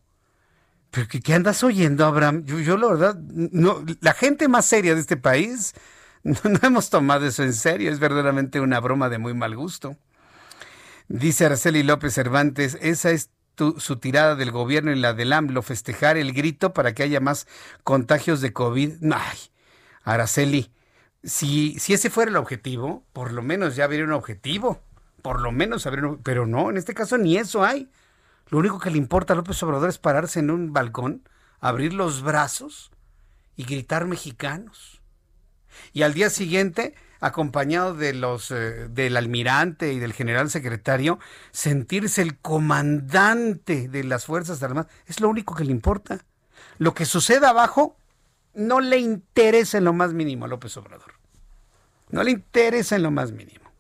[0.91, 2.45] ¿Pero qué, andas oyendo, Abraham?
[2.45, 5.75] Yo, yo, la verdad, no, la gente más seria de este país
[6.23, 7.91] no, hemos tomado eso en serio.
[7.91, 9.97] Es verdaderamente una broma de muy mal gusto.
[11.09, 13.31] Dice Araceli López Cervantes, esa es
[13.77, 17.47] su tirada del gobierno y la del AMLO, festejar el grito para que haya más
[17.85, 19.03] contagios de COVID.
[19.13, 19.39] Ay,
[20.03, 20.73] Araceli,
[21.23, 24.81] si, si ese fuera el objetivo, por lo menos ya habría un objetivo.
[25.21, 27.91] Por lo menos habría un, Pero no, en este caso ni eso hay.
[28.51, 31.23] Lo único que le importa a López Obrador es pararse en un balcón,
[31.61, 32.91] abrir los brazos
[33.57, 35.01] y gritar mexicanos.
[35.93, 41.21] Y al día siguiente, acompañado de los eh, del almirante y del general secretario,
[41.53, 46.25] sentirse el comandante de las Fuerzas Armadas, es lo único que le importa.
[46.79, 47.97] Lo que suceda abajo
[48.55, 51.15] no le interesa en lo más mínimo a López Obrador.
[52.11, 53.71] No le interesa en lo más mínimo.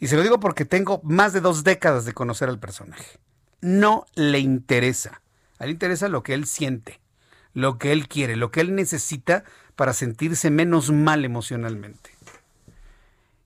[0.00, 3.20] Y se lo digo porque tengo más de dos décadas de conocer al personaje
[3.64, 5.22] no le interesa.
[5.58, 7.00] A él interesa lo que él siente,
[7.54, 12.10] lo que él quiere, lo que él necesita para sentirse menos mal emocionalmente.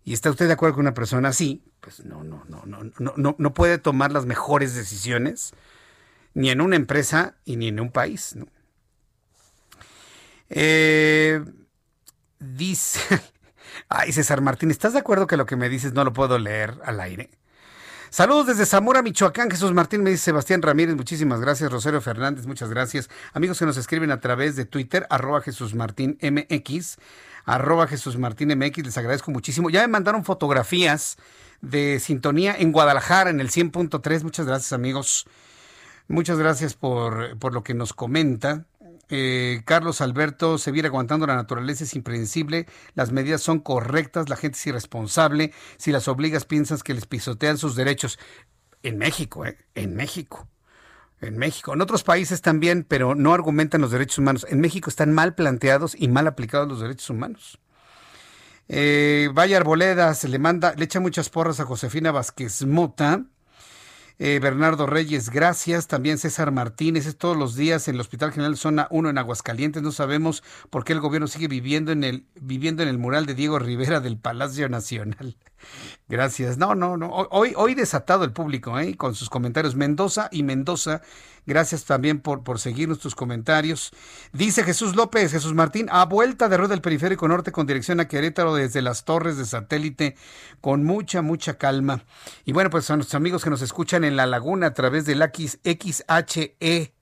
[0.04, 3.14] y está usted de acuerdo con una persona así, pues no, no, no, no, no,
[3.16, 5.52] no, no puede tomar las mejores decisiones
[6.34, 8.36] ni en una empresa y ni en un país.
[10.48, 11.44] Eh,
[12.40, 13.20] dice,
[13.88, 16.78] ay César Martín, ¿estás de acuerdo que lo que me dices no lo puedo leer
[16.84, 17.30] al aire?
[18.10, 19.50] Saludos desde Zamora, Michoacán.
[19.50, 21.70] Jesús Martín me dice Sebastián Ramírez, muchísimas gracias.
[21.70, 23.10] Rosario Fernández, muchas gracias.
[23.34, 26.96] Amigos que nos escriben a través de Twitter, arroba Jesús Martín MX,
[27.44, 29.68] arroba Jesús Martín MX, les agradezco muchísimo.
[29.68, 31.18] Ya me mandaron fotografías
[31.60, 34.22] de sintonía en Guadalajara, en el 100.3.
[34.22, 35.26] Muchas gracias, amigos.
[36.06, 38.64] Muchas gracias por, por lo que nos comenta.
[39.10, 44.36] Eh, Carlos Alberto, se viene aguantando la naturaleza, es impredecible, las medidas son correctas, la
[44.36, 48.18] gente es irresponsable, si las obligas piensas que les pisotean sus derechos.
[48.82, 49.56] En México, ¿eh?
[49.74, 50.48] En México.
[51.20, 51.72] En México.
[51.74, 54.46] En otros países también, pero no argumentan los derechos humanos.
[54.48, 57.58] En México están mal planteados y mal aplicados los derechos humanos.
[58.68, 63.24] Eh, Vaya Arboleda se le manda, le echa muchas porras a Josefina Vázquez Mota
[64.20, 65.86] eh, Bernardo Reyes, gracias.
[65.86, 69.82] También César Martínez, es todos los días en el Hospital General Zona 1 en Aguascalientes.
[69.82, 73.34] No sabemos por qué el gobierno sigue viviendo en el, viviendo en el mural de
[73.34, 75.36] Diego Rivera del Palacio Nacional.
[76.08, 76.56] Gracias.
[76.58, 77.10] No, no, no.
[77.10, 78.96] Hoy, hoy desatado el público, ¿eh?
[78.96, 79.74] Con sus comentarios.
[79.74, 81.02] Mendoza y Mendoza,
[81.46, 83.92] gracias también por, por seguir nuestros comentarios.
[84.32, 88.08] Dice Jesús López, Jesús Martín, a vuelta de rueda del periférico norte con dirección a
[88.08, 90.16] Querétaro desde las torres de satélite
[90.60, 92.04] con mucha, mucha calma.
[92.44, 95.22] Y bueno, pues son nuestros amigos que nos escuchan en la laguna a través del
[95.22, 96.92] XHERS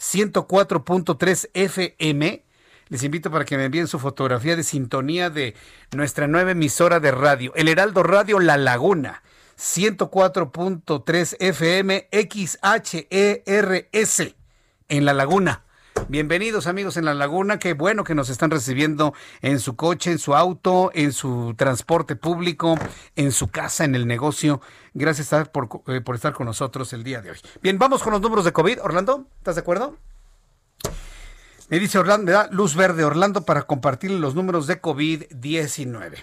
[0.00, 2.49] 104.3 FM
[2.90, 5.54] les invito para que me envíen su fotografía de sintonía de
[5.92, 9.22] nuestra nueva emisora de radio, El Heraldo Radio La Laguna,
[9.56, 13.14] 104.3 FM XHERS
[14.88, 15.62] en La Laguna.
[16.08, 20.18] Bienvenidos amigos en La Laguna, qué bueno que nos están recibiendo en su coche, en
[20.18, 22.76] su auto, en su transporte público,
[23.14, 24.60] en su casa, en el negocio.
[24.94, 27.38] Gracias por, eh, por estar con nosotros el día de hoy.
[27.62, 28.82] Bien, vamos con los números de COVID.
[28.82, 29.96] Orlando, ¿estás de acuerdo?
[31.70, 36.14] Me dice Orlando, me da luz verde Orlando para compartir los números de COVID-19.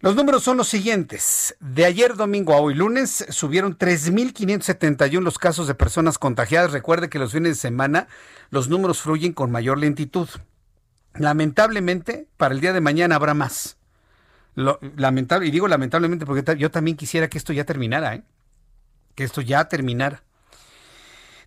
[0.00, 1.56] Los números son los siguientes.
[1.60, 6.72] De ayer domingo a hoy lunes subieron 3.571 los casos de personas contagiadas.
[6.72, 8.08] Recuerde que los fines de semana
[8.50, 10.28] los números fluyen con mayor lentitud.
[11.14, 13.76] Lamentablemente, para el día de mañana habrá más.
[14.56, 18.24] lamentable, y digo lamentablemente porque yo también quisiera que esto ya terminara, ¿eh?
[19.14, 20.24] que esto ya terminara.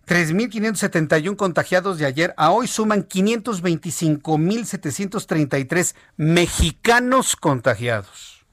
[0.06, 8.44] 3.571 contagiados de ayer a hoy suman 525.733 mexicanos contagiados.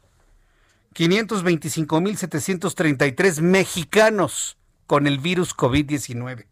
[0.93, 4.57] 525.733 mexicanos
[4.87, 6.50] con el virus COVID-19.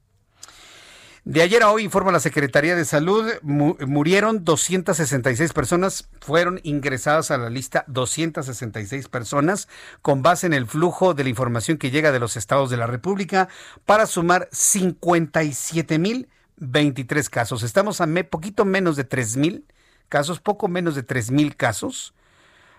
[1.29, 7.37] De ayer a hoy, informa la Secretaría de Salud, murieron 266 personas, fueron ingresadas a
[7.37, 9.67] la lista 266 personas
[10.01, 12.87] con base en el flujo de la información que llega de los estados de la
[12.87, 13.47] República
[13.85, 17.61] para sumar 57.023 casos.
[17.61, 19.65] Estamos a poquito menos de 3.000
[20.09, 22.15] casos, poco menos de 3.000 casos,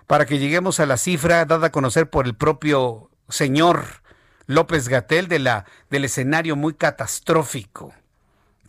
[0.08, 3.84] para que lleguemos a la cifra dada a conocer por el propio señor
[4.48, 7.94] López Gatel de la, del escenario muy catastrófico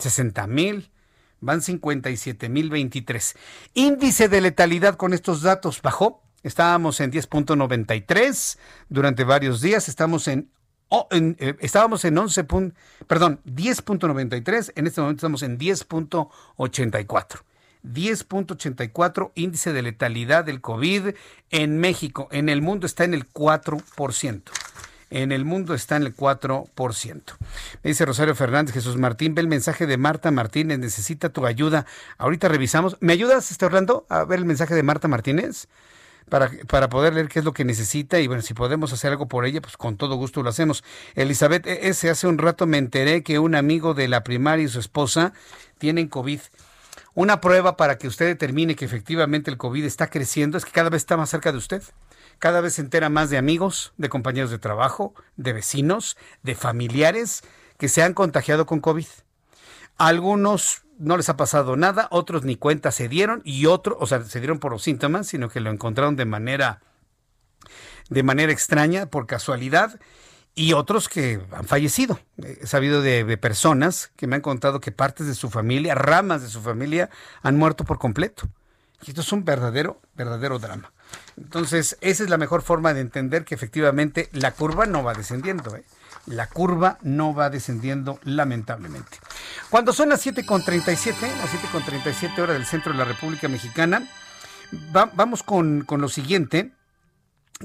[0.01, 0.91] 60 mil,
[1.39, 3.35] van 57 mil 23.
[3.73, 6.23] Índice de letalidad con estos datos bajó.
[6.43, 8.57] Estábamos en 10.93
[8.89, 9.87] durante varios días.
[9.87, 10.49] Estamos en,
[11.11, 12.45] eh, estábamos en 11.
[13.07, 14.73] perdón, 10.93.
[14.75, 17.41] En este momento estamos en 10.84.
[17.83, 21.15] 10.84 índice de letalidad del COVID
[21.49, 22.27] en México.
[22.31, 24.43] En el mundo está en el 4%
[25.11, 27.21] en el mundo está en el 4%.
[27.83, 31.85] Me dice Rosario Fernández, Jesús Martín, ve el mensaje de Marta Martínez, necesita tu ayuda.
[32.17, 32.97] Ahorita revisamos.
[33.01, 35.67] ¿Me ayudas, este Orlando, a ver el mensaje de Marta Martínez?
[36.29, 39.27] Para, para, poder leer qué es lo que necesita y bueno, si podemos hacer algo
[39.27, 40.81] por ella, pues con todo gusto lo hacemos.
[41.15, 44.79] Elizabeth ese hace un rato me enteré que un amigo de la primaria y su
[44.79, 45.33] esposa
[45.77, 46.39] tienen COVID.
[47.13, 50.89] Una prueba para que usted determine que efectivamente el COVID está creciendo es que cada
[50.89, 51.83] vez está más cerca de usted.
[52.39, 57.43] Cada vez se entera más de amigos, de compañeros de trabajo, de vecinos, de familiares
[57.77, 59.05] que se han contagiado con COVID.
[59.97, 64.23] algunos no les ha pasado nada, otros ni cuenta se dieron y otros, o sea,
[64.23, 66.81] se dieron por los síntomas, sino que lo encontraron de manera
[68.09, 69.99] de manera extraña, por casualidad,
[70.55, 72.19] y otros que han fallecido.
[72.37, 76.49] He sabido de, personas que me han contado que partes de su familia, ramas de
[76.49, 77.09] su familia,
[77.41, 78.49] han muerto por completo.
[79.05, 80.91] Esto es un verdadero, verdadero drama.
[81.37, 85.75] Entonces, esa es la mejor forma de entender que efectivamente la curva no va descendiendo.
[85.75, 85.83] ¿eh?
[86.27, 89.17] La curva no va descendiendo lamentablemente.
[89.69, 94.07] Cuando son las 7.37, las 7.37 horas del centro de la República Mexicana,
[94.91, 96.71] vamos con, con, lo siguiente.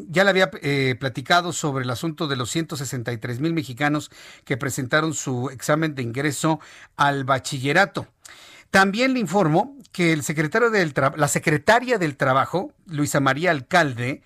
[0.09, 4.11] Ya le había eh, platicado sobre el asunto de los 163 mil mexicanos
[4.45, 6.61] que presentaron su examen de ingreso
[6.97, 8.07] al bachillerato.
[8.71, 14.23] También le informo que el secretario del la secretaria del Trabajo, Luisa María Alcalde,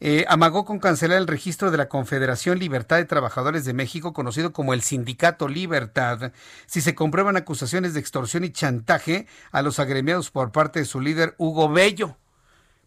[0.00, 4.52] eh, amagó con cancelar el registro de la Confederación Libertad de Trabajadores de México, conocido
[4.52, 6.32] como el Sindicato Libertad,
[6.66, 11.00] si se comprueban acusaciones de extorsión y chantaje a los agremiados por parte de su
[11.00, 12.16] líder Hugo Bello.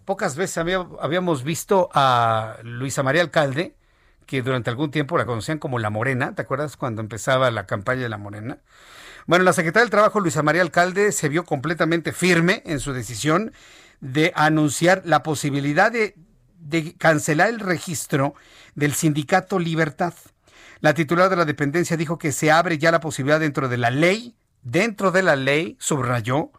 [0.06, 3.76] Pocas veces habíamos visto a Luisa María Alcalde,
[4.26, 8.02] que durante algún tiempo la conocían como La Morena, ¿te acuerdas cuando empezaba la campaña
[8.02, 8.60] de La Morena?
[9.28, 13.54] Bueno, la secretaria del Trabajo, Luisa María Alcalde, se vio completamente firme en su decisión
[14.00, 16.16] de anunciar la posibilidad de
[16.62, 18.36] de cancelar el registro
[18.76, 20.14] del sindicato Libertad.
[20.80, 23.90] La titular de la dependencia dijo que se abre ya la posibilidad dentro de la
[23.90, 26.52] ley, dentro de la ley, subrayó,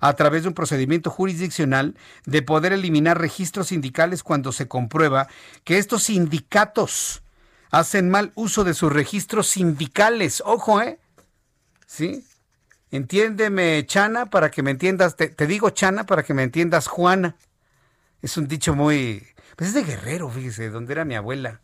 [0.00, 1.94] a través de un procedimiento jurisdiccional
[2.24, 5.28] de poder eliminar registros sindicales cuando se comprueba
[5.64, 7.22] que estos sindicatos
[7.70, 10.42] hacen mal uso de sus registros sindicales.
[10.44, 10.98] Ojo, ¿eh?
[11.86, 12.24] ¿Sí?
[12.90, 15.16] Entiéndeme, Chana, para que me entiendas.
[15.16, 17.36] Te, digo, Chana, para que me entiendas, Juana.
[18.22, 21.60] Es un dicho muy, pues es de Guerrero, fíjese, donde era mi abuela.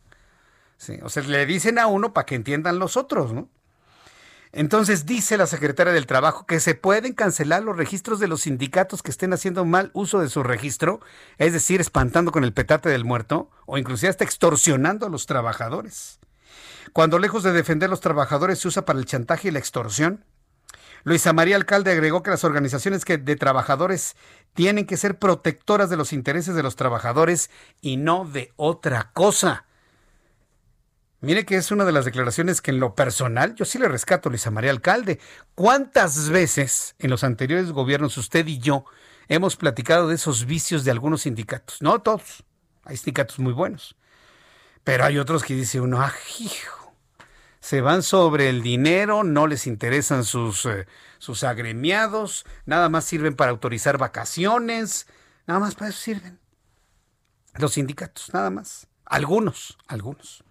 [1.03, 3.49] o sea, le dicen a uno para que entiendan los otros, ¿no?
[4.57, 9.03] Entonces dice la secretaria del Trabajo que se pueden cancelar los registros de los sindicatos
[9.03, 11.01] que estén haciendo mal uso de su registro,
[11.37, 16.21] es decir, espantando con el petate del muerto o inclusive hasta extorsionando a los trabajadores.
[16.95, 20.25] Cuando lejos de defender a los trabajadores se usa para el chantaje y la extorsión.
[21.05, 24.17] Luisa María Alcalde agregó que las organizaciones de trabajadores
[24.55, 27.51] tienen que ser protectoras de los intereses de los trabajadores
[27.83, 29.66] y no de otra cosa.
[31.21, 34.29] Mire que es una de las declaraciones que en lo personal yo sí le rescato
[34.29, 35.19] Luisa María Alcalde.
[35.55, 38.85] ¿Cuántas veces en los anteriores gobiernos usted y yo
[39.29, 41.81] hemos platicado de esos vicios de algunos sindicatos?
[41.81, 42.45] No todos,
[42.85, 43.97] hay sindicatos muy buenos.
[44.85, 46.13] Pero hay otros que dice uno, ah,
[47.61, 50.87] se van sobre el dinero, no les interesan sus eh,
[51.19, 55.07] sus agremiados, nada más sirven para autorizar vacaciones,
[55.47, 56.39] nada más para eso sirven.
[57.55, 58.87] Los sindicatos, nada más.
[59.05, 60.45] Algunos, algunos.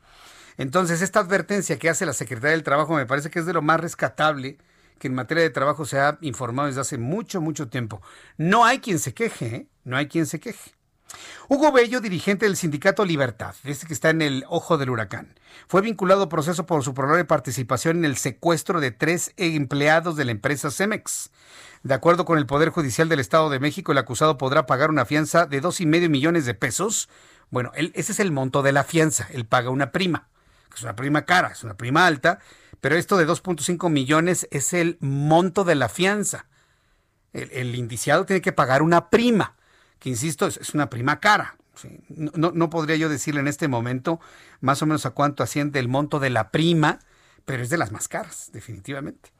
[0.58, 3.62] Entonces, esta advertencia que hace la Secretaría del Trabajo me parece que es de lo
[3.62, 4.58] más rescatable
[5.00, 8.02] que en materia de trabajo se ha informado desde hace mucho, mucho tiempo.
[8.38, 9.68] No hay quien se queje, ¿eh?
[9.84, 10.72] no hay quien se queje.
[11.48, 15.36] Hugo Bello, dirigente del sindicato Libertad, este que está en el ojo del huracán,
[15.68, 20.26] fue vinculado a proceso por su probable participación en el secuestro de tres empleados de
[20.26, 21.32] la empresa Cemex.
[21.84, 25.06] De acuerdo con el Poder Judicial del Estado de México, el acusado podrá pagar una
[25.06, 27.10] fianza de dos y medio millones de pesos.
[27.52, 29.28] Bueno, ese es el monto de la fianza.
[29.32, 30.28] Él paga una prima,
[30.76, 32.40] es una prima cara, es una prima alta,
[32.82, 36.48] pero esto de 2.5 millones es el monto de la fianza.
[37.34, 39.56] el indiciado tiene que pagar una prima
[40.00, 41.58] que insisto, es, una prima cara.
[42.10, 44.20] No, no, podría yo decirle en este momento
[44.62, 47.00] más o menos a cuánto asciende el monto de la prima,
[47.44, 49.34] pero es de las más caras, definitivamente.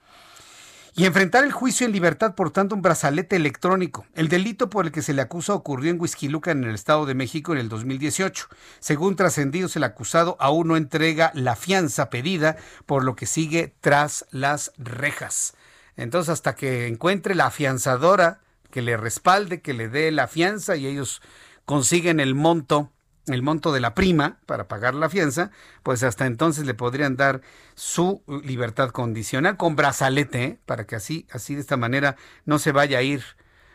[0.98, 4.06] Y enfrentar el juicio en libertad portando un brazalete electrónico.
[4.16, 7.14] El delito por el que se le acusa ocurrió en Huizquiluca, en el Estado de
[7.14, 8.48] México, en el 2018.
[8.80, 12.56] Según trascendidos, el acusado aún no entrega la fianza pedida,
[12.86, 15.56] por lo que sigue tras las rejas.
[15.98, 18.40] Entonces, hasta que encuentre la afianzadora
[18.72, 21.22] que le respalde, que le dé la fianza y ellos
[21.66, 22.90] consiguen el monto
[23.28, 25.52] el monto de la prima para pagar la fianza,
[25.84, 27.42] pues hasta entonces le podrían dar
[27.74, 30.60] su libertad condicional con brazalete, ¿eh?
[30.66, 32.16] para que así, así de esta manera
[32.46, 33.24] no se vaya a ir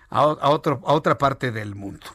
[0.09, 2.06] a, otro, a otra parte del mundo.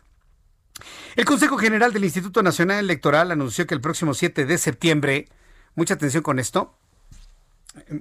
[1.15, 5.27] El Consejo General del Instituto Nacional Electoral anunció que el próximo 7 de septiembre,
[5.75, 6.77] mucha atención con esto,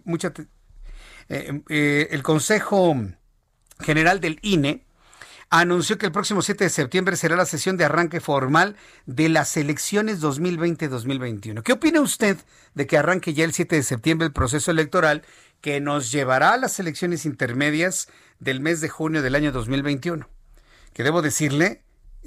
[0.04, 0.32] mucha,
[1.28, 2.96] eh, eh, el Consejo
[3.80, 4.84] general del INE
[5.60, 8.74] anunció que el próximo 7 de septiembre será la sesión de arranque formal
[9.06, 11.62] de las elecciones 2020-2021.
[11.62, 12.38] ¿Qué opina usted
[12.74, 15.22] de que arranque ya el 7 de septiembre el proceso electoral
[15.60, 18.08] que nos llevará a las elecciones intermedias
[18.40, 20.28] del mes de junio del año 2021?
[20.92, 21.82] Que debo decirle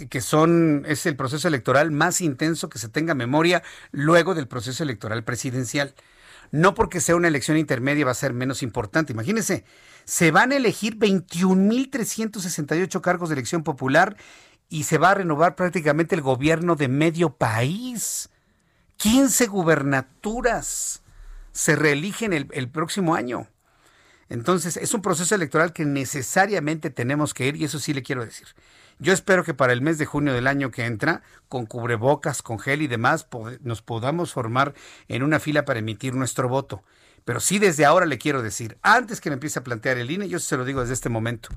[0.10, 4.84] que son es el proceso electoral más intenso que se tenga memoria luego del proceso
[4.84, 5.96] electoral presidencial.
[6.52, 9.12] No porque sea una elección intermedia va a ser menos importante.
[9.12, 9.66] Imagínense,
[10.08, 14.16] se van a elegir 21.368 cargos de elección popular
[14.70, 18.30] y se va a renovar prácticamente el gobierno de medio país.
[18.96, 21.04] 15 gubernaturas
[21.52, 23.50] se reeligen el, el próximo año.
[24.30, 28.24] Entonces, es un proceso electoral que necesariamente tenemos que ir, y eso sí le quiero
[28.24, 28.48] decir.
[29.00, 32.60] Yo espero que para el mes de junio del año que entra, con cubrebocas, con
[32.60, 33.28] gel y demás,
[33.60, 34.74] nos podamos formar
[35.10, 36.82] en una fila para emitir nuestro voto.
[37.28, 40.30] Pero sí desde ahora le quiero decir, antes que me empiece a plantear el INE,
[40.30, 41.50] yo se lo digo desde este momento,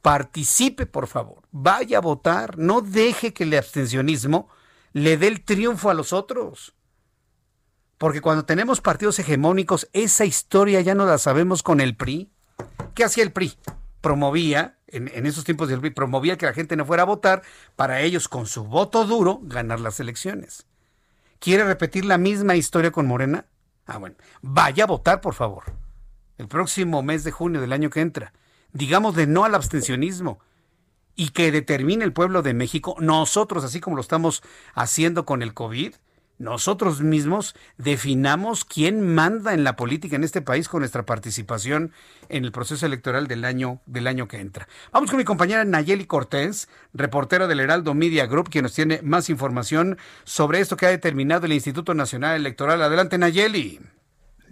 [0.00, 4.48] participe, por favor, vaya a votar, no deje que el abstencionismo
[4.92, 6.76] le dé el triunfo a los otros.
[7.98, 12.30] Porque cuando tenemos partidos hegemónicos, esa historia ya no la sabemos con el PRI.
[12.94, 13.54] ¿Qué hacía el PRI?
[14.02, 17.42] Promovía, en, en, esos tiempos del PRI, promovía que la gente no fuera a votar
[17.74, 20.64] para ellos, con su voto duro, ganar las elecciones.
[21.40, 23.46] ¿Quiere repetir la misma historia con Morena?
[23.86, 25.64] Ah, bueno, vaya a votar, por favor.
[26.38, 28.32] El próximo mes de junio del año que entra.
[28.72, 30.40] Digamos de no al abstencionismo
[31.14, 34.42] y que determine el pueblo de México, nosotros, así como lo estamos
[34.74, 35.94] haciendo con el COVID,
[36.42, 41.92] nosotros mismos definamos quién manda en la política en este país con nuestra participación
[42.28, 44.66] en el proceso electoral del año, del año que entra.
[44.90, 49.30] Vamos con mi compañera Nayeli Cortés, reportera del Heraldo Media Group, quien nos tiene más
[49.30, 52.82] información sobre esto que ha determinado el Instituto Nacional Electoral.
[52.82, 53.78] Adelante, Nayeli.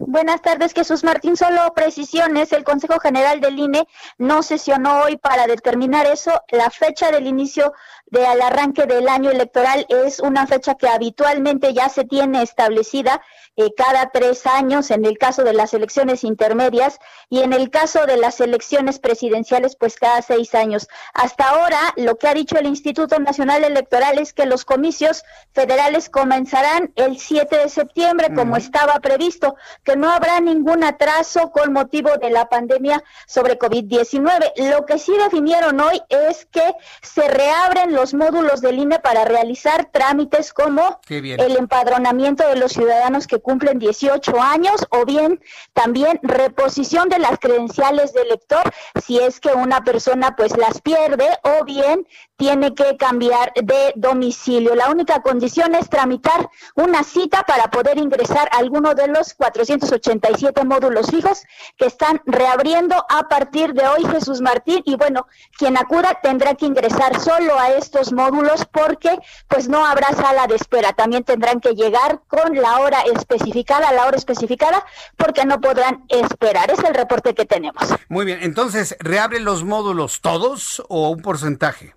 [0.02, 1.36] Buenas tardes, Jesús Martín.
[1.36, 2.54] Solo precisiones.
[2.54, 3.86] El Consejo General del INE
[4.16, 6.42] no sesionó hoy para determinar eso.
[6.48, 7.74] La fecha del inicio
[8.06, 13.20] del arranque del año electoral es una fecha que habitualmente ya se tiene establecida
[13.56, 16.98] eh, cada tres años en el caso de las elecciones intermedias
[17.28, 20.88] y en el caso de las elecciones presidenciales pues cada seis años.
[21.14, 26.08] Hasta ahora lo que ha dicho el Instituto Nacional Electoral es que los comicios federales
[26.08, 32.10] comenzarán el 7 de septiembre como estaba previsto, que no habrá ningún atraso con motivo
[32.16, 34.70] de la pandemia sobre COVID-19.
[34.70, 39.90] Lo que sí definieron hoy es que se reabren los módulos del INE para realizar
[39.92, 45.40] trámites como el empadronamiento de los ciudadanos que cumplen 18 años o bien
[45.72, 48.62] también reposición de las credenciales del elector
[49.04, 52.06] si es que una persona pues las pierde o bien
[52.36, 54.74] tiene que cambiar de domicilio.
[54.74, 60.64] La única condición es tramitar una cita para poder ingresar a alguno de los 487
[60.64, 61.42] módulos fijos
[61.76, 65.26] que están reabriendo a partir de hoy Jesús Martín y bueno,
[65.58, 69.18] quien acuda tendrá que ingresar solo a estos módulos porque
[69.48, 70.94] pues no habrá sala de espera.
[70.94, 74.84] También tendrán que llegar con la hora especificada, la hora especificada
[75.16, 76.70] porque no podrán esperar.
[76.70, 77.82] Es el reporte que tenemos.
[78.08, 81.94] Muy bien, entonces, ¿reabren los módulos todos o un porcentaje?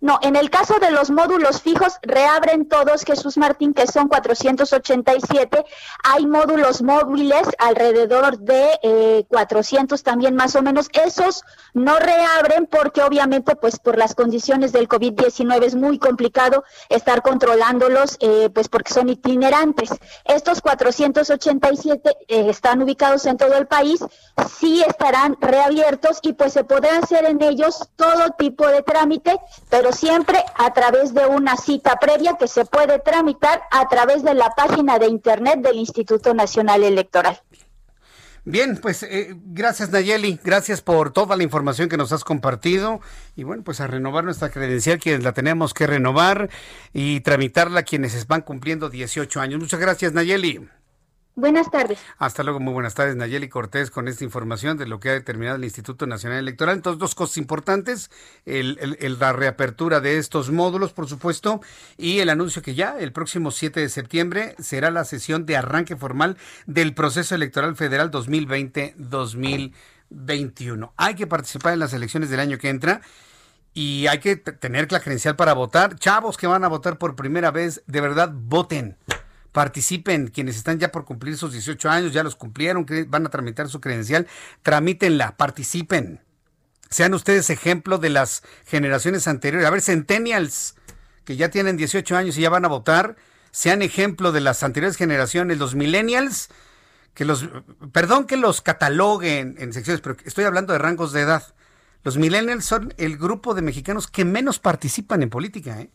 [0.00, 5.64] No, en el caso de los módulos fijos, reabren todos, Jesús Martín, que son 487.
[6.04, 10.88] Hay módulos móviles alrededor de eh, 400 también más o menos.
[10.92, 11.42] Esos
[11.74, 18.16] no reabren porque obviamente pues por las condiciones del COVID-19 es muy complicado estar controlándolos
[18.20, 19.90] eh, pues porque son itinerantes.
[20.24, 24.00] Estos 487 eh, están ubicados en todo el país,
[24.58, 29.36] sí estarán reabiertos y pues se podrá hacer en ellos todo tipo de trámite,
[29.68, 34.34] pero siempre a través de una cita previa que se puede tramitar a través de
[34.34, 37.40] la página de internet del Instituto Nacional Electoral.
[38.44, 43.00] Bien, pues eh, gracias Nayeli, gracias por toda la información que nos has compartido
[43.36, 46.48] y bueno, pues a renovar nuestra credencial quienes la tenemos que renovar
[46.94, 49.60] y tramitarla quienes van cumpliendo 18 años.
[49.60, 50.66] Muchas gracias Nayeli.
[51.38, 52.00] Buenas tardes.
[52.18, 55.54] Hasta luego, muy buenas tardes, Nayeli Cortés, con esta información de lo que ha determinado
[55.54, 56.74] el Instituto Nacional Electoral.
[56.74, 58.10] Entonces, dos cosas importantes,
[58.44, 58.76] el,
[59.20, 61.60] la reapertura de estos módulos, por supuesto,
[61.96, 65.94] y el anuncio que ya el próximo 7 de septiembre será la sesión de arranque
[65.94, 66.36] formal
[66.66, 70.90] del proceso electoral federal 2020-2021.
[70.96, 73.00] Hay que participar en las elecciones del año que entra
[73.74, 76.00] y hay que tener la credencial para votar.
[76.00, 78.96] Chavos que van a votar por primera vez, de verdad, voten
[79.52, 83.68] participen quienes están ya por cumplir sus 18 años, ya los cumplieron, van a tramitar
[83.68, 84.26] su credencial,
[84.62, 86.20] tramítenla, participen.
[86.90, 89.66] Sean ustedes ejemplo de las generaciones anteriores.
[89.66, 90.74] A ver, centennials
[91.24, 93.16] que ya tienen 18 años y ya van a votar,
[93.50, 96.48] sean ejemplo de las anteriores generaciones, los millennials,
[97.12, 97.48] que los,
[97.92, 101.42] perdón que los cataloguen en secciones, pero estoy hablando de rangos de edad.
[102.04, 105.90] Los millennials son el grupo de mexicanos que menos participan en política, ¿eh?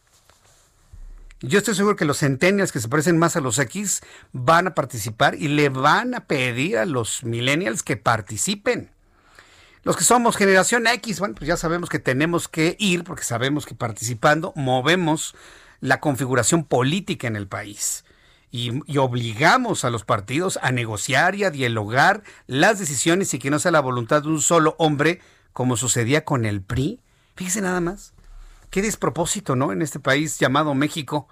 [1.46, 4.02] Yo estoy seguro que los centennials que se parecen más a los X
[4.32, 8.92] van a participar y le van a pedir a los millennials que participen.
[9.84, 13.66] Los que somos generación X, bueno, pues ya sabemos que tenemos que ir porque sabemos
[13.66, 15.36] que participando movemos
[15.82, 18.06] la configuración política en el país.
[18.50, 23.50] Y, y, obligamos a los partidos a negociar y a dialogar las decisiones y que
[23.50, 25.20] no sea la voluntad de un solo hombre,
[25.52, 27.02] como sucedía con el PRI.
[27.36, 28.14] Fíjese nada más.
[28.74, 29.72] Qué despropósito, ¿no?
[29.72, 31.28] En este país llamado México.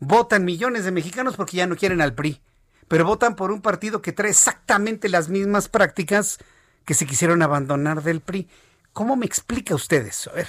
[0.00, 2.42] Votan millones de mexicanos porque ya no quieren al PRI,
[2.88, 6.38] pero votan por un partido que trae exactamente las mismas prácticas
[6.84, 8.48] que se quisieron abandonar del PRI.
[8.92, 10.30] ¿Cómo me explica usted eso?
[10.30, 10.48] A ver.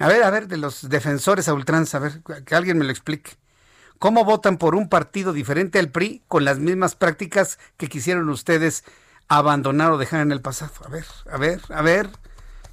[0.00, 2.90] A ver, a ver, de los defensores a ultranza, a ver, que alguien me lo
[2.90, 3.36] explique.
[4.00, 8.82] ¿Cómo votan por un partido diferente al PRI con las mismas prácticas que quisieron ustedes
[9.28, 10.72] abandonar o dejar en el pasado?
[10.84, 12.10] A ver, a ver, a ver.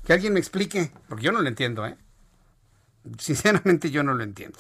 [0.03, 1.95] Que alguien me explique, porque yo no lo entiendo, ¿eh?
[3.17, 4.59] Sinceramente yo no lo entiendo.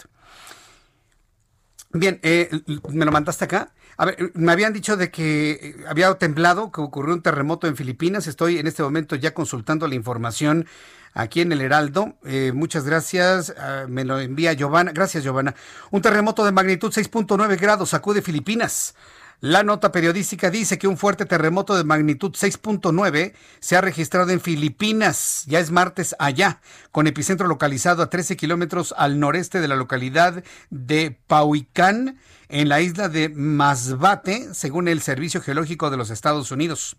[1.93, 2.49] Bien, eh,
[2.89, 3.71] me lo mandaste acá.
[3.97, 7.75] A ver, me habían dicho de que eh, había temblado, que ocurrió un terremoto en
[7.75, 8.25] Filipinas.
[8.25, 10.65] Estoy en este momento ya consultando la información
[11.13, 12.15] aquí en el Heraldo.
[12.25, 13.53] Eh, muchas gracias.
[13.57, 14.91] Ah, me lo envía Giovanna.
[14.91, 15.53] Gracias, Giovanna.
[15.91, 18.95] Un terremoto de magnitud 6.9 grados sacude Filipinas.
[19.43, 24.39] La nota periodística dice que un fuerte terremoto de magnitud 6.9 se ha registrado en
[24.39, 25.43] Filipinas.
[25.47, 26.61] Ya es martes allá,
[26.93, 32.79] con epicentro localizado a 13 kilómetros al noreste de la localidad de Pauicán, en la
[32.79, 36.95] isla de Masbate, según el Servicio Geológico de los Estados Unidos.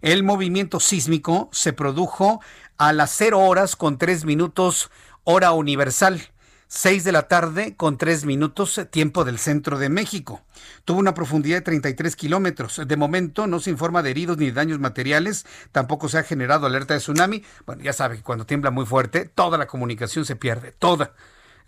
[0.00, 2.40] El movimiento sísmico se produjo
[2.78, 4.90] a las 0 horas con 3 minutos
[5.24, 6.31] hora universal
[6.74, 10.40] 6 de la tarde con 3 minutos, tiempo del centro de México.
[10.86, 12.80] Tuvo una profundidad de 33 kilómetros.
[12.86, 15.44] De momento no se informa de heridos ni daños materiales.
[15.70, 17.44] Tampoco se ha generado alerta de tsunami.
[17.66, 21.12] Bueno, ya sabe que cuando tiembla muy fuerte, toda la comunicación se pierde, toda.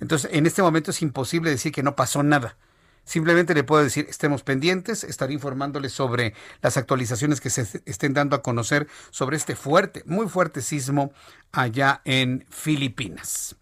[0.01, 2.57] Entonces, en este momento es imposible decir que no pasó nada.
[3.05, 6.33] Simplemente le puedo decir, estemos pendientes, estaré informándoles sobre
[6.63, 11.13] las actualizaciones que se estén dando a conocer sobre este fuerte, muy fuerte sismo
[11.53, 13.55] allá en Filipinas.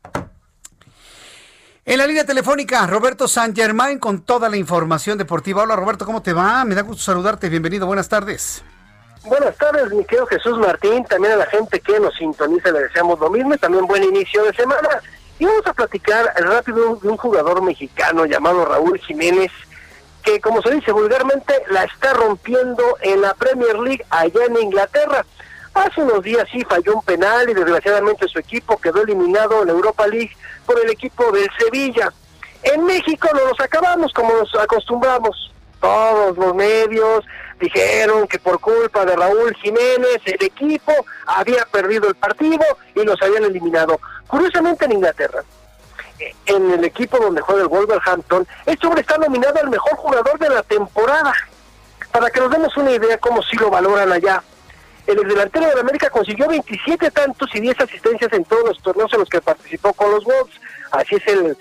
[1.84, 5.64] En la línea telefónica, Roberto San Germain con toda la información deportiva.
[5.64, 6.64] Hola Roberto, ¿cómo te va?
[6.64, 7.48] Me da gusto saludarte.
[7.48, 8.62] Bienvenido, buenas tardes.
[9.24, 11.04] Buenas tardes, mi querido Jesús Martín.
[11.06, 14.52] También a la gente que nos sintoniza le deseamos lo mismo también buen inicio de
[14.52, 15.00] semana.
[15.40, 19.50] Y vamos a platicar rápido de un jugador mexicano llamado Raúl Jiménez,
[20.22, 25.26] que como se dice vulgarmente, la está rompiendo en la Premier League allá en Inglaterra.
[25.74, 29.72] Hace unos días sí falló un penal y desgraciadamente su equipo quedó eliminado en la
[29.72, 30.36] Europa League
[30.66, 32.12] por el equipo del Sevilla.
[32.62, 35.52] En México no nos acabamos como nos acostumbramos.
[35.80, 37.24] Todos los medios
[37.58, 40.92] dijeron que por culpa de Raúl Jiménez el equipo
[41.26, 42.64] había perdido el partido
[42.94, 44.00] y los habían eliminado.
[44.26, 45.42] Curiosamente en Inglaterra,
[46.46, 50.48] en el equipo donde juega el Wolverhampton, este hombre está nominado al mejor jugador de
[50.48, 51.34] la temporada.
[52.12, 54.42] Para que nos demos una idea cómo sí lo valoran allá.
[55.06, 59.12] El delantero de la América consiguió 27 tantos y 10 asistencias en todos los torneos
[59.12, 60.60] en los que participó con los Wolves.
[60.92, 61.56] Así es el,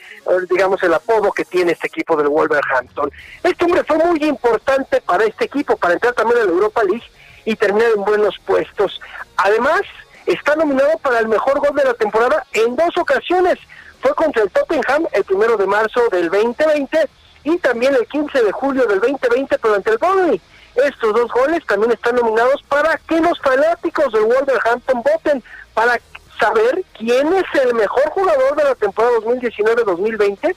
[0.50, 3.10] digamos, el apodo que tiene este equipo del Wolverhampton.
[3.44, 7.06] Este hombre fue muy importante para este equipo, para entrar también en la Europa League
[7.46, 9.00] y terminar en buenos puestos.
[9.38, 9.82] Además,
[10.26, 13.58] está nominado para el mejor gol de la temporada en dos ocasiones.
[14.02, 17.10] Fue contra el Tottenham el primero de marzo del 2020
[17.44, 20.42] y también el 15 de julio del 2020, pero ante el Burnley.
[20.76, 25.44] Estos dos goles también están nominados para que los fanáticos del Wolverhampton voten
[25.74, 26.00] para
[26.40, 30.56] saber quién es el mejor jugador de la temporada 2019-2020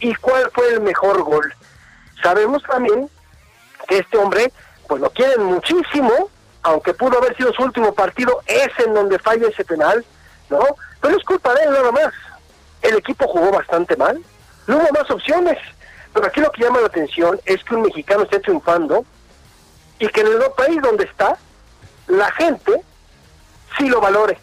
[0.00, 1.54] y cuál fue el mejor gol.
[2.22, 3.08] Sabemos también
[3.88, 4.52] que este hombre,
[4.88, 6.30] pues lo quieren muchísimo,
[6.62, 10.04] aunque pudo haber sido su último partido, es en donde falla ese penal,
[10.50, 10.60] ¿no?
[11.00, 12.12] Pero es culpa de él nada más.
[12.82, 14.20] El equipo jugó bastante mal,
[14.66, 15.58] no hubo más opciones.
[16.12, 19.04] Pero aquí lo que llama la atención es que un mexicano esté triunfando
[19.98, 21.36] y que en el país donde está,
[22.06, 22.72] la gente
[23.78, 24.38] sí lo valore.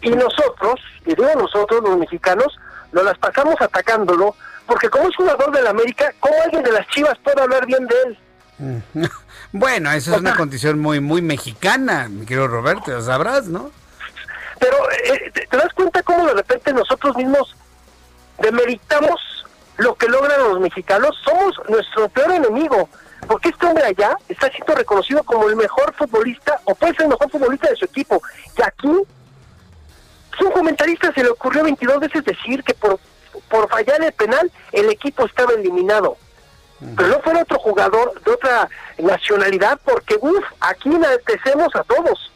[0.00, 2.58] Y nosotros, y digo nosotros, los mexicanos,
[2.92, 4.34] nos las pasamos atacándolo,
[4.66, 7.86] porque como es jugador de la América, ¿cómo alguien de las Chivas puede hablar bien
[7.86, 8.18] de él?
[9.50, 13.70] Bueno, eso es una condición muy, muy mexicana, mi querido Roberto, lo sabrás, ¿no?
[14.58, 17.56] Pero eh, ¿te das cuenta cómo de repente nosotros mismos
[18.38, 19.46] demeritamos
[19.78, 21.16] lo que logran los mexicanos?
[21.24, 22.90] Somos nuestro peor enemigo
[23.28, 27.10] porque este hombre allá está siendo reconocido como el mejor futbolista, o puede ser el
[27.10, 28.20] mejor futbolista de su equipo.
[28.56, 32.98] Y aquí, un comentarista se le ocurrió 22 veces decir que por,
[33.48, 36.16] por fallar el penal, el equipo estaba eliminado.
[36.96, 38.68] Pero no fue otro jugador de otra
[38.98, 42.32] nacionalidad, porque uff, aquí enaltecemos a todos.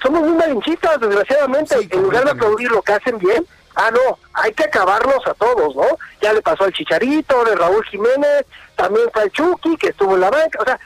[0.00, 1.76] Somos muy malinchistas, desgraciadamente.
[1.90, 3.44] en lugar de aplaudir lo que hacen bien,
[3.74, 5.86] ah, no, hay que acabarnos a todos, ¿no?
[6.22, 8.46] Ya le pasó al Chicharito, de Raúl Jiménez,
[8.80, 10.80] también fue al Chucky, que estuvo en la banca, o sea,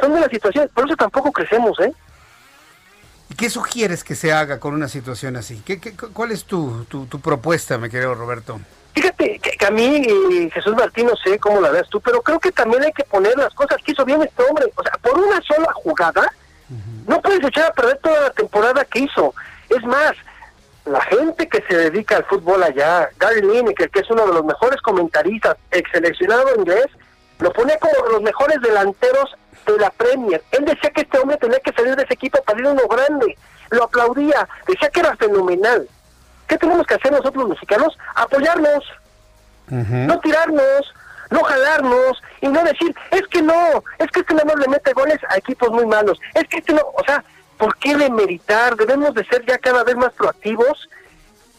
[0.00, 1.92] son de las situaciones, por eso tampoco crecemos, ¿eh?
[3.30, 5.62] ¿Y qué sugieres que se haga con una situación así?
[5.64, 8.58] ¿Qué, qué cuál es tu, tu, propuesta, me querido Roberto?
[8.94, 12.40] Fíjate que, a mí, y Jesús Martín, no sé cómo la ves tú, pero creo
[12.40, 14.66] que también hay que poner las cosas que hizo bien este hombre.
[14.74, 16.32] O sea, por una sola jugada,
[17.06, 19.34] no puedes echar a perder toda la temporada que hizo.
[19.68, 20.14] Es más,
[20.84, 24.44] la gente que se dedica al fútbol allá, Gary Lineker, que es uno de los
[24.44, 26.86] mejores comentaristas, ex seleccionado inglés,
[27.38, 29.36] lo ponía como los mejores delanteros
[29.66, 30.42] de la Premier.
[30.52, 32.86] Él decía que este hombre tenía que salir de ese equipo para ir a uno
[32.88, 33.36] grande.
[33.70, 35.88] Lo aplaudía, decía que era fenomenal.
[36.46, 37.98] ¿Qué tenemos que hacer nosotros los mexicanos?
[38.14, 38.84] Apoyarnos,
[39.68, 40.94] no tirarnos,
[41.30, 44.92] no jalarnos y no decir, es que no, es que este nada más le mete
[44.92, 47.24] goles a equipos muy malos, es que este no, o sea,
[47.58, 48.76] ¿Por qué demeritar?
[48.76, 50.88] Debemos de ser ya cada vez más proactivos.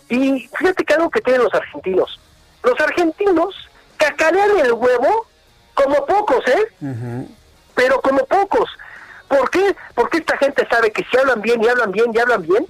[0.09, 2.19] Y fíjate que algo que tienen los argentinos.
[2.63, 3.55] Los argentinos
[3.97, 5.27] cacarean el huevo
[5.77, 7.27] como pocos, ¿eh?
[7.75, 8.69] Pero como pocos.
[9.27, 9.75] ¿Por qué?
[9.93, 12.65] Porque esta gente sabe que si hablan bien y hablan bien y hablan bien,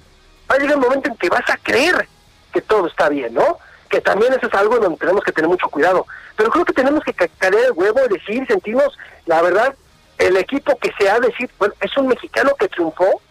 [0.49, 2.07] va a llegar un momento en que vas a creer
[2.51, 3.57] que todo está bien, ¿no?
[3.89, 6.05] Que también eso es algo donde tenemos que tener mucho cuidado.
[6.35, 9.73] Pero creo que tenemos que cacarear el huevo y decir, sentimos, la verdad,
[10.17, 13.21] el equipo que se ha decir, bueno, es un mexicano que triunfó,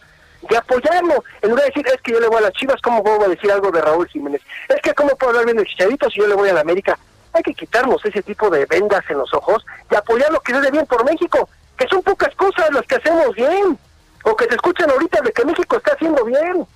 [0.49, 1.23] de apoyarlo.
[1.43, 3.51] En lugar de decir, es que yo le voy a las chivas, ¿cómo puedo decir
[3.51, 4.41] algo de Raúl Jiménez?
[4.69, 6.99] Es que, ¿cómo puedo hablar bien de Chicharito si yo le voy a la América?
[7.37, 10.59] Hay que quitarnos ese tipo de vendas en los ojos y apoyar lo que se
[10.59, 13.79] hace bien por México, que son pocas cosas las que hacemos bien,
[14.25, 16.67] o que se escuchan ahorita de que México está haciendo bien.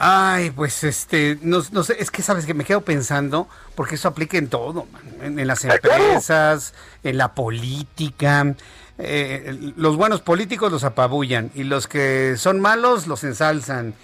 [0.00, 4.06] Ay, pues este, no, no, sé, es que sabes que me quedo pensando, porque eso
[4.06, 4.86] aplica en todo,
[5.20, 6.72] En, las empresas,
[7.02, 8.54] en la política.
[8.98, 13.94] Eh, los buenos políticos los apabullan y los que son malos los ensalzan.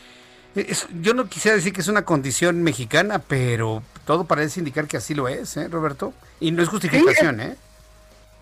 [1.00, 5.14] yo no quisiera decir que es una condición mexicana, pero todo parece indicar que así
[5.14, 6.12] lo es, ¿eh, Roberto?
[6.40, 7.56] Y no es justificación, ¿eh?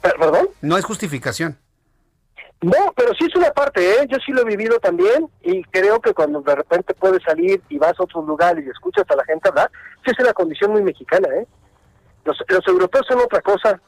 [0.01, 0.49] ¿Perdón?
[0.61, 1.57] No es justificación.
[2.61, 4.07] No, pero sí es una parte, ¿eh?
[4.09, 7.79] Yo sí lo he vivido también y creo que cuando de repente puedes salir y
[7.79, 9.71] vas a otros lugares y escuchas a la gente hablar,
[10.05, 11.47] sí es una condición muy mexicana, ¿eh?
[12.25, 13.81] Los, los europeos son otra cosa,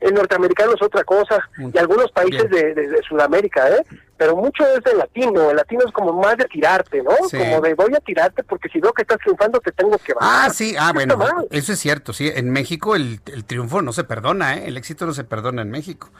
[0.00, 3.84] el norteamericano es otra cosa y algunos países de, Sudamérica, ¿eh?
[4.16, 7.10] Pero mucho es de latino, el latino es como más de tirarte, ¿no?
[7.30, 10.46] Como de voy a tirarte porque si veo que estás triunfando te tengo que bajar.
[10.46, 11.18] Ah, sí, ah, bueno,
[11.50, 14.64] eso es cierto, sí, en México el, el triunfo no se perdona, ¿eh?
[14.66, 16.10] El éxito no se perdona en México.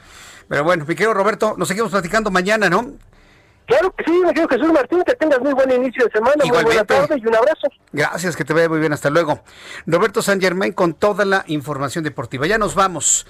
[0.47, 2.93] Pero bueno, mi querido Roberto, nos seguimos platicando mañana, ¿no?
[3.67, 6.63] Claro que sí, mi querido Jesús Martín, que tengas muy buen inicio de semana, muy
[6.63, 7.67] buena tarde y un abrazo.
[7.91, 9.41] Gracias, que te vaya muy bien, hasta luego.
[9.85, 12.47] Roberto San Germain con toda la información deportiva.
[12.47, 13.27] Ya nos vamos.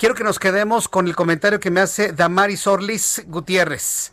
[0.00, 4.12] Quiero que nos quedemos con el comentario que me hace Damaris Orlis Gutiérrez,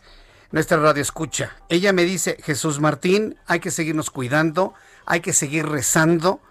[0.50, 1.56] nuestra radio escucha.
[1.70, 4.74] Ella me dice, Jesús Martín, hay que seguirnos cuidando,
[5.06, 6.42] hay que seguir rezando,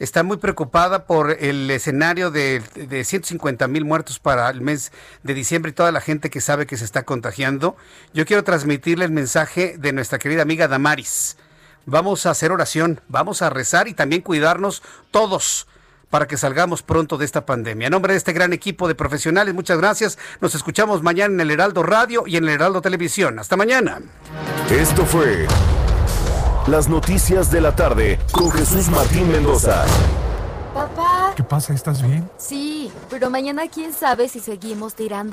[0.00, 4.90] está muy preocupada por el escenario de, de 150 mil muertos para el mes
[5.22, 7.76] de diciembre y toda la gente que sabe que se está contagiando.
[8.12, 11.36] Yo quiero transmitirle el mensaje de nuestra querida amiga Damaris.
[11.86, 14.82] Vamos a hacer oración, vamos a rezar y también cuidarnos
[15.12, 15.68] todos
[16.12, 17.86] para que salgamos pronto de esta pandemia.
[17.86, 20.18] En nombre de este gran equipo de profesionales, muchas gracias.
[20.42, 23.38] Nos escuchamos mañana en el Heraldo Radio y en el Heraldo Televisión.
[23.38, 23.98] Hasta mañana.
[24.70, 25.46] Esto fue
[26.66, 29.86] las noticias de la tarde con Jesús Martín Mendoza.
[30.74, 31.32] Papá.
[31.34, 31.72] ¿Qué pasa?
[31.72, 32.28] ¿Estás bien?
[32.36, 35.32] Sí, pero mañana quién sabe si seguimos tirando.